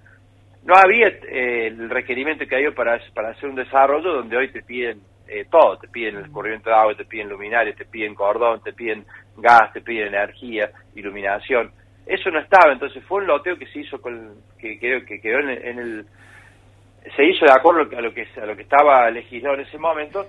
No 0.64 0.74
había 0.74 1.08
eh, 1.08 1.66
el 1.66 1.90
requerimiento 1.90 2.46
que 2.46 2.56
hay 2.56 2.70
para, 2.70 2.98
para 3.14 3.30
hacer 3.30 3.48
un 3.48 3.56
desarrollo 3.56 4.12
donde 4.12 4.36
hoy 4.36 4.48
te 4.50 4.62
piden 4.62 5.00
eh, 5.26 5.46
todo, 5.50 5.76
te 5.78 5.88
piden 5.88 6.16
el 6.16 6.30
corriente 6.30 6.70
de 6.70 6.76
agua, 6.76 6.94
te 6.94 7.04
piden 7.04 7.28
luminarias, 7.28 7.76
te 7.76 7.84
piden 7.84 8.14
cordón, 8.14 8.62
te 8.62 8.72
piden 8.72 9.04
gas, 9.36 9.72
te 9.72 9.80
piden 9.80 10.08
energía, 10.08 10.70
iluminación. 10.94 11.70
Eso 12.06 12.30
no 12.30 12.38
estaba, 12.38 12.72
entonces 12.72 13.04
fue 13.04 13.20
un 13.20 13.26
loteo 13.26 13.58
que 13.58 13.66
se 13.66 13.80
hizo 13.80 14.00
con, 14.00 14.36
que, 14.58 14.78
que, 14.78 15.04
que 15.04 15.20
quedó 15.20 15.40
en, 15.40 15.78
el, 15.78 16.06
se 17.14 17.24
hizo 17.24 17.44
de 17.44 17.52
acuerdo 17.52 17.96
a 17.96 18.00
lo 18.00 18.12
que 18.12 18.26
a 18.40 18.46
lo 18.46 18.56
que 18.56 18.62
estaba 18.62 19.10
legislado 19.10 19.56
en 19.56 19.62
ese 19.62 19.78
momento 19.78 20.26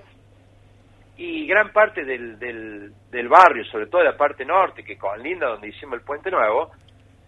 y 1.16 1.46
gran 1.46 1.70
parte 1.70 2.02
del, 2.04 2.38
del, 2.38 2.92
del 3.10 3.28
barrio, 3.28 3.62
sobre 3.66 3.86
todo 3.86 4.02
la 4.02 4.16
parte 4.16 4.42
norte, 4.44 4.82
que 4.82 4.96
con 4.96 5.22
Linda, 5.22 5.48
donde 5.48 5.68
hicimos 5.68 5.98
el 5.98 6.00
puente 6.00 6.30
nuevo, 6.30 6.70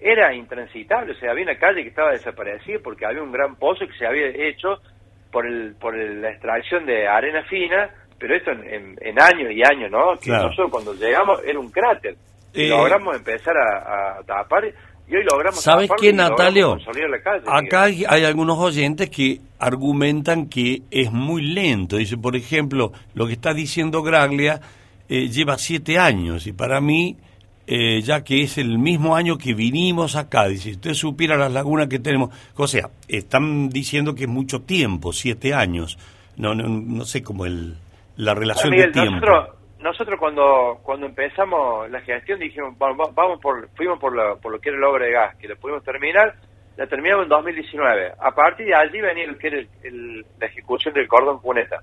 era 0.01 0.35
intransitable, 0.35 1.13
o 1.13 1.15
sea, 1.17 1.31
había 1.31 1.45
una 1.45 1.59
calle 1.59 1.83
que 1.83 1.91
estaba 1.91 2.13
desaparecida 2.13 2.79
porque 2.83 3.05
había 3.05 3.23
un 3.23 3.31
gran 3.31 3.57
pozo 3.57 3.87
que 3.87 3.93
se 3.99 4.07
había 4.07 4.29
hecho 4.29 4.81
por 5.31 5.47
el 5.47 5.75
por 5.77 5.95
la 5.95 6.31
extracción 6.31 6.87
de 6.87 7.07
arena 7.07 7.43
fina, 7.45 7.91
pero 8.19 8.35
esto 8.35 8.51
en, 8.51 8.97
en, 9.01 9.21
años 9.21 9.53
y 9.53 9.63
años, 9.63 9.91
¿no? 9.91 10.15
Que 10.19 10.31
nosotros 10.31 10.71
cuando 10.71 10.95
llegamos 10.95 11.43
era 11.45 11.59
un 11.59 11.71
cráter. 11.71 12.17
Y 12.55 12.65
eh, 12.65 12.69
logramos 12.69 13.17
empezar 13.17 13.57
a, 13.57 14.23
tapar 14.25 14.65
y 15.13 15.17
hoy 15.17 15.25
logramos 15.25 15.63
¿Sabes 15.63 15.91
qué, 16.01 16.13
Natalio? 16.13 16.79
Acá 17.47 17.83
hay, 17.85 18.05
algunos 18.05 18.59
oyentes 18.59 19.11
que 19.11 19.41
argumentan 19.59 20.47
que 20.47 20.83
es 20.91 21.13
muy 21.13 21.43
lento. 21.43 21.97
Dice, 21.97 22.17
por 22.17 22.35
ejemplo, 22.37 22.93
lo 23.15 23.27
que 23.27 23.35
está 23.35 23.53
diciendo 23.53 24.03
Graglia 24.03 24.61
eh, 25.09 25.29
lleva 25.29 25.59
siete 25.59 25.99
años 25.99 26.47
y 26.47 26.53
para 26.53 26.81
mí 26.81 27.17
eh, 27.67 28.01
ya 28.03 28.25
que 28.25 28.43
es 28.43 28.59
el 28.59 28.79
mismo 28.79 29.15
año 29.15 29.39
que 29.39 29.55
vinimos 29.55 30.17
acá. 30.17 30.49
Dice, 30.49 30.65
si 30.65 30.71
usted 30.73 30.95
supiera 30.95 31.37
las 31.37 31.53
lagunas 31.53 31.89
que 31.89 31.99
tenemos, 31.99 32.31
o 32.57 32.67
sea, 32.67 32.91
están 33.09 33.69
diciendo 33.69 34.15
que 34.15 34.25
es 34.25 34.31
mucho 34.31 34.63
tiempo, 34.63 35.13
siete 35.13 35.55
años. 35.55 35.99
No, 36.37 36.55
no, 36.55 36.67
no 36.67 37.05
sé 37.05 37.23
cómo 37.23 37.47
el, 37.47 37.77
la 38.17 38.35
relación 38.35 38.73
de 38.73 38.89
tiempo. 38.89 39.27
Nosotros, 39.27 39.62
nosotros 39.83 40.19
cuando 40.19 40.81
cuando 40.83 41.07
empezamos 41.07 41.91
la 41.91 42.01
gestión 42.01 42.39
dijimos, 42.39 42.77
vamos 42.79 43.41
por, 43.41 43.69
fuimos 43.77 43.99
por, 43.99 44.15
lo, 44.15 44.41
por 44.41 44.53
lo 44.53 44.61
que 44.61 44.71
era 44.71 44.79
la 44.79 44.89
obra 44.89 45.07
de 45.07 45.13
gas, 45.13 45.37
que 45.37 45.49
lo 45.49 45.57
pudimos 45.57 45.83
terminar, 45.85 46.35
la 46.77 46.87
terminamos 46.87 47.25
en 47.25 47.29
2019. 47.29 48.13
A 48.19 48.31
partir 48.31 48.67
de 48.67 48.75
allí 48.75 49.01
venía 49.01 49.27
lo 49.27 49.37
que 49.37 49.49
era 49.49 49.63
la 50.39 50.47
ejecución 50.47 50.95
del 50.95 51.09
cordón 51.09 51.41
cuneta. 51.41 51.83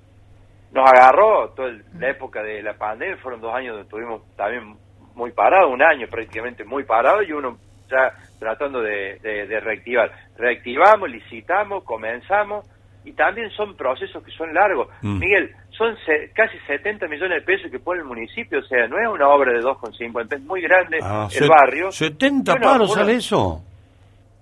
Nos 0.72 0.90
agarró 0.90 1.50
toda 1.50 1.72
la 1.98 2.10
época 2.10 2.44
de 2.44 2.62
la 2.62 2.74
pandemia, 2.74 3.18
fueron 3.18 3.42
dos 3.42 3.54
años 3.54 3.76
donde 3.76 3.90
tuvimos 3.90 4.22
también 4.36 4.76
muy 5.16 5.32
parado, 5.32 5.70
un 5.70 5.82
año 5.82 6.08
prácticamente 6.08 6.64
muy 6.64 6.84
parado 6.84 7.22
y 7.22 7.32
uno 7.32 7.58
ya 7.90 8.14
tratando 8.40 8.82
de, 8.82 9.20
reactivar. 9.64 10.12
Reactivamos, 10.38 11.10
licitamos, 11.10 11.84
comenzamos 11.84 12.66
y 13.04 13.14
también 13.14 13.50
son 13.52 13.76
procesos 13.76 14.24
que 14.24 14.32
son 14.32 14.54
largos. 14.54 14.88
Mm. 15.02 15.20
Miguel, 15.20 15.56
son 15.80 15.96
casi 16.36 16.58
70 16.68 17.08
millones 17.08 17.40
de 17.40 17.46
pesos 17.46 17.72
que 17.72 17.80
pone 17.80 18.02
el 18.02 18.06
municipio, 18.06 18.60
o 18.60 18.64
sea, 18.64 18.86
no 18.88 19.00
es 19.00 19.08
una 19.08 19.30
obra 19.30 19.54
de 19.54 19.62
2,50, 19.62 20.36
es 20.36 20.42
muy 20.42 20.62
grande 20.62 21.00
ah, 21.02 21.30
el 21.34 21.48
barrio. 21.48 21.90
70 21.92 22.56
paros 22.58 22.94
sale 22.94 23.16
eso. 23.16 23.64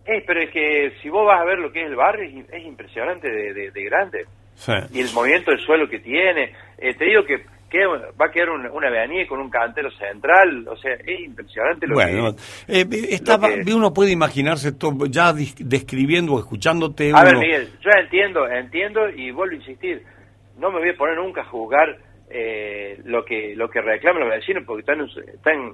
Eh, 0.06 0.24
pero 0.26 0.42
es 0.42 0.50
que 0.50 0.94
si 1.02 1.10
vos 1.10 1.28
vas 1.28 1.40
a 1.40 1.46
ver 1.46 1.60
lo 1.60 1.72
que 1.72 1.82
es 1.82 1.88
el 1.88 1.96
barrio, 1.96 2.44
es, 2.52 2.66
impresionante 2.66 3.30
de, 3.30 3.84
grande. 3.84 4.26
Y 4.92 5.02
el 5.02 5.14
movimiento 5.14 5.52
del 5.52 5.60
suelo 5.60 5.88
que 5.88 6.00
tiene. 6.00 6.54
Eh, 6.80 6.96
te 6.96 7.06
digo 7.06 7.24
que 7.24 7.46
va 8.20 8.28
a 8.28 8.32
quedar 8.32 8.50
una, 8.50 8.72
una 8.72 8.88
avenida 8.88 9.28
con 9.28 9.40
un 9.40 9.50
cantero 9.50 9.92
central, 9.92 10.68
o 10.68 10.78
sea, 10.78 10.94
es 10.94 11.20
impresionante 11.20 11.86
lo 11.86 11.96
bueno, 11.96 12.36
que... 12.68 12.82
Eh, 12.82 13.74
uno 13.76 13.94
puede 13.94 14.12
imaginarse 14.12 14.72
todo, 14.72 15.06
ya 15.06 15.34
describiendo 15.34 16.34
o 16.34 16.40
escuchándote... 16.40 17.12
A 17.14 17.24
ver, 17.24 17.38
Miguel, 17.38 17.70
yo 17.82 17.92
entiendo, 18.02 18.48
entiendo 18.48 19.10
y 19.10 19.32
vuelvo 19.32 19.54
a 19.54 19.58
insistir, 19.58 20.02
no 20.58 20.72
me 20.72 20.80
voy 20.80 20.89
a 20.89 20.97
poner 20.97 21.16
nunca 21.18 21.41
a 21.41 21.45
juzgar 21.45 21.97
eh, 22.30 22.99
lo 23.05 23.24
que 23.24 23.55
lo 23.55 23.70
que 23.70 23.82
reclaman 23.82 24.24
los 24.24 24.30
vecinos 24.30 24.64
porque 24.66 24.82
están, 24.82 25.01
están, 25.34 25.74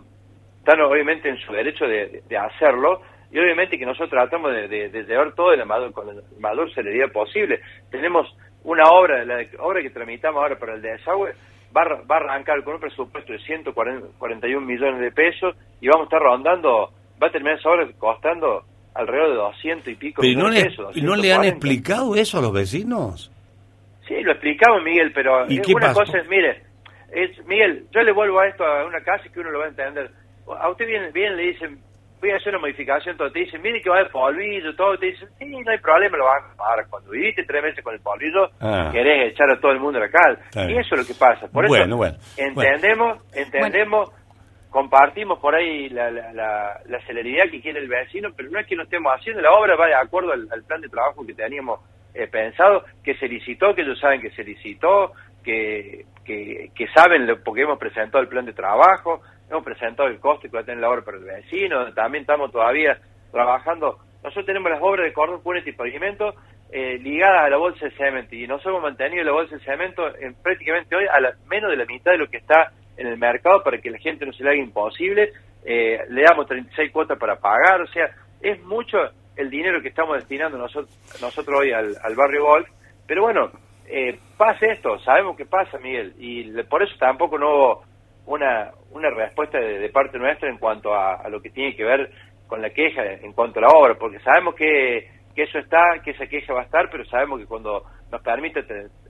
están 0.59 0.81
obviamente 0.81 1.29
en 1.29 1.37
su 1.37 1.51
derecho 1.51 1.85
de, 1.85 2.21
hacerlo 2.37 3.01
y 3.31 3.39
obviamente 3.39 3.79
que 3.79 3.85
nosotros 3.85 4.11
tratamos 4.11 4.51
de, 4.51 4.67
de, 4.67 5.03
llevar 5.03 5.33
todo 5.33 5.53
el 5.53 5.65
mayor, 5.65 5.91
con 5.91 6.09
el 6.09 6.21
mayor 6.39 6.71
celeridad 6.75 7.11
posible. 7.11 7.61
Tenemos 7.89 8.27
una 8.63 8.83
obra, 8.91 9.25
la 9.25 9.43
obra 9.59 9.81
que 9.81 9.89
tramitamos 9.89 10.43
ahora 10.43 10.59
para 10.59 10.75
el 10.75 10.83
desagüe, 10.83 11.33
va, 11.75 11.83
va 12.09 12.15
a 12.17 12.19
arrancar 12.19 12.63
con 12.63 12.75
un 12.75 12.79
presupuesto 12.79 13.33
de 13.33 13.39
141 13.39 14.65
millones 14.65 15.01
de 15.01 15.11
pesos 15.11 15.55
y 15.81 15.87
vamos 15.87 16.03
a 16.03 16.03
estar 16.05 16.21
rondando, 16.21 16.91
va 17.21 17.27
a 17.27 17.31
terminar 17.31 17.57
esa 17.57 17.69
obra 17.69 17.87
costando 17.97 18.63
alrededor 18.93 19.29
de 19.29 19.35
200 19.35 19.87
y 19.87 19.95
pico 19.95 20.21
millones 20.21 20.63
de 20.63 20.69
pesos. 20.69 20.95
¿Y 20.95 21.01
no 21.01 21.15
le 21.15 21.33
han 21.33 21.45
explicado 21.45 22.15
eso 22.15 22.37
a 22.37 22.41
los 22.41 22.53
vecinos? 22.53 23.32
Sí, 24.07 24.21
lo 24.21 24.31
explicamos, 24.31 24.83
Miguel, 24.83 25.11
pero 25.13 25.45
una 25.45 25.93
cosa 25.93 26.17
es, 26.19 26.27
mire, 26.27 26.63
es, 27.11 27.45
Miguel, 27.45 27.85
yo 27.91 28.01
le 28.01 28.11
vuelvo 28.11 28.39
a 28.39 28.47
esto 28.47 28.65
a 28.65 28.85
una 28.85 29.01
casa 29.01 29.23
que 29.31 29.39
uno 29.39 29.51
lo 29.51 29.59
va 29.59 29.65
a 29.65 29.69
entender. 29.69 30.09
A 30.59 30.69
usted 30.69 30.85
bien, 30.85 31.11
bien 31.13 31.37
le 31.37 31.43
dicen, 31.43 31.79
voy 32.23 32.31
a 32.31 32.37
hacer 32.37 32.49
una 32.49 32.59
modificación, 32.59 33.17
todo 33.17 33.31
te 33.31 33.39
dicen, 33.39 33.61
mire 33.61 33.81
que 33.81 33.89
va 33.89 33.97
a 33.97 33.99
haber 33.99 34.11
polvillo, 34.11 34.73
todo, 34.75 34.97
te 34.97 35.07
dicen, 35.07 35.27
sí, 35.37 35.45
no 35.45 35.71
hay 35.71 35.77
problema, 35.79 36.17
lo 36.17 36.25
van 36.25 36.51
a 36.51 36.55
pagar. 36.55 36.87
Cuando 36.89 37.11
viviste 37.11 37.43
tres 37.43 37.63
meses 37.63 37.83
con 37.83 37.93
el 37.93 37.99
polvillo, 37.99 38.49
ah. 38.61 38.89
querés 38.91 39.31
echar 39.31 39.51
a 39.51 39.59
todo 39.59 39.71
el 39.71 39.79
mundo 39.79 39.99
a 39.99 40.01
la 40.01 40.09
calle. 40.09 40.71
Y 40.71 40.77
eso 40.77 40.95
es 40.95 41.01
lo 41.01 41.05
que 41.05 41.19
pasa. 41.19 41.47
Por 41.47 41.65
eso 41.65 41.75
entendemos, 42.37 43.19
entendemos, 43.33 44.09
compartimos 44.69 45.39
por 45.39 45.53
ahí 45.53 45.89
la, 45.89 46.09
la, 46.09 46.81
la, 46.85 47.05
celeridad 47.05 47.43
que 47.51 47.61
quiere 47.61 47.79
el 47.79 47.87
vecino, 47.87 48.29
pero 48.35 48.49
no 48.49 48.59
es 48.59 48.65
que 48.67 48.75
no 48.75 48.83
estemos 48.83 49.13
haciendo, 49.13 49.41
la 49.41 49.51
obra 49.51 49.75
va 49.75 49.87
de 49.87 49.95
acuerdo 49.95 50.31
al, 50.31 50.63
plan 50.63 50.81
de 50.81 50.89
trabajo 50.89 51.25
que 51.25 51.33
teníamos 51.33 51.79
eh, 52.13 52.27
pensado, 52.27 52.83
que 53.03 53.15
se 53.15 53.27
licitó, 53.27 53.73
que 53.73 53.81
ellos 53.81 53.99
saben 53.99 54.21
que 54.21 54.31
se 54.31 54.43
licitó, 54.43 55.13
que, 55.43 56.05
que, 56.25 56.87
saben, 56.95 57.27
lo, 57.27 57.43
porque 57.43 57.61
hemos 57.61 57.77
presentado 57.77 58.21
el 58.21 58.29
plan 58.29 58.45
de 58.45 58.53
trabajo, 58.53 59.21
hemos 59.49 59.63
presentado 59.63 60.07
el 60.07 60.19
coste 60.19 60.49
que 60.49 60.55
va 60.55 60.61
a 60.61 60.65
tener 60.65 60.81
la 60.81 60.89
obra 60.89 61.01
para 61.01 61.17
el 61.17 61.23
vecino, 61.23 61.91
también 61.93 62.21
estamos 62.21 62.51
todavía 62.51 62.97
trabajando. 63.31 63.99
Nosotros 64.23 64.45
tenemos 64.45 64.71
las 64.71 64.81
obras 64.81 65.05
de 65.05 65.13
cordón, 65.13 65.41
puente 65.41 65.69
y 65.69 65.73
pavimento 65.73 66.33
eh, 66.71 66.97
ligadas 66.97 67.43
a 67.43 67.49
la 67.49 67.57
bolsa 67.57 67.85
de 67.85 67.91
cemento 67.91 68.35
y 68.35 68.47
nos 68.47 68.65
hemos 68.65 68.81
mantenido 68.81 69.23
la 69.23 69.33
bolsa 69.33 69.55
de 69.55 69.63
cemento 69.63 70.07
en 70.17 70.33
prácticamente 70.35 70.95
hoy 70.95 71.05
a 71.11 71.19
la, 71.19 71.33
menos 71.47 71.69
de 71.69 71.77
la 71.77 71.85
mitad 71.85 72.11
de 72.11 72.17
lo 72.17 72.29
que 72.29 72.37
está 72.37 72.71
en 72.97 73.07
el 73.07 73.17
mercado 73.17 73.61
para 73.63 73.79
que 73.79 73.91
la 73.91 73.99
gente 73.99 74.25
no 74.25 74.33
se 74.33 74.43
le 74.43 74.51
haga 74.51 74.59
imposible. 74.59 75.33
Eh, 75.65 75.99
le 76.09 76.23
damos 76.23 76.47
36 76.47 76.91
cuotas 76.91 77.19
para 77.19 77.35
pagar, 77.35 77.81
o 77.81 77.87
sea, 77.87 78.09
es 78.41 78.61
mucho 78.63 78.97
el 79.35 79.49
dinero 79.49 79.81
que 79.81 79.89
estamos 79.89 80.15
destinando 80.15 80.57
nosotros, 80.57 80.95
nosotros 81.21 81.59
hoy 81.59 81.71
al, 81.71 82.15
barrio 82.15 82.43
Golf, 82.43 82.67
pero 83.07 83.23
bueno, 83.23 83.51
eh, 83.87 84.19
pasa 84.37 84.67
esto, 84.67 84.99
sabemos 84.99 85.35
que 85.35 85.45
pasa, 85.45 85.77
Miguel, 85.79 86.13
y 86.17 86.51
por 86.63 86.83
eso 86.83 86.95
tampoco 86.99 87.37
no 87.37 87.49
hubo 87.49 87.83
una, 88.25 88.71
una 88.91 89.09
respuesta 89.09 89.59
de, 89.59 89.89
parte 89.89 90.17
nuestra 90.17 90.49
en 90.49 90.57
cuanto 90.57 90.93
a, 90.93 91.27
lo 91.29 91.41
que 91.41 91.49
tiene 91.49 91.75
que 91.75 91.83
ver 91.83 92.11
con 92.47 92.61
la 92.61 92.69
queja, 92.69 93.03
en 93.03 93.33
cuanto 93.33 93.59
a 93.59 93.63
la 93.63 93.69
obra, 93.69 93.95
porque 93.95 94.19
sabemos 94.19 94.55
que, 94.55 95.09
que 95.35 95.43
eso 95.43 95.59
está, 95.59 95.99
que 96.03 96.11
esa 96.11 96.27
queja 96.27 96.53
va 96.53 96.61
a 96.61 96.65
estar, 96.65 96.89
pero 96.89 97.05
sabemos 97.05 97.39
que 97.39 97.47
cuando 97.47 97.83
nos 98.11 98.21
permite 98.21 98.63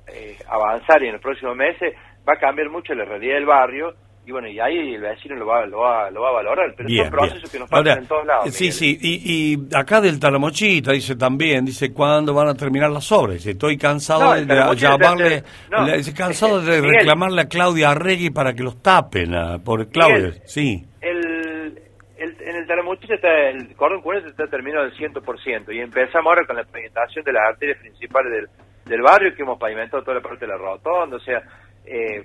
eh, 0.08 0.38
avanzar 0.48 1.04
y 1.04 1.08
en 1.08 1.14
los 1.14 1.22
próximos 1.22 1.56
meses 1.56 1.94
va 2.28 2.34
a 2.34 2.40
cambiar 2.40 2.70
mucho 2.70 2.94
la 2.96 3.06
realidad 3.06 3.36
del 3.36 3.46
barrio 3.46 3.94
y 4.26 4.32
bueno, 4.32 4.48
y 4.48 4.58
ahí 4.58 4.96
el 4.96 5.02
vecino 5.02 5.36
lo 5.36 5.46
va, 5.46 5.66
lo 5.66 5.80
va, 5.80 6.10
lo 6.10 6.22
va 6.22 6.30
a 6.30 6.34
valorar, 6.34 6.74
pero 6.78 6.88
son 6.88 7.10
procesos 7.10 7.52
que 7.52 7.60
nos 7.60 7.70
pasan 7.70 7.98
en 8.00 8.08
todos 8.08 8.26
lados. 8.26 8.54
Sí, 8.54 8.72
sí, 8.72 8.98
y, 9.02 9.54
y, 9.54 9.76
acá 9.76 10.00
del 10.00 10.18
Talamochita 10.18 10.94
dice 10.94 11.18
también, 11.18 11.66
dice, 11.66 11.92
¿cuándo 11.94 12.34
van 12.34 12.48
a 12.48 12.54
terminar 12.54 12.90
las 12.90 13.12
obras? 13.12 13.46
Estoy 13.46 13.78
cansado 13.78 14.34
de, 14.34 14.46
llamarle, 14.78 15.44
cansado 16.16 16.62
de 16.62 16.80
reclamarle 17.00 17.42
a 17.42 17.46
Claudia 17.48 17.92
Arregui 17.92 18.30
para 18.30 18.54
que 18.54 18.64
los 18.64 18.82
tapen, 18.82 19.34
por 19.64 19.90
Claudia, 19.90 20.32
sí. 20.46 20.86
El, 21.02 21.78
el, 22.18 22.38
en 22.40 22.56
el 22.56 22.66
Talamochita 22.66 23.16
está, 23.16 23.50
el 23.50 23.76
cordón 23.76 24.02
cuneta 24.02 24.30
está 24.30 24.48
terminado 24.48 24.86
al 24.86 24.94
100%, 24.94 25.76
y 25.76 25.80
empezamos 25.82 26.28
ahora 26.28 26.46
con 26.48 26.56
la 26.56 26.64
pavimentación 26.64 27.26
de 27.26 27.34
las 27.34 27.50
arterias 27.50 27.78
principales 27.80 28.32
del, 28.32 28.48
del 28.86 29.02
barrio, 29.02 29.36
que 29.36 29.42
hemos 29.42 29.60
pavimentado 29.60 30.02
toda 30.02 30.16
la 30.16 30.24
parte 30.24 30.46
de 30.46 30.52
la 30.54 30.58
rotonda, 30.58 31.18
o 31.18 31.20
sea, 31.20 31.42
eh, 31.86 32.24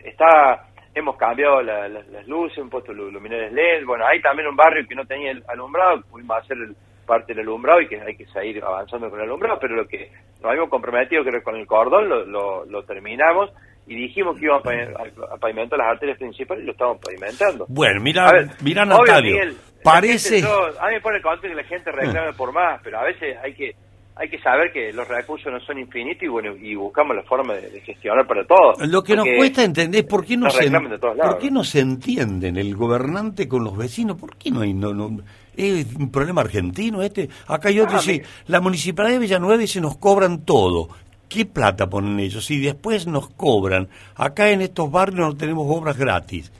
está 0.00 0.66
hemos 0.96 1.16
cambiado 1.16 1.60
las 1.60 2.26
luces, 2.26 2.56
hemos 2.56 2.70
puesto 2.70 2.92
luminarias 2.92 3.52
LED, 3.52 3.84
bueno, 3.84 4.06
hay 4.06 4.20
también 4.22 4.48
un 4.48 4.56
barrio 4.56 4.86
que 4.88 4.94
no 4.94 5.04
tenía 5.04 5.30
el 5.30 5.44
alumbrado, 5.46 6.00
pudimos 6.10 6.38
hacer 6.42 6.56
parte 7.04 7.34
del 7.34 7.42
alumbrado 7.42 7.82
y 7.82 7.86
que 7.86 8.00
hay 8.00 8.16
que 8.16 8.24
seguir 8.26 8.64
avanzando 8.64 9.10
con 9.10 9.20
el 9.20 9.26
alumbrado, 9.26 9.58
pero 9.60 9.76
lo 9.76 9.86
que 9.86 10.10
nos 10.40 10.46
habíamos 10.46 10.70
comprometido 10.70 11.22
que 11.22 11.42
con 11.42 11.56
el 11.56 11.66
cordón 11.66 12.08
lo, 12.08 12.64
lo, 12.64 12.82
terminamos 12.84 13.50
y 13.86 13.94
dijimos 13.94 14.38
que 14.38 14.46
íbamos 14.46 14.64
a, 14.66 15.36
pavimentar 15.36 15.78
las 15.78 15.88
arterias 15.88 16.18
principales 16.18 16.64
y 16.64 16.66
lo 16.66 16.72
estamos 16.72 16.98
pavimentando. 16.98 17.66
Bueno, 17.68 18.00
mira, 18.00 18.32
mira 18.62 18.86
Natalio, 18.86 19.54
parece... 19.84 20.42
a 20.80 20.86
mí 20.88 20.94
me 20.94 21.00
pone 21.02 21.20
contento 21.20 21.54
que 21.54 21.62
la 21.62 21.68
gente 21.68 21.92
reclame 21.92 22.32
por 22.32 22.52
más, 22.52 22.80
pero 22.82 22.98
a 22.98 23.04
veces 23.04 23.36
hay 23.44 23.52
que 23.52 23.76
hay 24.18 24.30
que 24.30 24.38
saber 24.40 24.72
que 24.72 24.92
los 24.94 25.06
recursos 25.06 25.52
no 25.52 25.60
son 25.60 25.78
infinitos 25.78 26.22
y 26.22 26.28
bueno 26.28 26.56
y 26.56 26.74
buscamos 26.74 27.14
la 27.14 27.22
forma 27.22 27.54
de, 27.54 27.80
gestionar 27.82 28.26
para 28.26 28.44
todos. 28.46 28.78
Lo 28.88 29.02
que 29.02 29.14
nos 29.14 29.26
cuesta 29.36 29.62
entender 29.62 30.00
es 30.00 30.06
por 30.08 30.24
qué 30.24 30.38
no 30.38 30.48
se 30.50 30.70
por 30.70 31.38
qué 31.38 31.50
no 31.50 31.62
se 31.62 31.80
entienden 31.80 32.56
el 32.56 32.74
gobernante 32.74 33.46
con 33.46 33.62
los 33.62 33.76
vecinos, 33.76 34.18
por 34.18 34.36
qué 34.36 34.50
no 34.50 34.62
hay 34.62 34.72
no, 34.72 34.94
no 34.94 35.18
es 35.54 35.94
un 35.94 36.10
problema 36.10 36.40
argentino 36.40 37.02
este. 37.02 37.28
Acá 37.46 37.68
hay 37.68 37.80
otro, 37.80 37.96
ah, 37.96 38.00
sí, 38.00 38.20
la 38.46 38.60
municipalidad 38.60 39.14
de 39.14 39.20
Villanueva 39.20 39.58
dice 39.58 39.80
nos 39.80 39.98
cobran 39.98 40.44
todo. 40.44 40.88
¿Qué 41.28 41.44
plata 41.44 41.88
ponen 41.88 42.20
ellos? 42.20 42.50
Y 42.50 42.60
después 42.60 43.06
nos 43.06 43.28
cobran. 43.30 43.88
Acá 44.14 44.50
en 44.50 44.62
estos 44.62 44.90
barrios 44.90 45.18
no 45.18 45.36
tenemos 45.36 45.66
obras 45.68 45.98
gratis. 45.98 46.52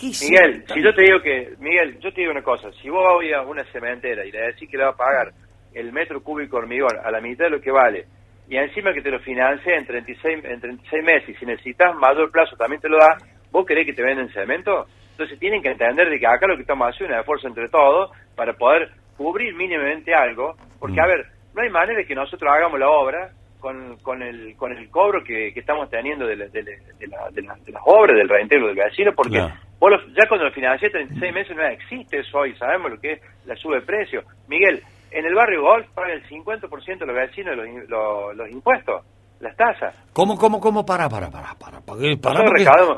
Miguel, 0.00 0.64
si 0.72 0.82
yo 0.82 0.94
te 0.94 1.02
digo 1.02 1.20
que, 1.22 1.54
Miguel, 1.58 1.98
yo 2.00 2.12
te 2.12 2.20
digo 2.20 2.32
una 2.32 2.42
cosa, 2.42 2.70
si 2.80 2.88
vos 2.88 3.02
vas 3.02 3.32
a 3.34 3.42
una 3.42 3.64
cementera 3.72 4.24
y 4.24 4.30
le 4.30 4.38
decís 4.38 4.68
que 4.70 4.76
le 4.76 4.84
va 4.84 4.90
a 4.90 4.96
pagar 4.96 5.32
el 5.74 5.92
metro 5.92 6.22
cúbico 6.22 6.56
hormigón 6.56 6.98
a 7.02 7.10
la 7.10 7.20
mitad 7.20 7.44
de 7.44 7.50
lo 7.50 7.60
que 7.60 7.70
vale, 7.70 8.06
y 8.48 8.56
encima 8.56 8.92
que 8.92 9.02
te 9.02 9.10
lo 9.10 9.20
financie 9.20 9.74
en 9.74 9.84
36, 9.84 10.44
en 10.44 10.60
36 10.60 11.04
meses, 11.04 11.28
y 11.28 11.34
si 11.34 11.46
necesitas 11.46 11.94
mayor 11.96 12.30
plazo 12.30 12.56
también 12.56 12.80
te 12.80 12.88
lo 12.88 12.96
da, 12.98 13.18
¿vos 13.50 13.66
querés 13.66 13.84
que 13.84 13.92
te 13.92 14.02
venden 14.02 14.30
cemento? 14.30 14.86
Entonces 15.10 15.38
tienen 15.38 15.62
que 15.62 15.70
entender 15.70 16.08
de 16.08 16.18
que 16.18 16.26
acá 16.26 16.46
lo 16.46 16.56
que 16.56 16.62
estamos 16.62 16.88
haciendo 16.88 17.12
es 17.12 17.16
un 17.16 17.20
esfuerzo 17.20 17.48
entre 17.48 17.68
todos 17.68 18.10
para 18.34 18.54
poder 18.54 18.90
cubrir 19.16 19.54
mínimamente 19.54 20.14
algo, 20.14 20.54
porque, 20.78 20.96
mm. 20.96 21.04
a 21.04 21.06
ver, 21.06 21.26
no 21.54 21.62
hay 21.62 21.70
manera 21.70 21.98
de 21.98 22.06
que 22.06 22.14
nosotros 22.14 22.50
hagamos 22.50 22.78
la 22.78 22.88
obra 22.88 23.30
con, 23.58 23.96
con, 23.98 24.22
el, 24.22 24.56
con 24.56 24.72
el 24.72 24.88
cobro 24.90 25.22
que, 25.24 25.48
estamos 25.48 25.90
teniendo 25.90 26.26
de, 26.26 26.36
de, 26.36 26.62
las 27.08 27.82
obras, 27.84 28.16
del 28.16 28.28
reintegro 28.28 28.68
del 28.68 28.76
vecino, 28.76 29.12
porque 29.14 29.38
ya 29.38 30.28
cuando 30.28 30.46
lo 30.46 30.52
financié 30.52 30.90
36 30.90 31.34
meses 31.34 31.56
no 31.56 31.64
existe 31.64 32.20
eso 32.20 32.38
hoy, 32.38 32.54
sabemos 32.54 32.92
lo 32.92 33.00
que 33.00 33.12
es 33.12 33.20
la 33.44 33.56
sube 33.56 33.80
de 33.80 33.86
precio. 33.86 34.22
Miguel, 34.48 34.82
en 35.10 35.26
el 35.26 35.34
barrio 35.34 35.62
Golf 35.62 35.86
paga 35.94 36.12
el 36.12 36.22
50% 36.28 36.98
de 36.98 37.06
los 37.06 37.16
vecinos 37.16 37.56
los, 37.56 38.36
los, 38.36 38.50
impuestos, 38.50 39.04
las 39.40 39.56
tasas. 39.56 39.94
¿Cómo, 40.12 40.36
cómo, 40.36 40.60
cómo? 40.60 40.84
Para, 40.84 41.08
para, 41.08 41.30
para, 41.30 41.54
para. 41.54 41.80
Para, 41.80 41.80
porque, 41.80 42.16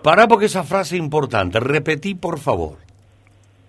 para 0.02 0.26
porque 0.26 0.46
esa 0.46 0.64
frase 0.64 0.96
es 0.96 1.02
importante. 1.02 1.60
Repetí, 1.60 2.14
por 2.14 2.38
favor. 2.38 2.78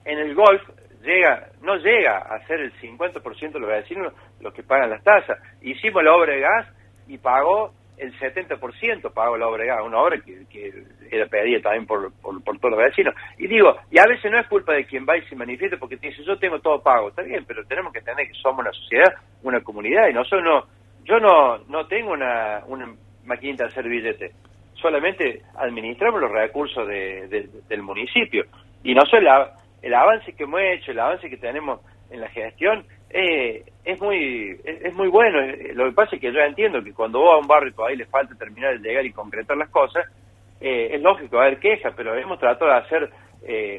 En 0.05 0.17
el 0.17 0.35
Golf 0.35 0.61
llega 1.03 1.47
no 1.61 1.75
llega 1.77 2.17
a 2.17 2.45
ser 2.47 2.59
el 2.59 2.73
50% 2.79 3.51
de 3.51 3.59
los 3.59 3.69
vecinos 3.69 4.13
los 4.39 4.53
que 4.53 4.63
pagan 4.63 4.89
las 4.89 5.03
tasas. 5.03 5.37
Hicimos 5.61 6.03
la 6.03 6.15
obra 6.15 6.33
de 6.33 6.39
gas 6.39 6.67
y 7.07 7.17
pagó 7.17 7.71
el 8.01 8.17
70% 8.17 9.13
pagó 9.13 9.37
la 9.37 9.47
obra 9.47 9.63
de 9.63 9.83
una 9.83 9.99
obra 9.99 10.19
que, 10.19 10.73
era 11.11 11.27
pedida 11.27 11.61
también 11.61 11.85
por, 11.85 12.11
por, 12.21 12.41
todos 12.57 12.71
los 12.71 12.79
vecinos. 12.79 13.13
Y 13.37 13.47
digo, 13.47 13.77
y 13.91 13.99
a 13.99 14.07
veces 14.07 14.31
no 14.31 14.39
es 14.39 14.47
culpa 14.47 14.73
de 14.73 14.85
quien 14.85 15.05
va 15.05 15.17
y 15.17 15.21
se 15.27 15.35
manifiesta 15.35 15.77
porque 15.77 15.97
dice, 15.97 16.23
yo 16.23 16.37
tengo 16.39 16.59
todo 16.59 16.81
pago, 16.81 17.09
está 17.09 17.21
bien, 17.21 17.45
pero 17.45 17.63
tenemos 17.65 17.93
que 17.93 17.99
entender 17.99 18.27
que 18.27 18.33
somos 18.33 18.61
una 18.61 18.71
sociedad, 18.71 19.13
una 19.43 19.61
comunidad, 19.61 20.09
y 20.09 20.13
nosotros 20.13 20.43
no, 20.43 20.65
yo 21.05 21.19
no, 21.19 21.59
no 21.67 21.85
tengo 21.85 22.11
una, 22.13 22.63
maquinita 23.23 23.65
de 23.65 23.69
hacer 23.69 23.87
billetes, 23.87 24.33
solamente 24.73 25.43
administramos 25.55 26.21
los 26.21 26.31
recursos 26.31 26.87
del 26.87 27.83
municipio. 27.83 28.45
Y 28.83 28.95
no 28.95 29.05
solo 29.05 29.51
el 29.83 29.93
avance 29.93 30.33
que 30.33 30.43
hemos 30.43 30.61
hecho, 30.61 30.91
el 30.91 30.99
avance 30.99 31.29
que 31.29 31.37
tenemos 31.37 31.81
en 32.09 32.19
la 32.19 32.29
gestión, 32.29 32.83
eh, 33.13 33.63
es 33.83 34.01
muy 34.01 34.57
es, 34.63 34.93
muy 34.95 35.07
bueno. 35.07 35.39
Eh, 35.41 35.71
lo 35.73 35.85
que 35.85 35.91
pasa 35.91 36.15
es 36.15 36.21
que 36.21 36.31
yo 36.31 36.39
entiendo 36.39 36.83
que 36.83 36.93
cuando 36.93 37.19
vos 37.19 37.35
a 37.35 37.37
un 37.37 37.47
barrio 37.47 37.73
todavía 37.73 37.97
le 37.97 38.05
falta 38.05 38.35
terminar 38.35 38.73
el 38.73 38.81
llegar 38.81 39.05
y 39.05 39.11
concretar 39.11 39.57
las 39.57 39.69
cosas, 39.69 40.05
eh, 40.59 40.89
es 40.91 41.01
lógico 41.01 41.39
haber 41.39 41.59
quejas, 41.59 41.93
pero 41.95 42.15
hemos 42.15 42.39
tratado 42.39 42.71
de 42.71 42.77
hacer 42.77 43.09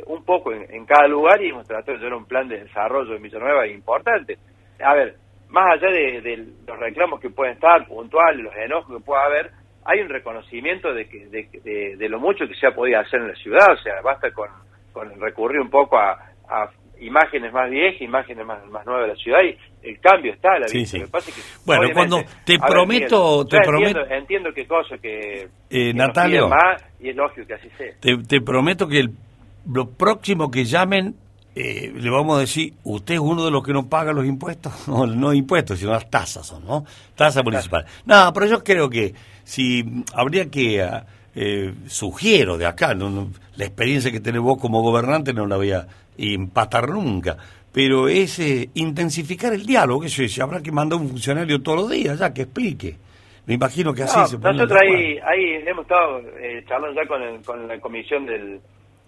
un 0.06 0.24
poco 0.24 0.52
en, 0.52 0.84
cada 0.86 1.06
lugar 1.06 1.40
y 1.40 1.50
hemos 1.50 1.64
tratado 1.68 1.92
de 1.92 1.98
llevar 2.02 2.18
un 2.18 2.26
plan 2.26 2.48
de 2.48 2.64
desarrollo 2.64 3.12
de 3.12 3.20
Villanueva 3.20 3.64
importante. 3.68 4.36
A 4.80 4.92
ver, 4.92 5.14
más 5.50 5.74
allá 5.74 5.88
de, 5.88 6.48
los 6.66 6.78
reclamos 6.80 7.20
que 7.20 7.30
pueden 7.30 7.54
estar 7.54 7.86
puntuales, 7.86 8.42
los 8.42 8.56
enojos 8.56 8.98
que 8.98 9.04
pueda 9.04 9.24
haber, 9.24 9.52
hay 9.84 10.00
un 10.00 10.08
reconocimiento 10.08 10.92
de, 10.92 11.08
que, 11.08 11.28
de, 11.96 12.08
lo 12.08 12.18
mucho 12.18 12.48
que 12.48 12.56
se 12.56 12.66
ha 12.66 12.74
podido 12.74 12.98
hacer 12.98 13.20
en 13.20 13.28
la 13.28 13.34
ciudad, 13.36 13.72
o 13.72 13.76
sea, 13.76 14.00
basta 14.02 14.32
con, 14.32 14.48
con 14.92 15.20
recurrir 15.20 15.60
un 15.60 15.70
poco 15.70 15.96
a, 15.96 16.18
a 16.48 16.68
imágenes 17.02 17.52
más 17.52 17.70
viejas, 17.70 18.00
imágenes 18.00 18.46
más, 18.46 18.64
más 18.70 18.86
nuevas 18.86 19.04
de 19.04 19.14
la 19.14 19.16
ciudad 19.16 19.38
y 19.42 19.88
el 19.88 19.98
cambio 20.00 20.32
está 20.32 20.52
a 20.54 20.60
la 20.60 20.66
vista. 20.72 20.98
bueno, 21.64 21.88
cuando 21.92 22.22
te 22.44 22.58
prometo, 22.58 23.44
te 23.46 23.58
prometo, 23.60 24.00
entiendo, 24.08 24.50
qué 24.54 24.66
cosa 24.66 24.96
que, 24.98 25.48
eh, 25.70 25.92
Natalio, 25.92 26.48
más 26.48 26.82
y 27.00 27.10
es 27.10 27.16
lógico 27.16 27.46
que 27.46 27.54
así 27.54 27.68
sea. 27.76 27.92
Te, 28.00 28.40
prometo 28.40 28.86
que 28.86 29.00
el, 29.00 29.10
lo 29.70 29.90
próximo 29.90 30.50
que 30.50 30.64
llamen 30.64 31.16
eh, 31.54 31.92
le 31.94 32.10
vamos 32.10 32.36
a 32.36 32.40
decir, 32.40 32.74
usted 32.84 33.14
es 33.14 33.20
uno 33.20 33.44
de 33.44 33.50
los 33.50 33.62
que 33.62 33.72
no 33.72 33.88
paga 33.88 34.12
los 34.12 34.24
impuestos, 34.24 34.72
no, 34.88 35.06
no 35.06 35.34
impuestos, 35.34 35.78
sino 35.78 35.92
las 35.92 36.08
tasas, 36.08 36.52
¿no? 36.64 36.84
Tasa 37.16 37.42
municipal. 37.42 37.84
No, 38.06 38.32
pero 38.32 38.46
yo 38.46 38.64
creo 38.64 38.88
que 38.88 39.12
si 39.44 39.84
habría 40.14 40.50
que 40.50 40.82
eh, 41.34 41.72
sugiero 41.86 42.58
de 42.58 42.66
acá, 42.66 42.94
no, 42.94 43.28
la 43.56 43.64
experiencia 43.64 44.10
que 44.10 44.20
tenés 44.20 44.40
vos 44.40 44.60
como 44.60 44.82
gobernante 44.82 45.32
no 45.32 45.46
la 45.46 45.56
voy 45.56 45.72
a 45.72 45.86
empatar 46.18 46.88
nunca, 46.90 47.36
pero 47.72 48.08
es 48.08 48.38
eh, 48.38 48.68
intensificar 48.74 49.52
el 49.52 49.64
diálogo, 49.64 50.00
que 50.00 50.08
se, 50.08 50.42
habrá 50.42 50.60
que 50.62 50.72
mandar 50.72 51.00
un 51.00 51.08
funcionario 51.08 51.62
todos 51.62 51.82
los 51.82 51.90
días 51.90 52.18
ya 52.18 52.32
que 52.32 52.42
explique. 52.42 52.96
Me 53.46 53.54
imagino 53.54 53.92
que 53.92 54.04
así 54.04 54.20
se 54.26 54.38
puede. 54.38 54.54
Nosotros 54.54 54.80
ahí, 54.82 55.18
ahí 55.18 55.64
hemos 55.66 55.82
estado 55.82 56.20
eh, 56.38 56.64
charlando 56.68 57.00
ya 57.00 57.08
con, 57.08 57.42
con 57.42 57.66
la 57.66 57.80
comisión 57.80 58.24
del, 58.24 58.60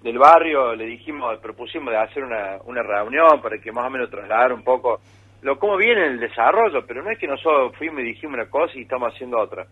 del 0.02 0.18
barrio, 0.18 0.74
le 0.74 0.86
dijimos, 0.86 1.38
propusimos 1.40 1.92
de 1.92 1.98
hacer 1.98 2.24
una, 2.24 2.58
una 2.64 2.82
reunión 2.82 3.40
para 3.40 3.58
que 3.58 3.70
más 3.70 3.86
o 3.86 3.90
menos 3.90 4.10
trasladar 4.10 4.52
un 4.52 4.64
poco 4.64 5.00
lo 5.42 5.58
cómo 5.58 5.76
viene 5.76 6.06
el 6.06 6.18
desarrollo, 6.18 6.84
pero 6.86 7.02
no 7.02 7.10
es 7.10 7.18
que 7.18 7.26
nosotros 7.26 7.76
fuimos 7.76 8.00
y 8.00 8.04
dijimos 8.04 8.34
una 8.34 8.46
cosa 8.46 8.72
y 8.76 8.82
estamos 8.82 9.12
haciendo 9.12 9.38
otra. 9.38 9.66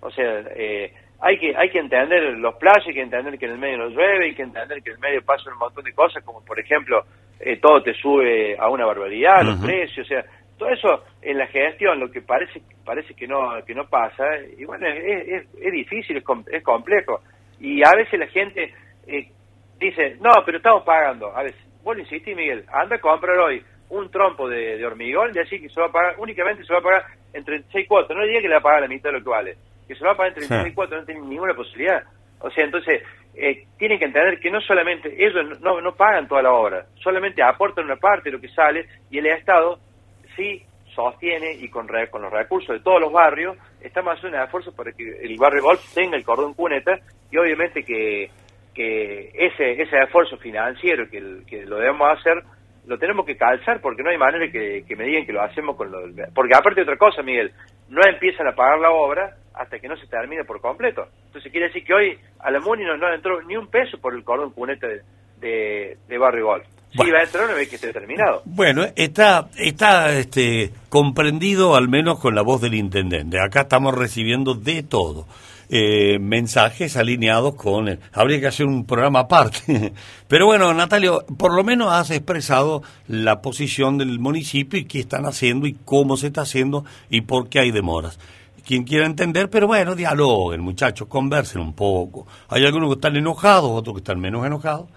O 0.00 0.10
sea, 0.10 0.40
eh, 0.56 0.92
hay 1.20 1.38
que 1.38 1.54
hay 1.56 1.70
que 1.70 1.78
entender 1.78 2.38
los 2.38 2.54
plazos, 2.56 2.88
hay 2.88 2.94
que 2.94 3.02
entender 3.02 3.38
que 3.38 3.46
en 3.46 3.52
el 3.52 3.58
medio 3.58 3.78
no 3.78 3.88
llueve, 3.88 4.26
hay 4.26 4.34
que 4.34 4.42
entender 4.42 4.82
que 4.82 4.90
en 4.90 4.96
el 4.96 5.00
medio 5.00 5.22
pasan 5.22 5.52
un 5.52 5.58
montón 5.58 5.84
de 5.84 5.92
cosas, 5.92 6.24
como 6.24 6.44
por 6.44 6.58
ejemplo, 6.58 7.04
eh, 7.38 7.58
todo 7.58 7.82
te 7.82 7.94
sube 7.94 8.56
a 8.58 8.68
una 8.68 8.86
barbaridad, 8.86 9.42
los 9.42 9.60
precios, 9.64 10.06
o 10.06 10.08
sea, 10.08 10.24
todo 10.58 10.70
eso 10.70 11.04
en 11.22 11.38
la 11.38 11.46
gestión, 11.46 12.00
lo 12.00 12.10
que 12.10 12.22
parece 12.22 12.62
parece 12.84 13.14
que 13.14 13.26
no 13.26 13.62
que 13.66 13.74
no 13.74 13.86
pasa, 13.86 14.24
y 14.56 14.64
bueno, 14.64 14.86
es, 14.86 15.46
es, 15.60 15.72
difícil, 15.72 16.16
es, 16.16 16.24
es, 16.52 16.62
complejo, 16.62 17.20
y 17.60 17.82
a 17.82 17.92
veces 17.96 18.18
la 18.18 18.26
gente 18.28 18.72
eh, 19.06 19.28
dice, 19.78 20.16
no, 20.20 20.30
pero 20.44 20.58
estamos 20.58 20.84
pagando, 20.84 21.36
a 21.36 21.42
veces, 21.42 21.60
vos 21.82 21.96
le 21.96 22.02
insistís, 22.02 22.34
Miguel, 22.34 22.64
anda 22.72 22.96
a 22.96 23.00
comprar 23.00 23.38
hoy 23.38 23.62
un 23.90 24.10
trompo 24.10 24.48
de, 24.48 24.84
hormigón 24.84 25.32
y 25.34 25.38
así 25.38 25.60
que 25.60 25.68
se 25.68 25.80
va 25.80 25.88
a 25.88 25.92
pagar, 25.92 26.14
únicamente 26.18 26.64
se 26.64 26.72
va 26.72 26.78
a 26.78 26.82
pagar 26.82 27.04
entre 27.32 27.62
6 27.72 27.88
cuotas, 27.88 28.16
no 28.16 28.24
diga 28.24 28.40
que 28.40 28.48
le 28.48 28.54
va 28.54 28.60
a 28.60 28.62
pagar 28.62 28.82
la 28.82 28.88
mitad 28.88 29.10
de 29.10 29.18
lo 29.18 29.24
que 29.24 29.30
vale, 29.30 29.56
que 29.90 29.96
se 29.96 30.04
va 30.04 30.12
a 30.12 30.16
pagar 30.16 30.28
entre 30.28 30.46
34 30.46 31.00
no 31.00 31.04
tienen 31.04 31.28
ninguna 31.28 31.52
posibilidad. 31.52 32.04
O 32.38 32.48
sea, 32.48 32.64
entonces, 32.64 33.02
eh, 33.34 33.66
tienen 33.76 33.98
que 33.98 34.04
entender 34.04 34.38
que 34.38 34.48
no 34.48 34.60
solamente 34.60 35.12
ellos 35.18 35.58
no, 35.60 35.80
no 35.80 35.96
pagan 35.96 36.28
toda 36.28 36.42
la 36.42 36.52
obra, 36.52 36.86
solamente 37.02 37.42
aportan 37.42 37.86
una 37.86 37.96
parte 37.96 38.30
de 38.30 38.36
lo 38.36 38.40
que 38.40 38.48
sale 38.50 38.86
y 39.10 39.18
el 39.18 39.26
Estado 39.26 39.80
sí 40.36 40.62
sostiene 40.94 41.54
y 41.54 41.68
con, 41.68 41.88
con 42.08 42.22
los 42.22 42.32
recursos 42.32 42.76
de 42.76 42.84
todos 42.84 43.00
los 43.00 43.12
barrios 43.12 43.56
estamos 43.80 44.14
haciendo 44.14 44.38
un 44.38 44.44
esfuerzo 44.44 44.72
para 44.72 44.92
que 44.92 45.02
el 45.22 45.36
barrio 45.36 45.62
Golf 45.62 45.80
tenga 45.92 46.16
el 46.16 46.24
cordón 46.24 46.54
cuneta 46.54 46.98
y 47.32 47.36
obviamente 47.36 47.82
que, 47.82 48.30
que 48.72 49.30
ese, 49.34 49.82
ese 49.82 50.02
esfuerzo 50.04 50.36
financiero 50.36 51.10
que, 51.10 51.42
que 51.48 51.66
lo 51.66 51.78
debemos 51.78 52.16
hacer 52.16 52.44
lo 52.90 52.98
tenemos 52.98 53.24
que 53.24 53.36
calzar 53.36 53.80
porque 53.80 54.02
no 54.02 54.10
hay 54.10 54.18
manera 54.18 54.50
que, 54.50 54.82
que 54.84 54.96
me 54.96 55.04
digan 55.04 55.24
que 55.24 55.32
lo 55.32 55.40
hacemos 55.40 55.76
con 55.76 55.92
lo 55.92 56.00
Porque 56.34 56.54
aparte 56.56 56.80
de 56.80 56.82
otra 56.82 56.96
cosa, 56.96 57.22
Miguel, 57.22 57.52
no 57.88 58.00
empiezan 58.04 58.48
a 58.48 58.52
pagar 58.52 58.80
la 58.80 58.90
obra 58.90 59.36
hasta 59.54 59.78
que 59.78 59.86
no 59.86 59.96
se 59.96 60.08
termine 60.08 60.42
por 60.42 60.60
completo. 60.60 61.06
Entonces 61.26 61.52
quiere 61.52 61.68
decir 61.68 61.84
que 61.84 61.94
hoy 61.94 62.18
a 62.40 62.50
la 62.50 62.58
MUNI 62.58 62.82
no, 62.82 63.14
entró 63.14 63.40
ni 63.42 63.56
un 63.56 63.68
peso 63.68 63.96
por 64.00 64.12
el 64.12 64.24
cordón 64.24 64.50
cunete 64.50 65.02
de, 65.38 65.98
de, 66.08 66.18
Barrio 66.18 66.46
Golf. 66.46 66.66
Sí, 66.90 67.08
va 67.12 67.20
a 67.20 67.22
entrar 67.22 67.44
una 67.44 67.54
vez 67.54 67.68
que 67.68 67.76
esté 67.76 67.92
terminado. 67.92 68.42
Bueno, 68.44 68.82
está, 68.96 69.48
está 69.56 70.10
este, 70.18 70.70
comprendido 70.88 71.76
al 71.76 71.88
menos 71.88 72.18
con 72.18 72.34
la 72.34 72.42
voz 72.42 72.60
del 72.60 72.74
intendente. 72.74 73.38
Acá 73.38 73.60
estamos 73.60 73.96
recibiendo 73.96 74.54
de 74.54 74.82
todo. 74.82 75.26
Eh, 75.72 76.18
mensajes 76.18 76.96
alineados 76.96 77.54
con 77.54 77.86
él. 77.86 78.00
Habría 78.12 78.40
que 78.40 78.48
hacer 78.48 78.66
un 78.66 78.84
programa 78.84 79.20
aparte. 79.20 79.92
Pero 80.28 80.46
bueno, 80.46 80.74
Natalio, 80.74 81.24
por 81.38 81.54
lo 81.54 81.62
menos 81.62 81.92
has 81.92 82.10
expresado 82.10 82.82
la 83.06 83.40
posición 83.40 83.96
del 83.96 84.18
municipio 84.18 84.80
y 84.80 84.84
qué 84.84 84.98
están 84.98 85.26
haciendo 85.26 85.68
y 85.68 85.74
cómo 85.84 86.16
se 86.16 86.26
está 86.26 86.40
haciendo 86.40 86.84
y 87.08 87.20
por 87.20 87.48
qué 87.48 87.60
hay 87.60 87.70
demoras 87.70 88.18
quien 88.66 88.84
quiera 88.84 89.04
entender, 89.04 89.50
pero 89.50 89.66
bueno, 89.66 89.96
dialoguen, 89.96 90.60
muchachos, 90.60 91.08
conversen 91.08 91.60
un 91.60 91.72
poco. 91.72 92.28
Hay 92.48 92.64
algunos 92.64 92.90
que 92.90 92.94
están 92.94 93.16
enojados, 93.16 93.70
otros 93.72 93.94
que 93.94 94.00
están 94.00 94.20
menos 94.20 94.46
enojados. 94.46 94.88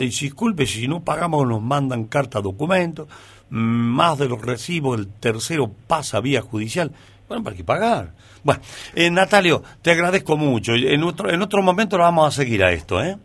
Y 0.00 0.06
disculpe, 0.06 0.66
si 0.66 0.88
no 0.88 1.04
pagamos 1.04 1.46
nos 1.46 1.62
mandan 1.62 2.06
carta 2.06 2.40
documento, 2.40 3.06
más 3.50 4.18
de 4.18 4.28
los 4.28 4.42
recibos, 4.42 4.98
el 4.98 5.06
tercero 5.06 5.70
pasa 5.86 6.20
vía 6.20 6.42
judicial. 6.42 6.90
Bueno, 7.28 7.42
¿para 7.42 7.56
qué 7.56 7.64
pagar? 7.64 8.08
Bueno, 8.44 8.60
eh, 8.94 9.10
Natalio, 9.10 9.62
te 9.82 9.90
agradezco 9.90 10.36
mucho. 10.36 10.72
En 10.74 11.02
otro, 11.02 11.28
en 11.30 11.42
otro 11.42 11.62
momento 11.62 11.96
lo 11.96 12.04
vamos 12.04 12.28
a 12.28 12.30
seguir 12.30 12.62
a 12.62 12.70
esto, 12.70 13.02
¿eh? 13.02 13.16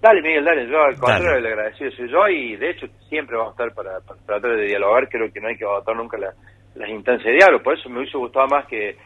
Dale, 0.00 0.22
Miguel, 0.22 0.44
dale. 0.44 0.66
Yo 0.68 0.82
al 0.82 0.96
contrario 0.96 1.40
le 1.40 1.48
agradecido 1.48 1.90
soy 1.90 2.10
yo 2.10 2.28
y 2.28 2.56
de 2.56 2.70
hecho 2.70 2.86
siempre 3.08 3.36
vamos 3.36 3.50
a 3.58 3.64
estar 3.64 3.74
para, 3.74 4.00
tratar 4.24 4.56
de 4.56 4.66
dialogar. 4.66 5.08
Creo 5.08 5.30
que 5.32 5.40
no 5.40 5.48
hay 5.48 5.56
que 5.56 5.64
agotar 5.64 5.94
nunca 5.94 6.16
las 6.16 6.88
instancias 6.88 7.26
de 7.26 7.32
diálogo. 7.32 7.62
Por 7.62 7.78
eso 7.78 7.88
me 7.90 7.98
hubiese 7.98 8.16
gustado 8.16 8.46
más 8.46 8.66
que 8.66 8.96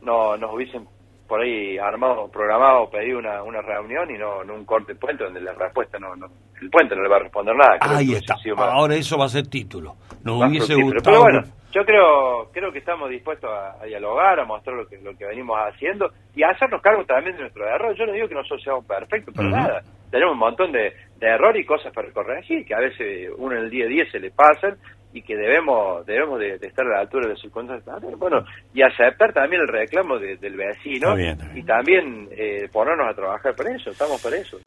no 0.00 0.36
nos 0.36 0.52
hubiesen 0.52 0.86
por 1.26 1.40
ahí 1.40 1.78
armado, 1.78 2.28
programado, 2.30 2.90
pedido 2.90 3.18
una, 3.18 3.42
una 3.42 3.62
reunión 3.62 4.10
y 4.10 4.18
no, 4.18 4.44
no 4.44 4.54
un 4.54 4.64
corte 4.64 4.92
de 4.92 4.98
puente 4.98 5.24
donde 5.24 5.40
la 5.40 5.52
respuesta 5.54 5.98
no, 5.98 6.14
no, 6.16 6.26
el 6.60 6.70
puente 6.70 6.94
no 6.94 7.02
le 7.02 7.08
va 7.08 7.16
a 7.16 7.20
responder 7.20 7.54
nada. 7.56 7.78
Ahí 7.80 8.12
está. 8.12 8.36
Ahora 8.56 8.94
eso 8.94 9.16
va 9.18 9.26
a 9.26 9.28
ser 9.28 9.46
título. 9.46 9.94
Nos 10.24 10.44
hubiese 10.44 10.74
gustado. 10.74 11.02
Pero 11.04 11.20
bueno, 11.20 11.42
yo 11.72 11.84
creo 11.84 12.50
creo 12.52 12.70
que 12.70 12.78
estamos 12.78 13.08
dispuestos 13.08 13.50
a, 13.50 13.84
dialogar, 13.84 14.38
a 14.40 14.44
mostrar 14.44 14.76
lo 14.76 14.86
que 14.86 14.98
lo 14.98 15.16
que 15.16 15.24
venimos 15.26 15.58
haciendo 15.58 16.10
y 16.34 16.42
a 16.42 16.50
hacernos 16.50 16.82
cargo 16.82 17.04
también 17.04 17.36
de 17.36 17.42
nuestro 17.42 17.66
error. 17.66 17.94
Yo 17.96 18.06
no 18.06 18.12
digo 18.12 18.28
que 18.28 18.34
nosotros 18.34 18.62
seamos 18.62 18.84
perfectos, 18.84 19.34
pero 19.36 19.48
nada. 19.48 19.82
Tenemos 20.10 20.34
un 20.34 20.40
montón 20.40 20.70
de, 20.72 20.92
de 21.18 21.26
errores 21.26 21.62
y 21.62 21.66
cosas 21.66 21.92
para 21.94 22.10
corregir 22.12 22.66
que 22.66 22.74
a 22.74 22.80
veces 22.80 23.30
uno 23.38 23.56
en 23.56 23.64
el 23.64 23.70
día 23.70 23.86
a 23.86 23.88
día 23.88 24.04
se 24.12 24.20
le 24.20 24.30
pasan 24.30 24.76
y 25.12 25.22
que 25.22 25.36
debemos 25.36 26.04
debemos 26.06 26.38
de, 26.38 26.54
estar 26.54 26.86
a 26.86 26.90
la 26.90 27.00
altura 27.00 27.28
de 27.28 27.34
sus 27.34 27.42
circunstancias 27.42 28.18
bueno 28.18 28.44
y 28.74 28.82
aceptar 28.82 29.32
también 29.32 29.62
el 29.62 29.68
reclamo 29.68 30.18
del 30.18 30.56
vecino 30.56 31.14
y 31.54 31.62
también 31.62 32.28
eh, 32.32 32.68
ponernos 32.72 33.08
a 33.10 33.14
trabajar 33.14 33.54
por 33.54 33.68
eso 33.68 33.90
estamos 33.90 34.20
por 34.20 34.34
eso. 34.34 34.58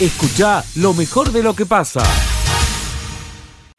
Escucha 0.00 0.62
lo 0.76 0.94
mejor 0.94 1.30
de 1.30 1.42
lo 1.42 1.54
que 1.54 1.66
pasa. 1.66 2.02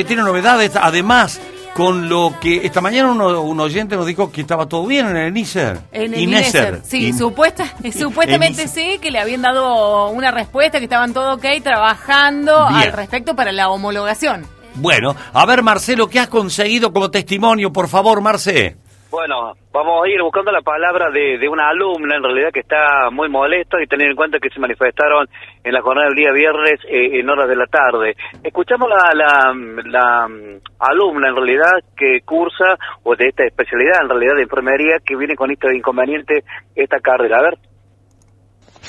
Tiene 0.05 0.23
novedades 0.23 0.75
además 0.75 1.41
con 1.73 2.07
lo 2.07 2.35
que 2.39 2.65
esta 2.65 2.81
mañana 2.81 3.11
uno, 3.11 3.41
un 3.41 3.59
oyente 3.59 3.95
nos 3.95 4.05
dijo 4.05 4.31
que 4.31 4.41
estaba 4.41 4.67
todo 4.67 4.85
bien 4.85 5.07
en 5.07 5.17
el 5.17 5.27
INESER. 5.29 5.79
En 5.91 6.13
el 6.13 6.21
INESER, 6.21 6.81
sí, 6.83 7.13
supuesta, 7.13 7.65
supuestamente 7.91 8.67
sí, 8.67 8.99
que 9.01 9.11
le 9.11 9.19
habían 9.19 9.41
dado 9.41 10.09
una 10.09 10.31
respuesta, 10.31 10.77
que 10.77 10.85
estaban 10.85 11.13
todo 11.13 11.35
ok, 11.35 11.45
trabajando 11.63 12.67
al 12.67 12.91
respecto 12.91 13.35
para 13.35 13.51
la 13.51 13.69
homologación. 13.69 14.45
Bueno, 14.75 15.15
a 15.33 15.45
ver 15.45 15.61
Marcelo, 15.61 16.07
¿qué 16.07 16.19
has 16.19 16.29
conseguido 16.29 16.91
como 16.91 17.11
testimonio? 17.11 17.71
Por 17.71 17.87
favor, 17.87 18.21
Marce. 18.21 18.75
Bueno, 19.13 19.53
vamos 19.71 20.03
a 20.03 20.09
ir 20.09 20.19
buscando 20.23 20.51
la 20.51 20.63
palabra 20.63 21.11
de, 21.11 21.47
una 21.47 21.69
alumna 21.69 22.15
en 22.15 22.23
realidad 22.23 22.49
que 22.51 22.61
está 22.61 23.11
muy 23.11 23.29
molesta 23.29 23.77
y 23.79 23.85
tener 23.85 24.09
en 24.09 24.15
cuenta 24.15 24.39
que 24.39 24.49
se 24.49 24.59
manifestaron 24.59 25.27
en 25.63 25.71
la 25.71 25.83
jornada 25.83 26.07
del 26.07 26.15
día 26.15 26.31
viernes 26.31 26.79
eh, 26.89 27.19
en 27.19 27.29
horas 27.29 27.47
de 27.47 27.55
la 27.55 27.67
tarde. 27.67 28.15
Escuchamos 28.43 28.89
la, 28.89 29.13
la, 29.13 29.53
la, 29.85 30.27
mm, 30.27 30.61
alumna 30.79 31.29
en 31.29 31.35
realidad 31.35 31.73
que 31.95 32.21
cursa 32.25 32.75
o 33.03 33.15
de 33.15 33.27
esta 33.27 33.45
especialidad 33.45 34.01
en 34.01 34.09
realidad 34.09 34.35
de 34.35 34.43
enfermería 34.43 34.97
que 35.05 35.15
viene 35.15 35.35
con 35.35 35.51
este 35.51 35.67
inconveniente 35.77 36.43
esta 36.75 36.99
carrera. 36.99 37.37
A 37.37 37.43
ver. 37.43 37.59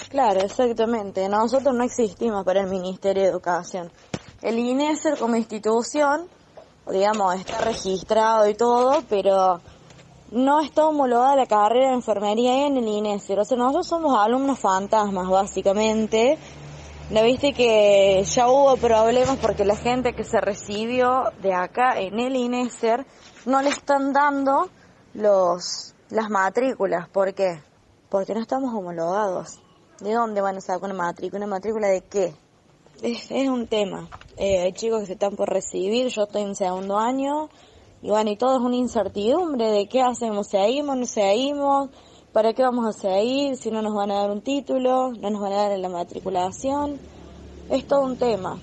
Claro, 0.08 0.40
exactamente. 0.40 1.28
Nosotros 1.28 1.74
no 1.74 1.84
existimos 1.84 2.46
para 2.46 2.62
el 2.62 2.70
Ministerio 2.70 3.24
de 3.24 3.28
Educación. 3.28 3.90
El 4.44 4.58
INESER 4.58 5.16
como 5.16 5.36
institución, 5.36 6.28
digamos, 6.90 7.34
está 7.34 7.62
registrado 7.62 8.46
y 8.46 8.52
todo, 8.52 9.02
pero 9.08 9.62
no 10.32 10.60
está 10.60 10.86
homologada 10.86 11.34
la 11.34 11.46
carrera 11.46 11.88
de 11.88 11.94
enfermería 11.94 12.66
en 12.66 12.76
el 12.76 12.86
INESER. 12.86 13.38
O 13.38 13.46
sea, 13.46 13.56
nosotros 13.56 13.86
somos 13.86 14.18
alumnos 14.18 14.58
fantasmas, 14.58 15.30
básicamente. 15.30 16.36
¿No 17.08 17.22
viste 17.22 17.54
que 17.54 18.22
ya 18.22 18.48
hubo 18.48 18.76
problemas 18.76 19.38
porque 19.38 19.64
la 19.64 19.76
gente 19.76 20.12
que 20.12 20.24
se 20.24 20.38
recibió 20.42 21.32
de 21.40 21.54
acá 21.54 21.98
en 21.98 22.20
el 22.20 22.36
INESER 22.36 23.06
no 23.46 23.62
le 23.62 23.70
están 23.70 24.12
dando 24.12 24.68
los 25.14 25.94
las 26.10 26.28
matrículas? 26.28 27.08
¿Por 27.08 27.32
qué? 27.32 27.62
Porque 28.10 28.34
no 28.34 28.40
estamos 28.40 28.74
homologados. 28.74 29.58
¿De 30.00 30.12
dónde 30.12 30.42
van 30.42 30.58
a 30.58 30.60
sacar 30.60 30.84
una 30.84 31.02
matrícula? 31.02 31.46
¿Una 31.46 31.54
matrícula 31.54 31.88
de 31.88 32.02
qué? 32.02 32.43
Es, 33.02 33.30
un 33.30 33.66
tema. 33.66 34.08
Eh, 34.38 34.62
hay 34.62 34.72
chicos 34.72 35.00
que 35.00 35.06
se 35.06 35.12
están 35.14 35.36
por 35.36 35.48
recibir, 35.48 36.08
yo 36.08 36.22
estoy 36.22 36.42
en 36.42 36.54
segundo 36.54 36.98
año, 36.98 37.48
y 38.02 38.08
bueno, 38.08 38.30
y 38.30 38.36
todo 38.36 38.56
es 38.56 38.62
una 38.62 38.76
incertidumbre 38.76 39.66
de 39.70 39.88
qué 39.88 40.02
hacemos, 40.02 40.48
seguimos, 40.48 40.96
no 40.96 41.06
seguimos, 41.06 41.90
para 42.32 42.52
qué 42.52 42.62
vamos 42.62 42.86
a 42.86 42.92
seguir, 42.92 43.56
si 43.56 43.70
no 43.70 43.82
nos 43.82 43.94
van 43.94 44.10
a 44.10 44.22
dar 44.22 44.30
un 44.30 44.42
título, 44.42 45.12
no 45.20 45.30
nos 45.30 45.40
van 45.40 45.52
a 45.52 45.68
dar 45.68 45.78
la 45.78 45.88
matriculación, 45.88 46.98
es 47.70 47.86
todo 47.86 48.02
un 48.02 48.18
tema. 48.18 48.56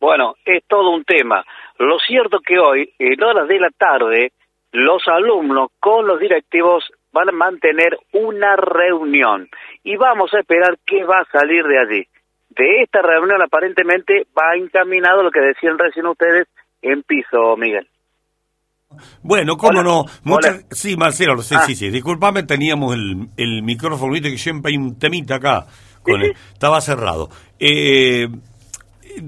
Bueno, 0.00 0.34
es 0.44 0.62
todo 0.68 0.90
un 0.90 1.04
tema. 1.04 1.44
Lo 1.78 1.98
cierto 1.98 2.40
que 2.40 2.58
hoy, 2.58 2.92
en 2.98 3.22
horas 3.22 3.48
de 3.48 3.58
la 3.58 3.70
tarde, 3.70 4.32
los 4.72 5.02
alumnos 5.08 5.70
con 5.80 6.06
los 6.06 6.20
directivos 6.20 6.84
van 7.12 7.28
a 7.28 7.32
mantener 7.32 7.96
una 8.12 8.56
reunión 8.56 9.48
y 9.84 9.96
vamos 9.96 10.34
a 10.34 10.40
esperar 10.40 10.78
qué 10.84 11.04
va 11.04 11.20
a 11.20 11.38
salir 11.38 11.64
de 11.64 11.78
allí 11.78 12.08
de 12.56 12.82
esta 12.82 13.02
reunión 13.02 13.42
aparentemente 13.42 14.26
va 14.36 14.56
encaminado 14.56 15.22
lo 15.22 15.30
que 15.30 15.40
decían 15.40 15.78
recién 15.78 16.06
ustedes 16.06 16.46
en 16.82 17.02
piso, 17.02 17.56
Miguel. 17.56 17.88
Bueno, 19.22 19.56
cómo 19.56 19.82
no. 19.82 20.04
Sí, 20.70 20.96
Marcelo, 20.96 21.42
sí, 21.42 21.54
ah. 21.58 21.62
sí, 21.66 21.74
sí. 21.74 21.90
Disculpame, 21.90 22.44
teníamos 22.44 22.94
el, 22.94 23.28
el 23.36 23.62
micrófono, 23.62 24.12
viste 24.12 24.30
que 24.30 24.38
siempre 24.38 24.70
hay 24.70 24.78
un 24.78 24.98
temita 24.98 25.36
acá. 25.36 25.66
Con 26.02 26.20
estaba 26.22 26.82
cerrado. 26.82 27.30
Eh, 27.58 28.28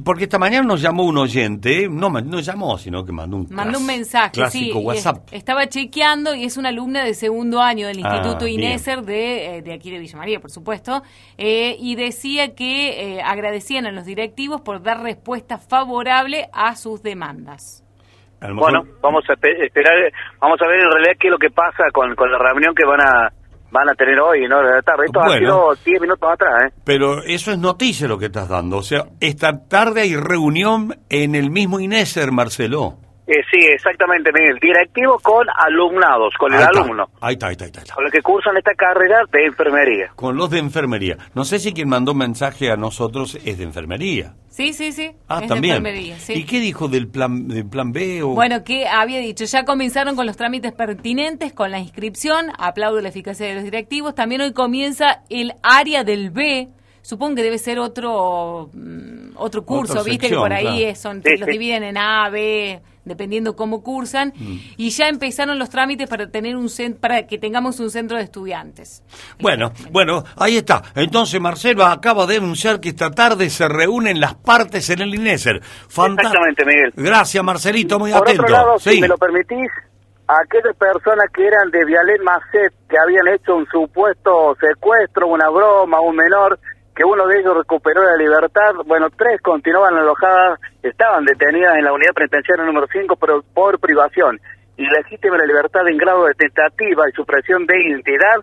porque 0.05 0.25
esta 0.25 0.39
mañana 0.39 0.67
nos 0.67 0.83
llamó 0.83 1.05
un 1.05 1.19
oyente, 1.19 1.89
no 1.89 2.11
no 2.11 2.41
llamó, 2.41 2.79
sino 2.79 3.05
que 3.05 3.13
mandó 3.13 3.37
un, 3.39 3.47
mandó 3.51 3.79
un 3.79 3.87
mensaje, 3.87 4.33
clásico 4.33 4.79
WhatsApp. 4.81 5.29
estaba 5.33 5.67
chequeando 5.67 6.35
y 6.35 6.45
es 6.45 6.57
una 6.57 6.71
alumna 6.71 7.05
de 7.05 7.15
segundo 7.15 7.61
año 7.61 7.87
del 7.87 7.99
ah, 8.05 8.17
Instituto 8.17 8.47
Ineser 8.47 9.03
de, 9.03 9.59
eh, 9.59 9.63
de, 9.63 9.73
aquí 9.73 9.91
de 9.91 9.99
Villa 9.99 10.19
María, 10.19 10.41
por 10.41 10.51
supuesto, 10.51 11.03
eh, 11.39 11.77
y 11.79 11.95
decía 11.97 12.55
que 12.55 13.17
eh, 13.17 13.23
agradecían 13.23 13.87
a 13.87 13.93
los 13.93 14.05
directivos 14.05 14.61
por 14.61 14.83
dar 14.83 15.03
respuesta 15.03 15.59
favorable 15.59 16.49
a 16.53 16.75
sus 16.77 17.03
demandas. 17.03 17.83
Bueno, 18.41 18.83
vamos 19.03 19.25
a 19.31 19.33
esperar, 19.33 20.13
vamos 20.41 20.61
a 20.61 20.69
ver 20.69 20.81
en 20.81 20.91
realidad 20.91 21.13
qué 21.19 21.29
es 21.29 21.31
lo 21.33 21.39
que 21.39 21.51
pasa 21.51 21.85
con, 21.93 22.15
con 22.15 22.31
la 22.31 22.39
reunión 22.39 22.75
que 22.75 22.85
van 22.85 23.01
a 23.01 23.33
van 23.71 23.89
a 23.89 23.95
tener 23.95 24.19
hoy, 24.21 24.47
¿no? 24.49 24.59
De 24.63 24.83
tarde. 24.83 25.05
Esto 25.07 25.21
ha 25.21 25.39
sido 25.39 25.75
10 25.85 26.01
minutos 26.01 26.29
atrás, 26.31 26.65
¿eh? 26.67 26.75
Pero 26.85 27.23
eso 27.23 27.53
es 27.53 27.59
noticia 27.59 28.09
lo 28.09 28.19
que 28.19 28.27
estás 28.27 28.49
dando. 28.49 28.79
O 28.79 28.83
sea, 28.83 29.07
esta 29.21 29.67
tarde 29.69 30.03
hay 30.03 30.17
reunión 30.17 30.97
en 31.09 31.35
el 31.35 31.51
mismo 31.51 31.81
INESER, 31.81 32.33
Marcelo. 32.33 32.99
Eh, 33.27 33.43
sí, 33.51 33.59
exactamente, 33.59 34.31
Miguel. 34.33 34.59
Directivo 34.61 35.19
con 35.21 35.47
alumnados, 35.55 36.33
con 36.39 36.55
el 36.55 36.63
alumno. 36.63 37.09
Ahí 37.21 37.35
está, 37.35 37.49
ahí 37.49 37.53
está, 37.53 37.65
ahí 37.65 37.71
está. 37.71 37.95
Con 37.95 38.05
los 38.05 38.13
que 38.13 38.23
cursan 38.23 38.57
esta 38.57 38.75
carrera 38.75 39.23
de 39.33 39.47
enfermería. 39.47 40.11
Con 40.15 40.37
los 40.37 40.49
de 40.51 40.59
enfermería. 40.61 41.17
No 41.35 41.45
sé 41.45 41.59
si 41.59 41.73
quien 41.73 41.89
mandó 41.89 42.15
mensaje 42.15 42.71
a 42.71 42.77
nosotros 42.77 43.37
es 43.45 43.59
de 43.59 43.65
enfermería. 43.65 44.35
Sí, 44.49 44.73
sí, 44.73 44.93
sí. 44.93 45.11
Ah, 45.29 45.43
también. 45.47 45.85
¿Y 46.29 46.45
qué 46.45 46.61
dijo 46.61 46.89
del 46.89 47.09
plan, 47.09 47.49
del 47.49 47.69
plan 47.69 47.93
B? 47.93 48.23
O... 48.23 48.29
Bueno, 48.29 48.65
que 48.65 48.87
había 48.87 49.19
dicho, 49.19 49.45
ya 49.45 49.65
comenzaron 49.65 50.17
con 50.17 50.25
los 50.25 50.37
trámites 50.37 50.73
pertinentes, 50.73 51.53
con 51.53 51.71
la 51.71 51.79
inscripción, 51.79 52.47
aplaudo 52.59 53.01
la 53.01 53.09
eficacia 53.09 53.47
de 53.47 53.55
los 53.55 53.65
directivos. 53.65 54.15
También 54.15 54.41
hoy 54.41 54.53
comienza 54.53 55.25
el 55.29 55.53
área 55.63 56.05
del 56.05 56.31
B, 56.31 56.69
supongo 57.07 57.37
que 57.37 57.43
debe 57.45 57.59
ser 57.59 57.79
otro 57.79 58.69
mm, 58.73 59.37
otro 59.37 59.65
curso, 59.65 60.03
viste 60.03 60.29
que 60.29 60.35
por 60.35 60.53
ahí 60.53 60.93
son 60.97 61.23
los 61.25 61.47
dividen 61.47 61.85
en 61.85 61.97
A, 61.97 62.29
B, 62.31 62.81
dependiendo 63.05 63.55
cómo 63.55 63.85
cursan 63.85 64.33
mm. 64.35 64.57
y 64.77 64.91
ya 64.91 65.09
empezaron 65.09 65.57
los 65.57 65.71
trámites 65.71 66.09
para 66.09 66.29
tener 66.29 66.57
un 66.57 66.69
para 67.01 67.29
que 67.29 67.39
tengamos 67.39 67.79
un 67.79 67.91
centro 67.91 68.17
de 68.17 68.25
estudiantes. 68.25 69.05
Bueno, 69.39 69.73
bueno, 69.93 70.25
ahí 70.37 70.57
está. 70.57 70.83
Entonces 70.97 71.41
Marcelo 71.41 71.85
acaba 71.85 72.27
de 72.27 72.39
anunciar 72.39 72.81
que 72.81 72.89
esta 72.89 73.13
tarde 73.13 73.51
se 73.51 73.69
reúnen 73.69 74.19
las 74.19 74.35
partes 74.35 74.91
en 74.91 75.03
el 75.03 75.15
INESER. 75.15 75.61
Exactamente, 75.87 76.65
Miguel. 76.65 76.93
Gracias, 76.97 77.45
Marcelito, 77.45 78.01
muy 78.01 78.11
por 78.11 78.23
atento. 78.23 78.43
Otro 78.43 78.53
lado, 78.53 78.79
si 78.81 79.01
me 79.01 79.07
lo 79.07 79.17
permitís, 79.17 79.71
aquellas 80.27 80.77
personas 80.77 81.27
que 81.33 81.47
eran 81.47 81.71
de 81.71 81.85
Vialet 81.85 82.21
Macet, 82.23 82.73
que 82.89 82.99
habían 82.99 83.29
hecho 83.29 83.55
un 83.55 83.67
supuesto 83.67 84.57
secuestro, 84.59 85.29
una 85.29 85.49
broma, 85.51 86.01
un 86.01 86.17
menor, 86.17 86.59
que 86.97 87.05
uno 87.05 87.27
de 87.27 87.39
ellos 87.39 87.55
recuperó 87.55 88.03
la 88.03 88.17
libertad. 88.17 88.73
Bueno, 88.87 89.09
tres 89.11 89.41
continuaban 89.43 89.95
alojadas, 89.95 90.59
estaban 90.83 91.25
detenidas 91.25 91.77
en 91.77 91.85
la 91.85 91.93
unidad 91.93 92.15
penitenciaria 92.15 92.65
número 92.65 92.87
5 92.91 93.17
por, 93.17 93.45
por 93.53 93.79
privación 93.79 94.41
ilegítima 94.79 95.37
la 95.37 95.47
libertad 95.47 95.87
en 95.89 95.97
grado 95.97 96.25
de 96.25 96.35
tentativa 96.35 97.09
y 97.09 97.13
supresión 97.13 97.67
de 97.67 97.75
identidad. 97.81 98.37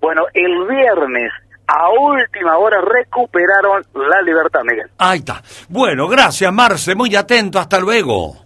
Bueno, 0.00 0.22
el 0.34 0.66
viernes 0.66 1.32
a 1.66 1.88
última 1.90 2.58
hora 2.58 2.80
recuperaron 2.80 3.82
la 3.94 4.22
libertad, 4.22 4.60
Miguel. 4.64 4.90
Ahí 4.98 5.20
está. 5.20 5.40
Bueno, 5.68 6.08
gracias, 6.08 6.52
Marce. 6.52 6.94
Muy 6.96 7.14
atento. 7.14 7.60
Hasta 7.60 7.78
luego. 7.78 8.36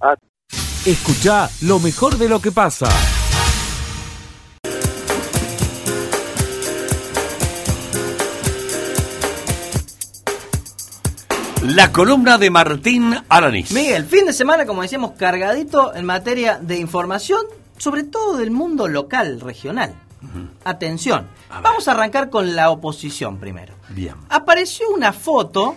Escucha 0.84 1.48
lo 1.62 1.78
mejor 1.78 2.18
de 2.18 2.28
lo 2.28 2.40
que 2.40 2.52
pasa. 2.52 2.86
La 11.66 11.92
columna 11.92 12.36
de 12.36 12.50
Martín 12.50 13.16
Alanís. 13.26 13.72
Miguel, 13.72 14.04
fin 14.04 14.26
de 14.26 14.34
semana, 14.34 14.66
como 14.66 14.82
decíamos, 14.82 15.12
cargadito 15.12 15.94
en 15.94 16.04
materia 16.04 16.58
de 16.58 16.76
información, 16.76 17.40
sobre 17.78 18.02
todo 18.02 18.36
del 18.36 18.50
mundo 18.50 18.86
local, 18.86 19.40
regional. 19.40 19.94
Atención, 20.62 21.26
vamos 21.62 21.88
a 21.88 21.92
arrancar 21.92 22.28
con 22.28 22.54
la 22.54 22.68
oposición 22.68 23.38
primero. 23.38 23.76
Bien. 23.88 24.14
Apareció 24.28 24.90
una 24.90 25.14
foto 25.14 25.74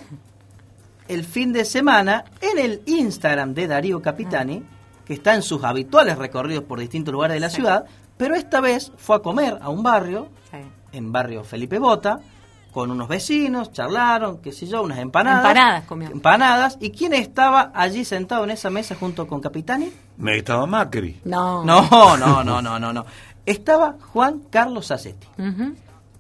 el 1.08 1.24
fin 1.24 1.54
de 1.54 1.64
semana 1.64 2.26
en 2.42 2.60
el 2.60 2.82
Instagram 2.86 3.54
de 3.54 3.68
Darío 3.68 4.02
Capitani, 4.02 4.62
que 5.06 5.14
está 5.14 5.36
en 5.36 5.42
sus 5.42 5.64
habituales 5.64 6.18
recorridos 6.18 6.66
por 6.66 6.82
distintos 6.82 7.14
lugares 7.14 7.36
de 7.36 7.40
la 7.40 7.50
ciudad, 7.50 7.86
pero 8.18 8.36
esta 8.36 8.60
vez 8.60 8.92
fue 8.98 9.16
a 9.16 9.20
comer 9.20 9.58
a 9.62 9.70
un 9.70 9.84
barrio, 9.84 10.28
en 10.92 11.14
barrio 11.14 11.46
Felipe 11.46 11.80
Bota, 11.80 12.20
con 12.78 12.92
unos 12.92 13.08
vecinos, 13.08 13.72
charlaron, 13.72 14.38
qué 14.38 14.52
sé 14.52 14.68
yo, 14.68 14.84
unas 14.84 15.00
empanadas. 15.00 15.40
Empanadas 15.40 15.86
comió. 15.86 16.12
Empanadas. 16.12 16.78
¿Y 16.80 16.92
quién 16.92 17.12
estaba 17.16 17.72
allí 17.74 18.06
sentado 18.06 18.44
en 18.44 18.52
esa 18.52 18.70
mesa 18.70 18.94
junto 18.94 19.26
con 19.26 19.42
Capitani? 19.42 19.92
Me 20.18 20.38
estaba 20.38 20.68
Macri. 20.68 21.20
No. 21.26 21.66
No, 21.66 22.16
no, 22.18 22.44
no, 22.44 22.62
no, 22.62 22.80
no, 22.80 22.94
no. 22.94 23.06
Estaba 23.48 23.96
Juan 24.14 24.44
Carlos 24.52 24.86
Sacetti. 24.86 25.28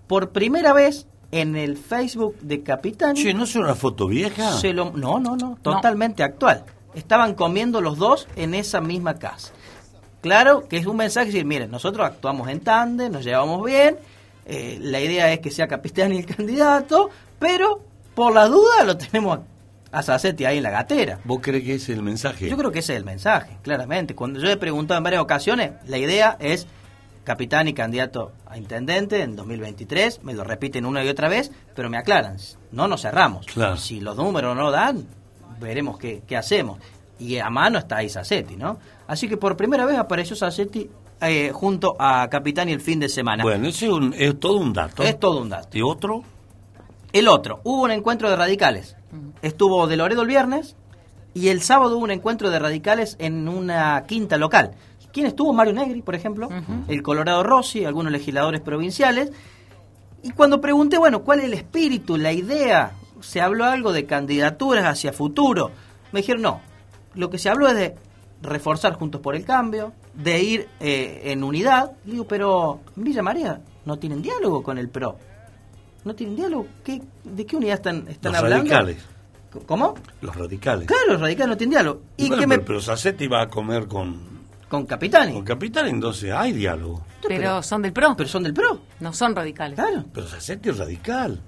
Por 0.07 0.31
primera 0.31 0.73
vez 0.73 1.05
en 1.29 1.55
el 1.55 1.77
Facebook 1.77 2.35
de 2.39 2.63
Capitani. 2.63 3.21
Che, 3.21 3.35
¿no 3.35 3.43
es 3.43 3.55
una 3.55 3.75
foto 3.75 4.07
vieja? 4.07 4.53
Se 4.53 4.73
lo, 4.73 4.89
no, 4.93 5.19
no, 5.19 5.35
no, 5.35 5.59
totalmente 5.61 6.23
actual. 6.23 6.65
Estaban 6.95 7.35
comiendo 7.35 7.81
los 7.81 7.99
dos 7.99 8.27
en 8.35 8.55
esa 8.55 8.81
misma 8.81 9.19
casa. 9.19 9.53
Claro 10.21 10.67
que 10.67 10.77
es 10.77 10.87
un 10.87 10.97
mensaje 10.97 11.27
decir, 11.27 11.45
miren, 11.45 11.69
nosotros 11.69 12.03
actuamos 12.03 12.49
en 12.49 12.61
tándem, 12.61 13.11
nos 13.11 13.23
llevamos 13.23 13.63
bien, 13.63 13.97
eh, 14.49 14.79
la 14.81 15.01
idea 15.01 15.33
es 15.33 15.39
que 15.39 15.51
sea 15.51 15.67
Capitani 15.67 16.19
el 16.19 16.25
candidato, 16.25 17.09
pero 17.37 17.81
por 18.15 18.33
la 18.33 18.47
duda 18.47 18.85
lo 18.85 18.95
tenemos 18.95 19.39
a 19.91 20.01
Sacetti 20.01 20.45
ahí 20.45 20.57
en 20.57 20.63
la 20.63 20.69
gatera. 20.69 21.19
¿Vos 21.25 21.39
crees 21.41 21.65
que 21.65 21.75
ese 21.75 21.91
es 21.91 21.97
el 21.97 22.03
mensaje? 22.03 22.49
Yo 22.49 22.55
creo 22.55 22.71
que 22.71 22.79
ese 22.79 22.93
es 22.93 22.97
el 22.97 23.03
mensaje, 23.03 23.57
claramente. 23.61 24.15
Cuando 24.15 24.39
yo 24.39 24.49
he 24.49 24.55
preguntado 24.55 24.97
en 24.99 25.03
varias 25.03 25.21
ocasiones, 25.21 25.71
la 25.85 25.97
idea 25.97 26.37
es 26.39 26.65
Capitani 27.25 27.73
candidato 27.73 28.31
a 28.45 28.57
intendente 28.57 29.21
en 29.21 29.35
2023, 29.35 30.23
me 30.23 30.33
lo 30.33 30.45
repiten 30.45 30.85
una 30.85 31.03
y 31.03 31.09
otra 31.09 31.27
vez, 31.27 31.51
pero 31.75 31.89
me 31.89 31.97
aclaran, 31.97 32.37
no 32.71 32.87
nos 32.87 33.01
cerramos. 33.01 33.45
Si 33.75 33.99
los 33.99 34.15
números 34.15 34.55
no 34.55 34.71
dan, 34.71 35.05
veremos 35.59 35.97
qué, 35.97 36.23
qué 36.25 36.37
hacemos. 36.37 36.79
Y 37.19 37.37
a 37.39 37.49
mano 37.49 37.79
está 37.79 37.97
ahí 37.97 38.07
Sacetti, 38.07 38.55
¿no? 38.55 38.79
Así 39.07 39.27
que 39.27 39.35
por 39.35 39.57
primera 39.57 39.85
vez 39.85 39.97
apareció 39.97 40.37
Sacetti 40.37 40.89
eh, 41.21 41.51
junto 41.53 41.95
a 41.99 42.27
Capitani 42.29 42.71
el 42.73 42.81
fin 42.81 42.99
de 42.99 43.09
semana. 43.09 43.43
Bueno, 43.43 43.67
ese 43.67 43.85
es, 43.87 43.91
un- 43.91 44.13
es 44.17 44.39
todo 44.39 44.57
un 44.57 44.73
dato. 44.73 45.03
Es 45.03 45.19
todo 45.19 45.41
un 45.41 45.49
dato. 45.49 45.77
¿Y 45.77 45.81
otro? 45.81 46.23
El 47.13 47.27
otro, 47.27 47.61
hubo 47.63 47.83
un 47.83 47.91
encuentro 47.91 48.29
de 48.29 48.35
radicales. 48.35 48.95
Estuvo 49.41 49.87
de 49.87 49.95
Loredo 49.97 50.21
el 50.23 50.27
viernes 50.27 50.75
y 51.33 51.47
el 51.47 51.61
sábado 51.61 51.95
hubo 51.97 52.03
un 52.03 52.11
encuentro 52.11 52.49
de 52.49 52.59
radicales 52.59 53.15
en 53.19 53.47
una 53.47 54.03
quinta 54.07 54.37
local. 54.37 54.71
¿Quién 55.13 55.25
estuvo? 55.25 55.53
Mario 55.53 55.73
Negri, 55.73 56.01
por 56.01 56.13
ejemplo, 56.15 56.49
el 56.87 57.01
Colorado 57.01 57.41
Rossi, 57.43 57.85
algunos 57.85 58.11
legisladores 58.11 58.61
provinciales. 58.61 59.31
Y 60.21 60.31
cuando 60.31 60.59
pregunté, 60.61 60.97
bueno, 60.97 61.23
¿cuál 61.23 61.39
es 61.39 61.45
el 61.45 61.53
espíritu, 61.53 62.17
la 62.17 62.33
idea? 62.33 62.91
Se 63.21 63.41
habló 63.41 63.65
algo 63.65 63.93
de 63.93 64.05
candidaturas 64.05 64.85
hacia 64.85 65.13
futuro. 65.13 65.71
Me 66.11 66.19
dijeron, 66.19 66.41
no, 66.43 66.61
lo 67.15 67.29
que 67.29 67.39
se 67.39 67.49
habló 67.49 67.67
es 67.69 67.75
de 67.75 67.95
reforzar 68.41 68.93
Juntos 68.93 69.21
por 69.21 69.35
el 69.35 69.43
Cambio, 69.45 69.93
de 70.17 70.41
ir 70.43 70.67
eh, 70.79 71.21
en 71.25 71.43
unidad. 71.43 71.91
Le 72.05 72.11
digo, 72.13 72.27
pero 72.27 72.81
en 72.97 73.03
Villa 73.03 73.21
María 73.23 73.61
no 73.85 73.97
tienen 73.97 74.21
diálogo 74.21 74.61
con 74.63 74.77
el 74.77 74.89
PRO. 74.89 75.17
No 76.03 76.15
tienen 76.15 76.35
diálogo. 76.35 76.67
¿Qué, 76.83 77.01
¿De 77.23 77.45
qué 77.45 77.55
unidad 77.55 77.75
están, 77.75 78.07
están 78.07 78.31
Los 78.33 78.41
hablando? 78.41 78.63
radicales. 78.65 78.97
¿Cómo? 79.65 79.95
Los 80.21 80.35
radicales. 80.35 80.87
Claro, 80.87 81.13
los 81.13 81.21
radicales 81.21 81.49
no 81.49 81.57
tienen 81.57 81.71
diálogo. 81.71 82.01
¿Y 82.17 82.27
Bueno, 82.27 82.47
me- 82.47 82.55
pero, 82.55 82.65
pero 82.65 82.81
Sassetti 82.81 83.27
va 83.27 83.43
a 83.43 83.47
comer 83.47 83.87
con, 83.87 84.21
con 84.69 84.85
Capitani? 84.85 85.33
con 85.33 85.43
Capitán, 85.43 85.87
entonces 85.87 86.31
hay 86.31 86.51
diálogo. 86.53 87.03
Pero 87.27 87.63
son 87.63 87.81
del 87.81 87.93
PRO. 87.93 88.15
Pero 88.15 88.29
son 88.29 88.43
del 88.43 88.53
PRO. 88.53 88.79
No 88.99 89.13
son 89.13 89.35
radicales. 89.35 89.77
Claro. 89.79 90.05
Pero 90.13 90.27
Sassetti 90.27 90.69
es 90.69 90.77
radical. 90.77 91.41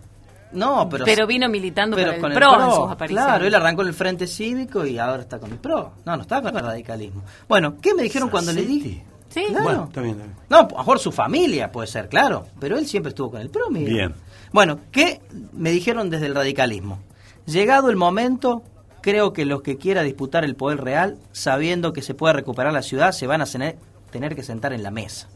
No, 0.52 0.88
pero... 0.89 1.06
Pero 1.06 1.28
vino 1.28 1.47
militando 1.47 1.95
pero 1.95 2.20
para 2.20 2.34
el 2.34 2.39
PRO, 2.39 2.66
en 2.66 2.72
sus 2.72 2.91
apariciones. 2.91 3.26
Claro, 3.26 3.45
él 3.45 3.56
arrancó 3.56 3.82
en 3.84 3.89
el 3.89 3.93
Frente 3.93 4.28
Cívico 4.28 4.86
y 4.86 4.97
ahora 4.97 5.22
está 5.22 5.39
con 5.39 5.52
el 5.52 5.58
PRO. 5.58 5.93
No, 6.06 6.16
no 6.16 6.22
está 6.24 6.41
con 6.41 6.56
el 6.56 6.64
radicalismo. 6.64 7.24
Bueno, 7.47 7.78
¿qué 7.82 7.93
me 7.93 8.04
dijeron 8.04 8.30
cuando 8.30 8.52
le 8.52 8.64
dije? 8.64 9.04
Sí. 9.30 9.45
Claro. 9.47 9.64
Bueno, 9.64 9.84
está 9.88 10.02
bien, 10.02 10.16
está 10.16 10.26
bien. 10.26 10.38
No, 10.50 10.58
a 10.58 10.64
lo 10.64 10.78
mejor 10.78 11.00
su 11.00 11.12
familia 11.12 11.72
puede 11.72 11.88
ser, 11.88 12.10
claro. 12.10 12.47
Pero 12.60 12.78
él 12.78 12.88
siempre 12.88 13.10
estuvo 13.10 13.30
con 13.32 13.41
el 13.41 13.50
PRO, 13.50 13.70
Miguel. 13.70 13.93
Bien. 13.93 14.16
Bueno, 14.52 14.80
¿qué 14.91 15.22
me 15.54 15.72
dijeron 15.72 16.10
desde 16.10 16.26
el 16.26 16.36
radicalismo? 16.36 17.00
Llegado 17.45 17.91
el 17.91 17.95
momento, 17.95 18.64
creo 19.02 19.34
que 19.34 19.45
los 19.45 19.62
que 19.62 19.78
quieran 19.78 20.06
disputar 20.06 20.43
el 20.43 20.56
poder 20.56 20.82
real, 20.84 21.18
sabiendo 21.32 21.93
que 21.93 22.02
se 22.02 22.16
puede 22.16 22.34
recuperar 22.34 22.74
la 22.74 22.82
ciudad, 22.82 23.12
se 23.12 23.28
van 23.28 23.41
a 23.41 23.45
tener, 23.45 23.78
tener 24.12 24.36
que 24.36 24.43
sentar 24.43 24.74
en 24.74 24.82
la 24.82 24.91
mesa. 24.91 25.30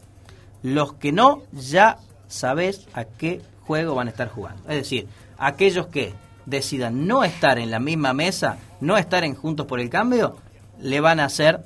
Los 0.62 0.94
que 0.94 1.12
no, 1.12 1.42
ya 1.52 1.98
sabés 2.26 2.88
a 2.94 3.04
qué 3.04 3.40
juego 3.66 3.94
van 3.94 4.08
a 4.08 4.10
estar 4.10 4.28
jugando. 4.28 4.62
Es 4.68 4.76
decir, 4.76 5.08
aquellos 5.38 5.86
que 5.88 6.14
decidan 6.46 7.06
no 7.06 7.24
estar 7.24 7.58
en 7.58 7.70
la 7.70 7.78
misma 7.80 8.12
mesa, 8.12 8.58
no 8.80 8.96
estar 8.96 9.24
en 9.24 9.34
Juntos 9.34 9.66
por 9.66 9.80
el 9.80 9.88
Cambio, 9.90 10.36
le 10.80 11.00
van 11.00 11.20
a 11.20 11.24
hacer 11.26 11.60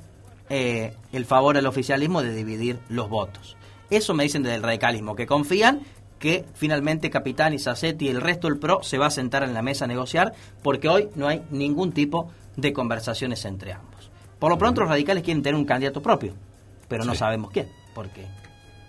eh, 0.49 0.93
el 1.11 1.25
favor 1.25 1.57
al 1.57 1.65
oficialismo 1.65 2.21
de 2.23 2.33
dividir 2.33 2.79
los 2.89 3.09
votos. 3.09 3.55
Eso 3.89 4.13
me 4.13 4.23
dicen 4.23 4.43
desde 4.43 4.55
el 4.55 4.63
radicalismo, 4.63 5.15
que 5.15 5.25
confían 5.27 5.81
que 6.19 6.45
finalmente 6.53 7.09
Capitán 7.09 7.53
y 7.53 7.59
Sassetti 7.59 8.05
y 8.05 8.09
el 8.09 8.21
resto 8.21 8.47
del 8.47 8.57
PRO 8.59 8.83
se 8.83 8.97
va 8.97 9.07
a 9.07 9.11
sentar 9.11 9.41
en 9.43 9.53
la 9.53 9.61
mesa 9.61 9.85
a 9.85 9.87
negociar, 9.87 10.33
porque 10.61 10.89
hoy 10.89 11.09
no 11.15 11.27
hay 11.27 11.43
ningún 11.49 11.91
tipo 11.91 12.31
de 12.55 12.73
conversaciones 12.73 13.45
entre 13.45 13.73
ambos. 13.73 14.11
Por 14.37 14.51
lo 14.51 14.57
pronto 14.57 14.81
los 14.81 14.89
radicales 14.89 15.23
quieren 15.23 15.41
tener 15.43 15.55
un 15.57 15.65
candidato 15.65 16.01
propio, 16.01 16.33
pero 16.87 17.05
no 17.05 17.13
Sí. 17.13 17.19
sabemos 17.19 17.51
quién, 17.51 17.69
porque 17.95 18.25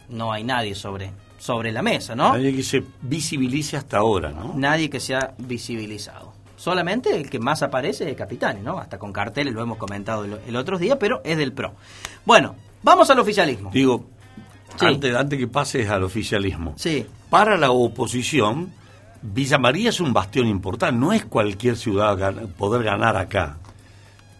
no 0.09 0.33
hay 0.33 0.43
nadie 0.45 0.75
sobre, 0.75 1.13
sobre 1.41 1.73
la 1.73 1.81
mesa, 1.83 2.15
¿no? 2.15 2.35
Nadie 2.35 2.55
que 2.55 2.63
se 2.63 2.85
visibilice 3.03 3.77
hasta 3.77 3.97
ahora, 3.99 4.31
¿no? 4.31 4.53
Nadie 4.57 4.89
que 4.91 5.01
sea 5.01 5.35
visibilizado. 5.39 6.33
Solamente 6.57 7.17
el 7.17 7.31
que 7.31 7.39
más 7.39 7.63
aparece 7.63 8.11
es 8.11 8.17
Capitani, 8.17 8.61
¿no? 8.61 8.79
Hasta 8.79 8.99
con 8.99 9.11
carteles 9.13 9.55
lo 9.55 9.63
hemos 9.63 9.79
comentado 9.79 10.25
el, 10.27 10.39
el 10.47 10.55
otro 10.57 10.79
día, 10.79 10.99
pero 10.99 11.23
es 11.25 11.39
del 11.39 11.53
PRO. 11.55 11.73
Bueno, 12.27 12.55
vamos 12.83 13.09
al 13.11 13.19
oficialismo. 13.19 13.71
Digo, 13.73 14.05
Sí. 14.79 14.87
antes, 14.87 15.17
antes 15.17 15.39
que 15.39 15.49
pases 15.49 15.89
al 15.91 16.05
oficialismo. 16.05 16.75
Sí. 16.77 17.05
Para 17.31 17.57
la 17.57 17.71
oposición, 17.73 18.71
Villa 19.23 19.59
María 19.59 19.89
es 19.89 19.99
un 20.01 20.13
bastión 20.13 20.47
importante. 20.47 20.97
No 21.01 21.13
es 21.13 21.25
cualquier 21.25 21.77
ciudad 21.77 22.17
gan- 22.19 22.47
poder 22.53 22.83
ganar 22.85 23.17
acá. 23.17 23.57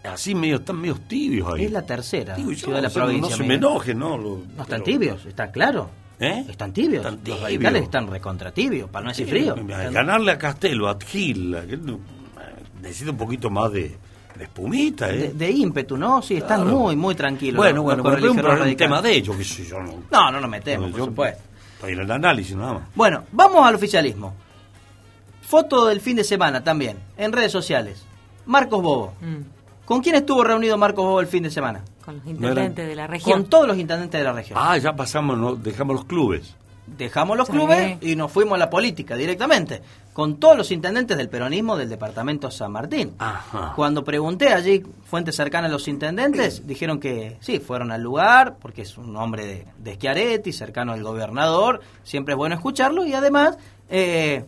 Así 0.03 0.33
medio, 0.33 0.57
están 0.57 0.77
medio 0.79 0.95
tibios 0.95 1.53
ahí. 1.53 1.65
Es 1.65 1.71
la 1.71 1.81
tercera 1.85 2.35
Digo, 2.35 2.51
yo, 2.51 2.57
ciudad 2.57 2.77
de 2.77 2.81
la 2.83 2.87
o 2.87 2.91
sea, 2.91 3.03
provincia. 3.03 3.29
No 3.31 3.37
se 3.37 3.43
me 3.47 3.55
enoje, 3.55 3.93
¿no? 3.93 4.17
Lo- 4.17 4.37
No 4.55 4.63
están 4.63 4.65
pero- 4.67 4.83
tibios, 4.83 5.25
está 5.25 5.51
claro. 5.51 5.89
¿Eh? 6.21 6.45
Están 6.47 6.71
tibios. 6.71 7.03
Están 7.03 7.19
Los 7.25 7.41
radicales 7.41 7.81
están 7.83 8.07
recontra 8.07 8.51
tibios, 8.51 8.89
para 8.89 9.05
no 9.05 9.09
decir 9.09 9.27
frío. 9.27 9.55
Están- 9.55 9.91
Ganarle 9.93 10.31
a 10.31 10.37
Castelo, 10.37 10.87
a 10.87 10.97
Gil, 11.03 11.57
necesita 12.81 13.09
un 13.11 13.17
poquito 13.17 13.49
más 13.49 13.71
de, 13.71 13.97
de 14.37 14.43
espumita, 14.43 15.09
¿eh? 15.09 15.17
de, 15.17 15.33
de 15.33 15.49
ímpetu, 15.51 15.97
¿no? 15.97 16.21
Sí, 16.21 16.35
están 16.35 16.61
Claro. 16.61 16.77
muy, 16.77 16.95
muy 16.95 17.15
tranquilos. 17.15 17.57
bueno, 17.57 17.81
bueno, 17.81 18.03
pero 18.03 18.17
es 18.17 18.23
un, 18.23 18.75
tema 18.77 19.01
de 19.01 19.13
ellos, 19.15 19.35
que 19.35 19.43
sé 19.43 19.65
yo, 19.65 19.79
no. 19.81 20.03
No, 20.11 20.31
no 20.31 20.39
nos 20.39 20.49
metemos, 20.49 20.91
por 20.91 21.05
supuesto. 21.05 21.41
Estoy 21.75 21.93
en 21.93 21.99
el 22.01 22.11
análisis 22.11 22.55
nada 22.55 22.73
más. 22.73 22.83
Bueno, 22.93 23.23
vamos 23.31 23.65
al 23.65 23.73
oficialismo. 23.73 24.35
Foto 25.41 25.87
del 25.87 26.01
fin 26.01 26.15
de 26.17 26.23
semana 26.23 26.63
también, 26.63 26.97
en 27.17 27.31
redes 27.31 27.51
sociales. 27.51 28.05
Marcos 28.45 28.81
Bobo. 28.83 29.13
Mm, 29.21 29.85
¿Con 29.85 30.01
quién 30.01 30.15
estuvo 30.15 30.43
reunido 30.43 30.77
Marcos 30.77 31.03
Bobo 31.03 31.19
el 31.19 31.27
fin 31.27 31.41
de 31.43 31.49
semana? 31.51 31.83
Con 32.01 32.17
los 32.17 32.25
intendentes 32.27 32.87
de 32.87 32.95
la 32.95 33.07
región. 33.07 33.41
Con 33.41 33.49
todos 33.49 33.67
los 33.67 33.77
intendentes 33.77 34.19
de 34.19 34.23
la 34.25 34.33
región. 34.33 34.59
Ah, 34.61 34.77
ya 34.77 34.93
pasamos, 34.95 35.37
no, 35.37 35.55
dejamos 35.55 35.95
los 35.95 36.05
clubes. 36.05 36.55
Dejamos 36.87 37.37
los 37.37 37.47
Sí. 37.47 37.53
clubes 37.53 37.97
y 38.01 38.15
nos 38.15 38.31
fuimos 38.31 38.55
a 38.55 38.57
la 38.57 38.69
política 38.69 39.15
directamente. 39.15 39.81
Con 40.13 40.37
todos 40.41 40.57
los 40.57 40.71
intendentes 40.71 41.15
del 41.17 41.29
peronismo 41.29 41.77
del 41.77 41.87
departamento 41.87 42.51
San 42.51 42.73
Martín. 42.73 43.13
Ajá. 43.17 43.71
Cuando 43.77 44.03
pregunté 44.03 44.49
allí, 44.51 44.83
fuentes 45.05 45.35
cercanas 45.37 45.69
a 45.69 45.71
los 45.71 45.87
intendentes, 45.87 46.67
dijeron 46.67 46.99
que 46.99 47.37
sí, 47.39 47.59
fueron 47.59 47.91
al 47.93 48.01
lugar, 48.01 48.57
porque 48.59 48.81
es 48.81 48.97
un 48.97 49.15
hombre 49.15 49.45
de, 49.45 49.65
de 49.77 49.95
Schiaretti, 49.95 50.51
cercano 50.51 50.91
al 50.91 51.01
gobernador, 51.03 51.79
siempre 52.03 52.33
es 52.33 52.37
bueno 52.37 52.55
escucharlo, 52.55 53.05
y 53.05 53.13
además 53.13 53.57
eh, 53.89 54.43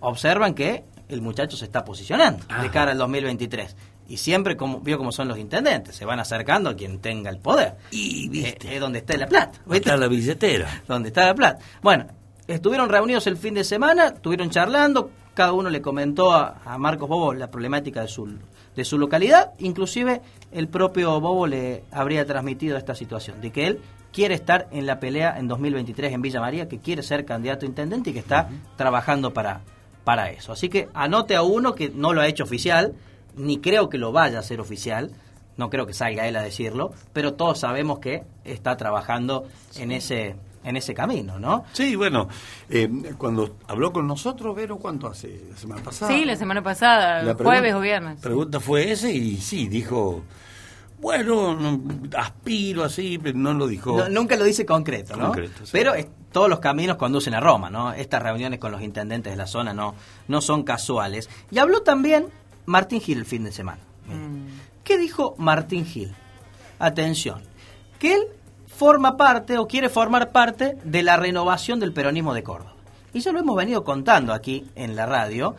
observan 0.00 0.54
que 0.54 0.84
el 1.08 1.22
muchacho 1.22 1.56
se 1.56 1.64
está 1.64 1.84
posicionando 1.84 2.44
de 2.46 2.54
Ajá. 2.54 2.70
cara 2.70 2.92
al 2.92 2.98
2023. 2.98 3.76
Y 4.08 4.16
siempre 4.16 4.56
como, 4.56 4.80
vio 4.80 4.96
cómo 4.96 5.12
son 5.12 5.28
los 5.28 5.38
intendentes, 5.38 5.94
se 5.94 6.04
van 6.04 6.18
acercando 6.18 6.70
a 6.70 6.74
quien 6.74 6.98
tenga 6.98 7.30
el 7.30 7.38
poder. 7.38 7.76
Y 7.90 8.28
viste. 8.28 8.68
Eh, 8.68 8.74
es 8.74 8.80
donde 8.80 9.00
está 9.00 9.16
la 9.16 9.26
plata. 9.26 9.60
¿viste? 9.66 9.76
Está 9.90 9.96
la 9.96 10.08
billetera. 10.08 10.82
donde 10.88 11.08
está 11.08 11.26
la 11.26 11.34
plata. 11.34 11.62
Bueno, 11.82 12.06
estuvieron 12.46 12.88
reunidos 12.88 13.26
el 13.26 13.36
fin 13.36 13.54
de 13.54 13.64
semana, 13.64 14.08
estuvieron 14.08 14.48
charlando, 14.50 15.10
cada 15.34 15.52
uno 15.52 15.68
le 15.68 15.82
comentó 15.82 16.32
a, 16.32 16.62
a 16.64 16.78
Marcos 16.78 17.08
Bobo 17.08 17.34
la 17.34 17.50
problemática 17.50 18.00
de 18.00 18.08
su, 18.08 18.28
de 18.74 18.84
su 18.84 18.98
localidad, 18.98 19.52
inclusive 19.58 20.22
el 20.52 20.68
propio 20.68 21.20
Bobo 21.20 21.46
le 21.46 21.84
habría 21.90 22.24
transmitido 22.24 22.76
esta 22.76 22.94
situación, 22.94 23.40
de 23.40 23.52
que 23.52 23.66
él 23.66 23.80
quiere 24.12 24.34
estar 24.34 24.68
en 24.70 24.86
la 24.86 25.00
pelea 25.00 25.38
en 25.38 25.48
2023 25.48 26.12
en 26.12 26.22
Villa 26.22 26.40
María, 26.40 26.68
que 26.68 26.78
quiere 26.78 27.02
ser 27.02 27.24
candidato 27.24 27.66
a 27.66 27.68
intendente 27.68 28.10
y 28.10 28.12
que 28.14 28.18
está 28.20 28.48
trabajando 28.76 29.32
para, 29.32 29.60
para 30.04 30.30
eso. 30.30 30.52
Así 30.52 30.68
que 30.68 30.88
anote 30.94 31.36
a 31.36 31.42
uno 31.42 31.74
que 31.74 31.90
no 31.90 32.12
lo 32.12 32.20
ha 32.20 32.28
hecho 32.28 32.44
oficial, 32.44 32.94
ni 33.38 33.58
creo 33.58 33.88
que 33.88 33.96
lo 33.98 34.12
vaya 34.12 34.36
a 34.36 34.40
hacer 34.40 34.60
oficial, 34.60 35.12
no 35.56 35.70
creo 35.70 35.86
que 35.86 35.94
salga 35.94 36.28
él 36.28 36.36
a 36.36 36.42
decirlo, 36.42 36.92
pero 37.12 37.34
todos 37.34 37.58
sabemos 37.60 37.98
que 37.98 38.24
está 38.44 38.76
trabajando 38.76 39.46
en 39.76 39.92
ese 39.92 40.36
en 40.64 40.76
ese 40.76 40.92
camino, 40.92 41.38
¿no? 41.38 41.64
Sí, 41.72 41.94
bueno, 41.96 42.28
eh, 42.68 42.88
cuando 43.16 43.56
habló 43.68 43.92
con 43.92 44.06
nosotros, 44.06 44.54
Vero, 44.54 44.76
¿cuánto 44.76 45.06
hace? 45.06 45.40
¿La 45.50 45.56
semana 45.56 45.82
pasada? 45.82 46.12
Sí, 46.12 46.24
la 46.26 46.36
semana 46.36 46.62
pasada, 46.62 47.22
La 47.22 47.34
jueves 47.34 47.60
pregunta- 47.60 47.78
o 47.78 47.80
viernes. 47.80 48.14
La 48.16 48.20
pregunta 48.22 48.60
fue 48.60 48.90
ese 48.90 49.10
y 49.12 49.38
sí, 49.38 49.68
dijo, 49.68 50.24
bueno, 51.00 51.54
no, 51.54 51.80
aspiro 52.18 52.82
así, 52.84 53.18
pero 53.18 53.38
no 53.38 53.54
lo 53.54 53.66
dijo. 53.68 53.96
No, 53.96 54.08
nunca 54.08 54.36
lo 54.36 54.44
dice 54.44 54.66
concreto, 54.66 55.16
¿no? 55.16 55.26
Concreto, 55.26 55.64
sí. 55.64 55.70
Pero 55.72 55.94
es- 55.94 56.08
todos 56.32 56.50
los 56.50 56.58
caminos 56.58 56.96
conducen 56.96 57.34
a 57.34 57.40
Roma, 57.40 57.70
¿no? 57.70 57.92
Estas 57.92 58.20
reuniones 58.22 58.58
con 58.58 58.72
los 58.72 58.82
intendentes 58.82 59.32
de 59.32 59.36
la 59.36 59.46
zona 59.46 59.72
no, 59.72 59.94
no 60.26 60.40
son 60.42 60.64
casuales. 60.64 61.30
Y 61.52 61.58
habló 61.58 61.80
también 61.82 62.26
Martín 62.68 63.00
Gil 63.00 63.18
el 63.18 63.24
fin 63.24 63.44
de 63.44 63.52
semana. 63.52 63.80
¿Qué 64.84 64.98
dijo 64.98 65.34
Martín 65.38 65.84
Gil? 65.86 66.14
Atención, 66.78 67.42
que 67.98 68.14
él 68.14 68.22
forma 68.66 69.16
parte 69.16 69.58
o 69.58 69.66
quiere 69.66 69.88
formar 69.88 70.30
parte 70.30 70.76
de 70.84 71.02
la 71.02 71.16
renovación 71.16 71.80
del 71.80 71.92
peronismo 71.92 72.34
de 72.34 72.42
Córdoba. 72.42 72.74
Y 73.12 73.20
ya 73.20 73.32
lo 73.32 73.40
hemos 73.40 73.56
venido 73.56 73.84
contando 73.84 74.32
aquí 74.32 74.66
en 74.76 74.94
la 74.96 75.06
radio, 75.06 75.56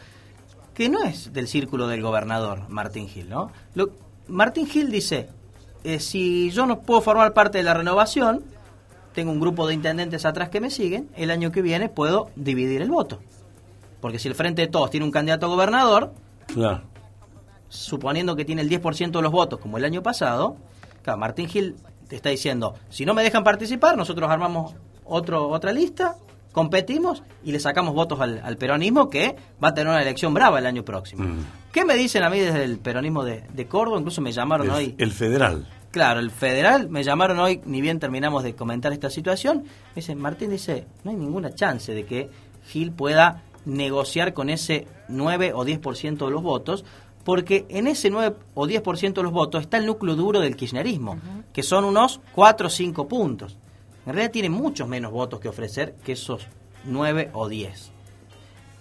que 0.74 0.88
no 0.88 1.04
es 1.04 1.34
del 1.34 1.48
círculo 1.48 1.88
del 1.88 2.02
gobernador 2.02 2.70
Martín 2.70 3.08
Gil, 3.10 3.28
¿no? 3.30 3.52
Lo- 3.74 3.90
Martín 4.28 4.68
Gil 4.68 4.92
dice, 4.92 5.30
eh, 5.84 6.00
si 6.00 6.52
yo 6.52 6.66
no 6.68 6.82
puedo 6.82 7.02
formar 7.02 7.34
parte 7.34 7.58
de 7.58 7.64
la 7.64 7.74
renovación, 7.74 8.44
tengo 9.14 9.32
un 9.32 9.40
grupo 9.40 9.68
de 9.68 9.74
intendentes 9.74 10.26
atrás 10.26 10.50
que 10.50 10.62
me 10.62 10.70
siguen, 10.70 11.10
el 11.16 11.32
año 11.32 11.52
que 11.52 11.64
viene 11.64 11.90
puedo 11.90 12.30
dividir 12.36 12.82
el 12.84 12.92
voto. 12.92 13.20
Porque 14.00 14.20
si 14.20 14.28
el 14.28 14.36
Frente 14.36 14.62
de 14.62 14.68
Todos 14.68 14.92
tiene 14.92 15.06
un 15.06 15.12
candidato 15.12 15.48
a 15.48 15.50
gobernador, 15.50 16.14
Claro. 16.48 16.82
Suponiendo 17.70 18.36
que 18.36 18.46
tiene 18.46 18.62
el 18.62 18.70
10% 18.70 19.12
de 19.12 19.22
los 19.22 19.32
votos 19.32 19.60
como 19.60 19.78
el 19.78 19.86
año 19.86 20.04
pasado, 20.04 20.58
claro, 21.04 21.20
Martín 21.20 21.48
Gil 21.48 21.76
te 22.08 22.16
está 22.16 22.30
diciendo, 22.30 22.74
si 22.90 23.06
no 23.06 23.14
me 23.14 23.24
dejan 23.24 23.44
participar, 23.44 23.96
nosotros 23.96 24.30
armamos 24.30 24.74
otro, 25.06 25.48
otra 25.50 25.72
lista, 25.72 26.16
competimos 26.52 27.24
y 27.44 27.52
le 27.52 27.60
sacamos 27.60 27.94
votos 27.94 28.20
al, 28.20 28.42
al 28.44 28.58
peronismo 28.58 29.10
que 29.10 29.36
va 29.64 29.70
a 29.70 29.74
tener 29.74 29.92
una 29.92 30.02
elección 30.02 30.34
brava 30.34 30.60
el 30.60 30.66
año 30.66 30.84
próximo. 30.84 31.24
Mm. 31.24 31.46
¿Qué 31.72 31.86
me 31.86 31.96
dicen 31.96 32.24
a 32.24 32.30
mí 32.30 32.40
desde 32.40 32.64
el 32.64 32.80
peronismo 32.80 33.24
de, 33.24 33.44
de 33.54 33.66
Córdoba? 33.68 34.00
Incluso 34.00 34.22
me 34.22 34.32
llamaron 34.32 34.68
El, 34.68 34.74
hoy. 34.74 34.96
el 34.98 35.12
federal. 35.12 35.68
Claro, 35.92 36.20
el 36.20 36.30
federal, 36.32 36.90
me 36.90 37.04
llamaron 37.04 37.40
hoy, 37.40 37.62
ni 37.66 37.82
bien 37.82 38.00
terminamos 38.00 38.44
de 38.44 38.56
comentar 38.56 38.94
esta 38.94 39.10
situación, 39.10 39.64
me 39.64 39.96
dice, 39.96 40.16
Martín 40.16 40.52
dice, 40.52 40.86
no 41.04 41.10
hay 41.12 41.18
ninguna 41.18 41.54
chance 41.54 41.94
de 41.94 42.06
que 42.06 42.30
Gil 42.68 42.92
pueda 42.92 43.44
negociar 43.66 44.34
con 44.34 44.50
ese 44.50 44.88
9 45.08 45.54
o 45.54 45.66
10% 45.66 46.26
de 46.26 46.32
los 46.32 46.44
votos, 46.44 46.86
porque 47.24 47.66
en 47.70 47.88
ese 47.88 48.10
9 48.10 48.36
o 48.56 48.68
10% 48.68 49.14
de 49.14 49.24
los 49.24 49.32
votos 49.32 49.62
está 49.62 49.78
el 49.78 49.86
núcleo 49.86 50.16
duro 50.16 50.40
del 50.40 50.56
kirchnerismo, 50.56 51.18
que 51.54 51.64
son 51.64 51.86
unos 51.86 52.22
4 52.34 52.68
o 52.68 52.70
5 52.70 53.08
puntos. 53.08 53.58
En 54.06 54.14
realidad 54.14 54.32
tiene 54.32 54.50
muchos 54.50 54.88
menos 54.88 55.12
votos 55.12 55.40
que 55.40 55.50
ofrecer 55.50 55.96
que 56.04 56.14
esos 56.14 56.48
9 56.86 57.32
o 57.34 57.48
10. 57.48 57.92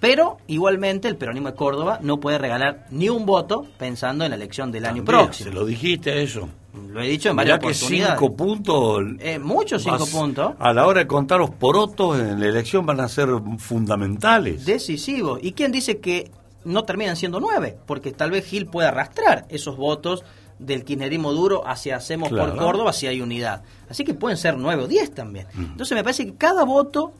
Pero 0.00 0.38
igualmente 0.46 1.08
el 1.08 1.16
peronismo 1.16 1.48
de 1.50 1.56
Córdoba 1.56 1.98
no 2.00 2.20
puede 2.20 2.38
regalar 2.38 2.86
ni 2.90 3.08
un 3.08 3.26
voto 3.26 3.66
pensando 3.78 4.24
en 4.24 4.30
la 4.30 4.36
elección 4.36 4.70
del 4.70 4.86
año 4.86 5.04
próximo. 5.04 5.50
Se 5.50 5.54
lo 5.54 5.64
dijiste 5.64 6.22
eso. 6.22 6.48
Lo 6.88 7.00
he 7.02 7.08
dicho 7.08 7.30
en 7.30 7.36
Mirá 7.36 7.56
varias 7.56 7.58
que 7.58 7.66
oportunidades. 7.66 8.18
cinco 8.20 8.36
puntos. 8.36 9.04
Eh, 9.18 9.38
muchos 9.40 9.82
cinco 9.82 10.06
puntos. 10.06 10.52
A 10.60 10.72
la 10.72 10.86
hora 10.86 11.00
de 11.00 11.06
contar 11.08 11.40
los 11.40 11.50
porotos 11.50 12.20
en 12.20 12.38
la 12.38 12.46
elección 12.46 12.86
van 12.86 13.00
a 13.00 13.08
ser 13.08 13.28
fundamentales. 13.58 14.64
Decisivos. 14.64 15.40
¿Y 15.42 15.52
quién 15.52 15.72
dice 15.72 15.98
que 15.98 16.30
no 16.68 16.84
terminan 16.84 17.16
siendo 17.16 17.40
nueve? 17.40 17.76
Porque 17.86 18.12
tal 18.12 18.30
vez 18.30 18.44
Gil 18.46 18.66
pueda 18.66 18.88
arrastrar 18.88 19.46
esos 19.48 19.76
votos 19.76 20.24
del 20.58 20.84
kirchnerismo 20.84 21.32
duro 21.32 21.66
hacia 21.66 21.96
Hacemos 21.96 22.28
Claro. 22.30 22.50
por 22.54 22.58
Córdoba 22.62 22.92
si 22.92 23.06
hay 23.06 23.20
unidad. 23.20 23.62
Así 23.88 24.04
que 24.04 24.14
pueden 24.14 24.36
ser 24.36 24.56
nueve 24.56 24.84
o 24.84 24.88
diez 24.88 25.12
también. 25.14 25.46
Entonces 25.56 25.94
me 25.96 26.02
parece 26.02 26.26
que 26.26 26.34
cada 26.34 26.64
voto 26.64 27.12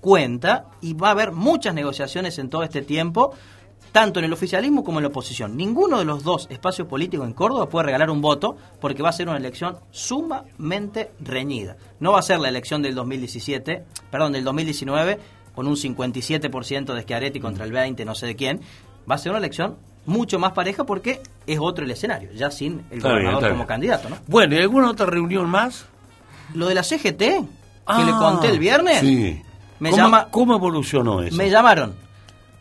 cuenta 0.00 0.66
y 0.80 0.94
va 0.94 1.08
a 1.08 1.12
haber 1.12 1.32
muchas 1.32 1.74
negociaciones 1.74 2.38
en 2.38 2.50
todo 2.50 2.64
este 2.64 2.82
tiempo, 2.82 3.32
tanto 3.92 4.18
en 4.18 4.24
el 4.24 4.32
oficialismo 4.32 4.82
como 4.82 4.98
en 4.98 5.04
la 5.04 5.08
oposición. 5.10 5.56
Ninguno 5.56 5.98
de 5.98 6.04
los 6.04 6.24
dos 6.24 6.48
espacios 6.50 6.88
políticos 6.88 7.26
en 7.26 7.34
Córdoba 7.34 7.68
puede 7.68 7.86
regalar 7.86 8.10
un 8.10 8.20
voto 8.20 8.56
porque 8.80 9.02
va 9.02 9.10
a 9.10 9.12
ser 9.12 9.28
una 9.28 9.36
elección 9.38 9.76
sumamente 9.92 11.12
reñida. 11.20 11.76
No 12.00 12.12
va 12.12 12.18
a 12.18 12.22
ser 12.22 12.40
la 12.40 12.48
elección 12.48 12.82
del 12.82 12.94
2017, 12.94 13.84
perdón, 14.10 14.32
del 14.32 14.44
2019 14.44 15.18
con 15.54 15.66
un 15.66 15.76
57% 15.76 16.94
de 16.94 17.02
Schiaretti 17.02 17.40
contra 17.40 17.64
el 17.64 17.72
20, 17.72 18.04
no 18.04 18.14
sé 18.14 18.26
de 18.26 18.36
quién. 18.36 18.60
Va 19.10 19.16
a 19.16 19.18
ser 19.18 19.30
una 19.32 19.38
elección 19.38 19.76
mucho 20.06 20.38
más 20.38 20.52
pareja 20.52 20.84
porque 20.84 21.20
es 21.46 21.58
otro 21.60 21.84
el 21.84 21.90
escenario, 21.90 22.30
ya 22.32 22.50
sin 22.50 22.82
el 22.90 22.98
Está 22.98 23.10
gobernador 23.10 23.40
como 23.42 23.54
bien. 23.54 23.66
candidato, 23.66 24.08
¿no? 24.08 24.16
Bueno, 24.26 24.54
¿y 24.54 24.58
alguna 24.58 24.90
otra 24.90 25.06
reunión 25.06 25.48
más? 25.48 25.86
Lo 26.54 26.66
de 26.68 26.74
la 26.74 26.82
CGT, 26.82 27.18
que 27.18 27.44
Ah, 27.86 28.02
le 28.04 28.12
conté 28.12 28.48
el 28.48 28.58
viernes, 28.58 29.00
Sí. 29.00 29.42
me 29.80 29.90
¿Cómo, 29.90 30.02
llama 30.02 30.28
¿Cómo 30.30 30.54
evolucionó 30.54 31.22
eso? 31.22 31.36
Me 31.36 31.50
llamaron. 31.50 31.94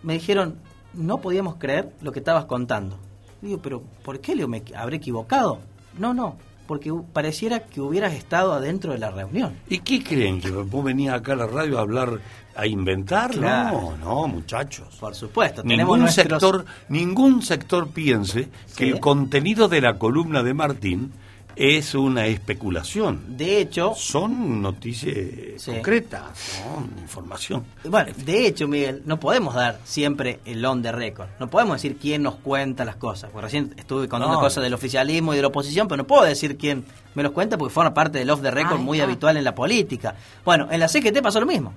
Me 0.04 0.14
dijeron, 0.14 0.56
no 0.94 1.20
podíamos 1.20 1.56
creer 1.56 1.92
lo 2.02 2.12
que 2.12 2.20
estabas 2.20 2.46
contando. 2.46 2.98
Digo, 3.42 3.60
pero 3.62 3.84
¿por 4.04 4.20
qué 4.20 4.36
Leo 4.36 4.48
me 4.48 4.64
habré 4.76 4.98
equivocado? 4.98 5.60
No, 5.98 6.14
no, 6.14 6.38
porque 6.68 6.92
pareciera 7.14 7.62
que 7.66 7.82
hubieras 7.82 8.14
estado 8.14 8.54
adentro 8.54 8.94
de 8.94 9.00
la 9.00 9.12
reunión. 9.12 9.54
¿Y 9.68 9.80
qué 9.80 10.04
creen? 10.04 10.42
¿Que 10.42 10.50
vos 10.52 10.84
venías 10.84 11.16
acá 11.16 11.34
a 11.34 11.38
la 11.38 11.48
radio 11.48 11.78
a 11.78 11.82
hablar, 11.82 12.20
a 12.56 12.66
inventar? 12.68 13.32
Claro. 13.32 13.96
No, 14.00 14.22
no, 14.22 14.28
muchachos. 14.28 14.96
Por 15.00 15.16
supuesto, 15.16 15.62
tenemos 15.62 15.80
Ningún 15.86 16.00
nuestros... 16.02 16.42
sector, 16.42 16.66
ningún 16.90 17.42
sector 17.42 17.88
piense 17.90 18.50
que 18.76 18.90
el 18.90 19.00
contenido 19.00 19.68
de 19.68 19.82
la 19.82 19.98
columna 19.98 20.44
de 20.44 20.54
Martín 20.54 21.12
es 21.58 21.96
una 21.96 22.28
especulación. 22.28 23.38
De 23.38 23.60
hecho, 23.60 23.94
Son 23.96 24.62
noticias 24.62 25.16
Sí. 25.62 25.72
concretas, 25.72 26.24
son 26.64 26.90
información. 27.02 27.64
bueno, 27.84 28.12
de 28.26 28.48
hecho, 28.48 28.68
Miguel, 28.70 29.02
no 29.06 29.20
podemos 29.20 29.54
dar 29.54 29.80
siempre 29.84 30.40
el 30.46 30.64
on 30.66 30.82
the 30.82 30.94
record. 30.94 31.28
No 31.42 31.50
podemos 31.50 31.76
decir 31.76 31.98
quién 32.02 32.24
nos 32.24 32.36
cuenta 32.36 32.86
las 32.86 32.96
cosas. 32.96 33.30
Porque 33.32 33.46
recién 33.46 33.74
estuve 33.78 34.08
contando 34.08 34.36
No. 34.36 34.40
cosas 34.42 34.64
del 34.64 34.74
oficialismo 34.74 35.34
y 35.34 35.36
de 35.36 35.42
la 35.42 35.50
oposición, 35.50 35.88
pero 35.90 35.98
no 35.98 36.08
puedo 36.08 36.24
decir 36.24 36.58
quién 36.58 36.86
me 37.16 37.22
los 37.24 37.34
cuenta 37.34 37.58
porque 37.58 37.74
forma 37.74 37.94
parte 37.94 38.20
del 38.20 38.30
off 38.30 38.42
the 38.42 38.50
record 38.50 38.78
Ay, 38.80 38.84
muy 38.86 39.02
habitual 39.02 39.36
en 39.36 39.44
la 39.44 39.54
política. 39.54 40.16
Bueno, 40.46 40.70
en 40.72 40.80
la 40.80 40.88
CGT 40.88 41.22
pasó 41.22 41.42
lo 41.42 41.46
mismo. 41.46 41.74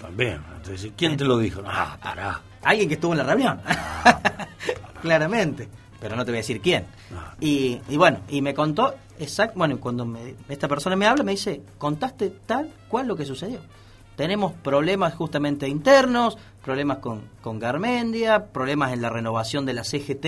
También. 0.00 0.40
Entonces, 0.56 0.92
¿Quién 0.96 1.16
te 1.16 1.24
lo 1.24 1.38
dijo? 1.38 1.62
Ah, 1.66 1.98
pará. 2.02 2.40
Alguien 2.62 2.88
que 2.88 2.94
estuvo 2.94 3.12
en 3.12 3.18
la 3.18 3.24
reunión. 3.24 3.60
Claramente. 5.02 5.68
Pero 6.00 6.16
no 6.16 6.24
te 6.24 6.30
voy 6.30 6.38
a 6.38 6.40
decir 6.40 6.60
quién. 6.60 6.86
Y, 7.40 7.78
y 7.88 7.96
bueno, 7.96 8.20
y 8.28 8.40
me 8.40 8.54
contó 8.54 8.94
exacto. 9.18 9.58
Bueno, 9.58 9.78
cuando 9.78 10.06
me- 10.06 10.34
esta 10.48 10.66
persona 10.66 10.96
me 10.96 11.06
habla, 11.06 11.22
me 11.24 11.32
dice: 11.32 11.60
contaste 11.78 12.30
tal 12.46 12.72
cual 12.88 13.06
lo 13.06 13.16
que 13.16 13.24
sucedió. 13.26 13.60
Tenemos 14.20 14.52
problemas 14.52 15.14
justamente 15.14 15.66
internos, 15.66 16.36
problemas 16.62 16.98
con, 16.98 17.22
con 17.40 17.58
Garmendia, 17.58 18.48
problemas 18.52 18.92
en 18.92 19.00
la 19.00 19.08
renovación 19.08 19.64
de 19.64 19.72
la 19.72 19.82
CGT 19.82 20.26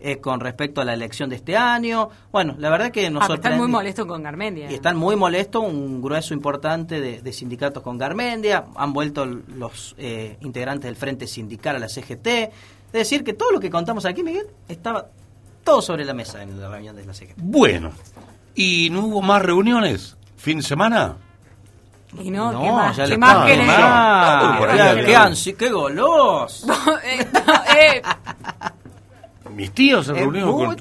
eh, 0.00 0.16
con 0.20 0.40
respecto 0.40 0.80
a 0.80 0.84
la 0.84 0.94
elección 0.94 1.30
de 1.30 1.36
este 1.36 1.56
año. 1.56 2.08
Bueno, 2.32 2.56
la 2.58 2.70
verdad 2.70 2.90
que 2.90 3.06
Ah, 3.06 3.10
nos 3.10 3.22
pero 3.22 3.34
están 3.34 3.56
muy 3.56 3.68
molestos 3.68 4.06
con 4.06 4.24
Garmendia. 4.24 4.68
Y 4.68 4.74
están 4.74 4.96
muy 4.96 5.14
molestos, 5.14 5.62
un 5.62 6.02
grueso 6.02 6.34
importante 6.34 7.00
de, 7.00 7.22
de 7.22 7.32
sindicatos 7.32 7.84
con 7.84 7.98
Garmendia, 7.98 8.64
han 8.74 8.92
vuelto 8.92 9.24
los 9.24 9.94
eh, 9.96 10.36
integrantes 10.40 10.88
del 10.88 10.96
Frente 10.96 11.28
Sindical 11.28 11.76
a 11.76 11.78
la 11.78 11.88
CGT. 11.88 12.26
Es 12.26 12.50
decir, 12.92 13.22
que 13.22 13.34
todo 13.34 13.52
lo 13.52 13.60
que 13.60 13.70
contamos 13.70 14.06
aquí, 14.06 14.24
Miguel, 14.24 14.48
estaba 14.66 15.06
todo 15.62 15.80
sobre 15.80 16.04
la 16.04 16.14
mesa 16.14 16.42
en 16.42 16.60
la 16.60 16.68
reunión 16.68 16.96
de 16.96 17.04
la 17.06 17.14
CGT. 17.14 17.34
Bueno, 17.36 17.92
¿y 18.56 18.90
no 18.90 19.04
hubo 19.06 19.22
más 19.22 19.40
reuniones? 19.40 20.16
¿Fin 20.36 20.56
de 20.56 20.64
semana? 20.64 21.16
Y 22.18 22.30
no, 22.30 22.50
No, 22.52 22.60
¿qué 22.62 22.70
más? 22.72 22.96
ya 22.96 23.04
¿Qué 23.04 23.10
le 23.10 23.18
más 23.18 23.46
querés? 23.46 23.68
había- 23.68 25.04
qué 25.06 25.16
ansi, 25.16 25.52
qué 25.54 25.70
goloso. 25.70 26.66
Eh, 27.04 27.26
no, 27.32 27.54
eh, 27.78 28.02
Mis 29.54 29.72
tíos 29.72 30.06
se 30.06 30.12
reunieron 30.14 30.52
con 30.66 30.76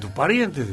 tus 0.00 0.10
parientes. 0.10 0.66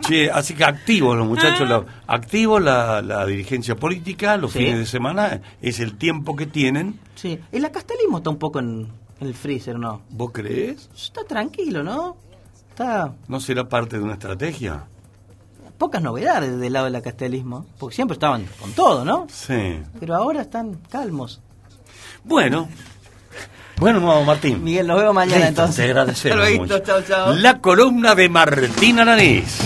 Che, 0.00 0.30
así 0.30 0.54
que 0.54 0.64
activos 0.64 1.16
los 1.16 1.26
muchachos, 1.26 1.68
la- 1.68 1.84
activos 2.06 2.62
la, 2.62 3.02
la 3.02 3.26
dirigencia 3.26 3.76
política, 3.76 4.36
los 4.36 4.52
Sí. 4.52 4.60
fines 4.60 4.78
de 4.78 4.86
semana, 4.86 5.40
es 5.60 5.80
el 5.80 5.96
tiempo 5.98 6.34
que 6.36 6.46
tienen. 6.46 6.98
Sí, 7.14 7.38
el 7.52 7.64
acastelismo 7.64 8.18
está 8.18 8.30
un 8.30 8.38
poco 8.38 8.60
en, 8.60 8.88
en 9.20 9.26
el 9.26 9.34
freezer, 9.34 9.78
¿no? 9.78 10.02
¿Vos 10.10 10.30
crees? 10.32 10.88
Está 10.96 11.24
tranquilo, 11.24 11.82
¿no? 11.82 12.16
Está 12.70 13.12
¿No 13.26 13.40
será 13.40 13.68
parte 13.68 13.98
de 13.98 14.04
una 14.04 14.14
estrategia? 14.14 14.84
Pocas 15.78 16.02
novedades 16.02 16.58
del 16.58 16.72
lado 16.72 16.86
del 16.86 16.96
acastelismo, 16.96 17.64
porque 17.78 17.96
siempre 17.96 18.14
estaban 18.14 18.46
con 18.60 18.72
todo, 18.72 19.04
¿no? 19.04 19.26
Sí. 19.32 19.80
Pero 20.00 20.14
ahora 20.16 20.42
están 20.42 20.74
calmos. 20.90 21.40
Bueno. 22.24 22.68
Bueno, 23.78 24.00
vamos, 24.04 24.26
Martín. 24.26 24.62
Miguel, 24.64 24.88
nos 24.88 24.98
vemos 24.98 25.14
mañana 25.14 25.36
Listo, 25.46 25.48
entonces. 25.62 25.76
Te 25.76 25.84
agradecemos 25.84 26.50
mucho. 26.58 26.78
chao, 26.80 27.00
chao. 27.02 27.32
La 27.34 27.60
columna 27.60 28.14
de 28.16 28.28
Martín 28.28 28.98
Alanís. 28.98 29.56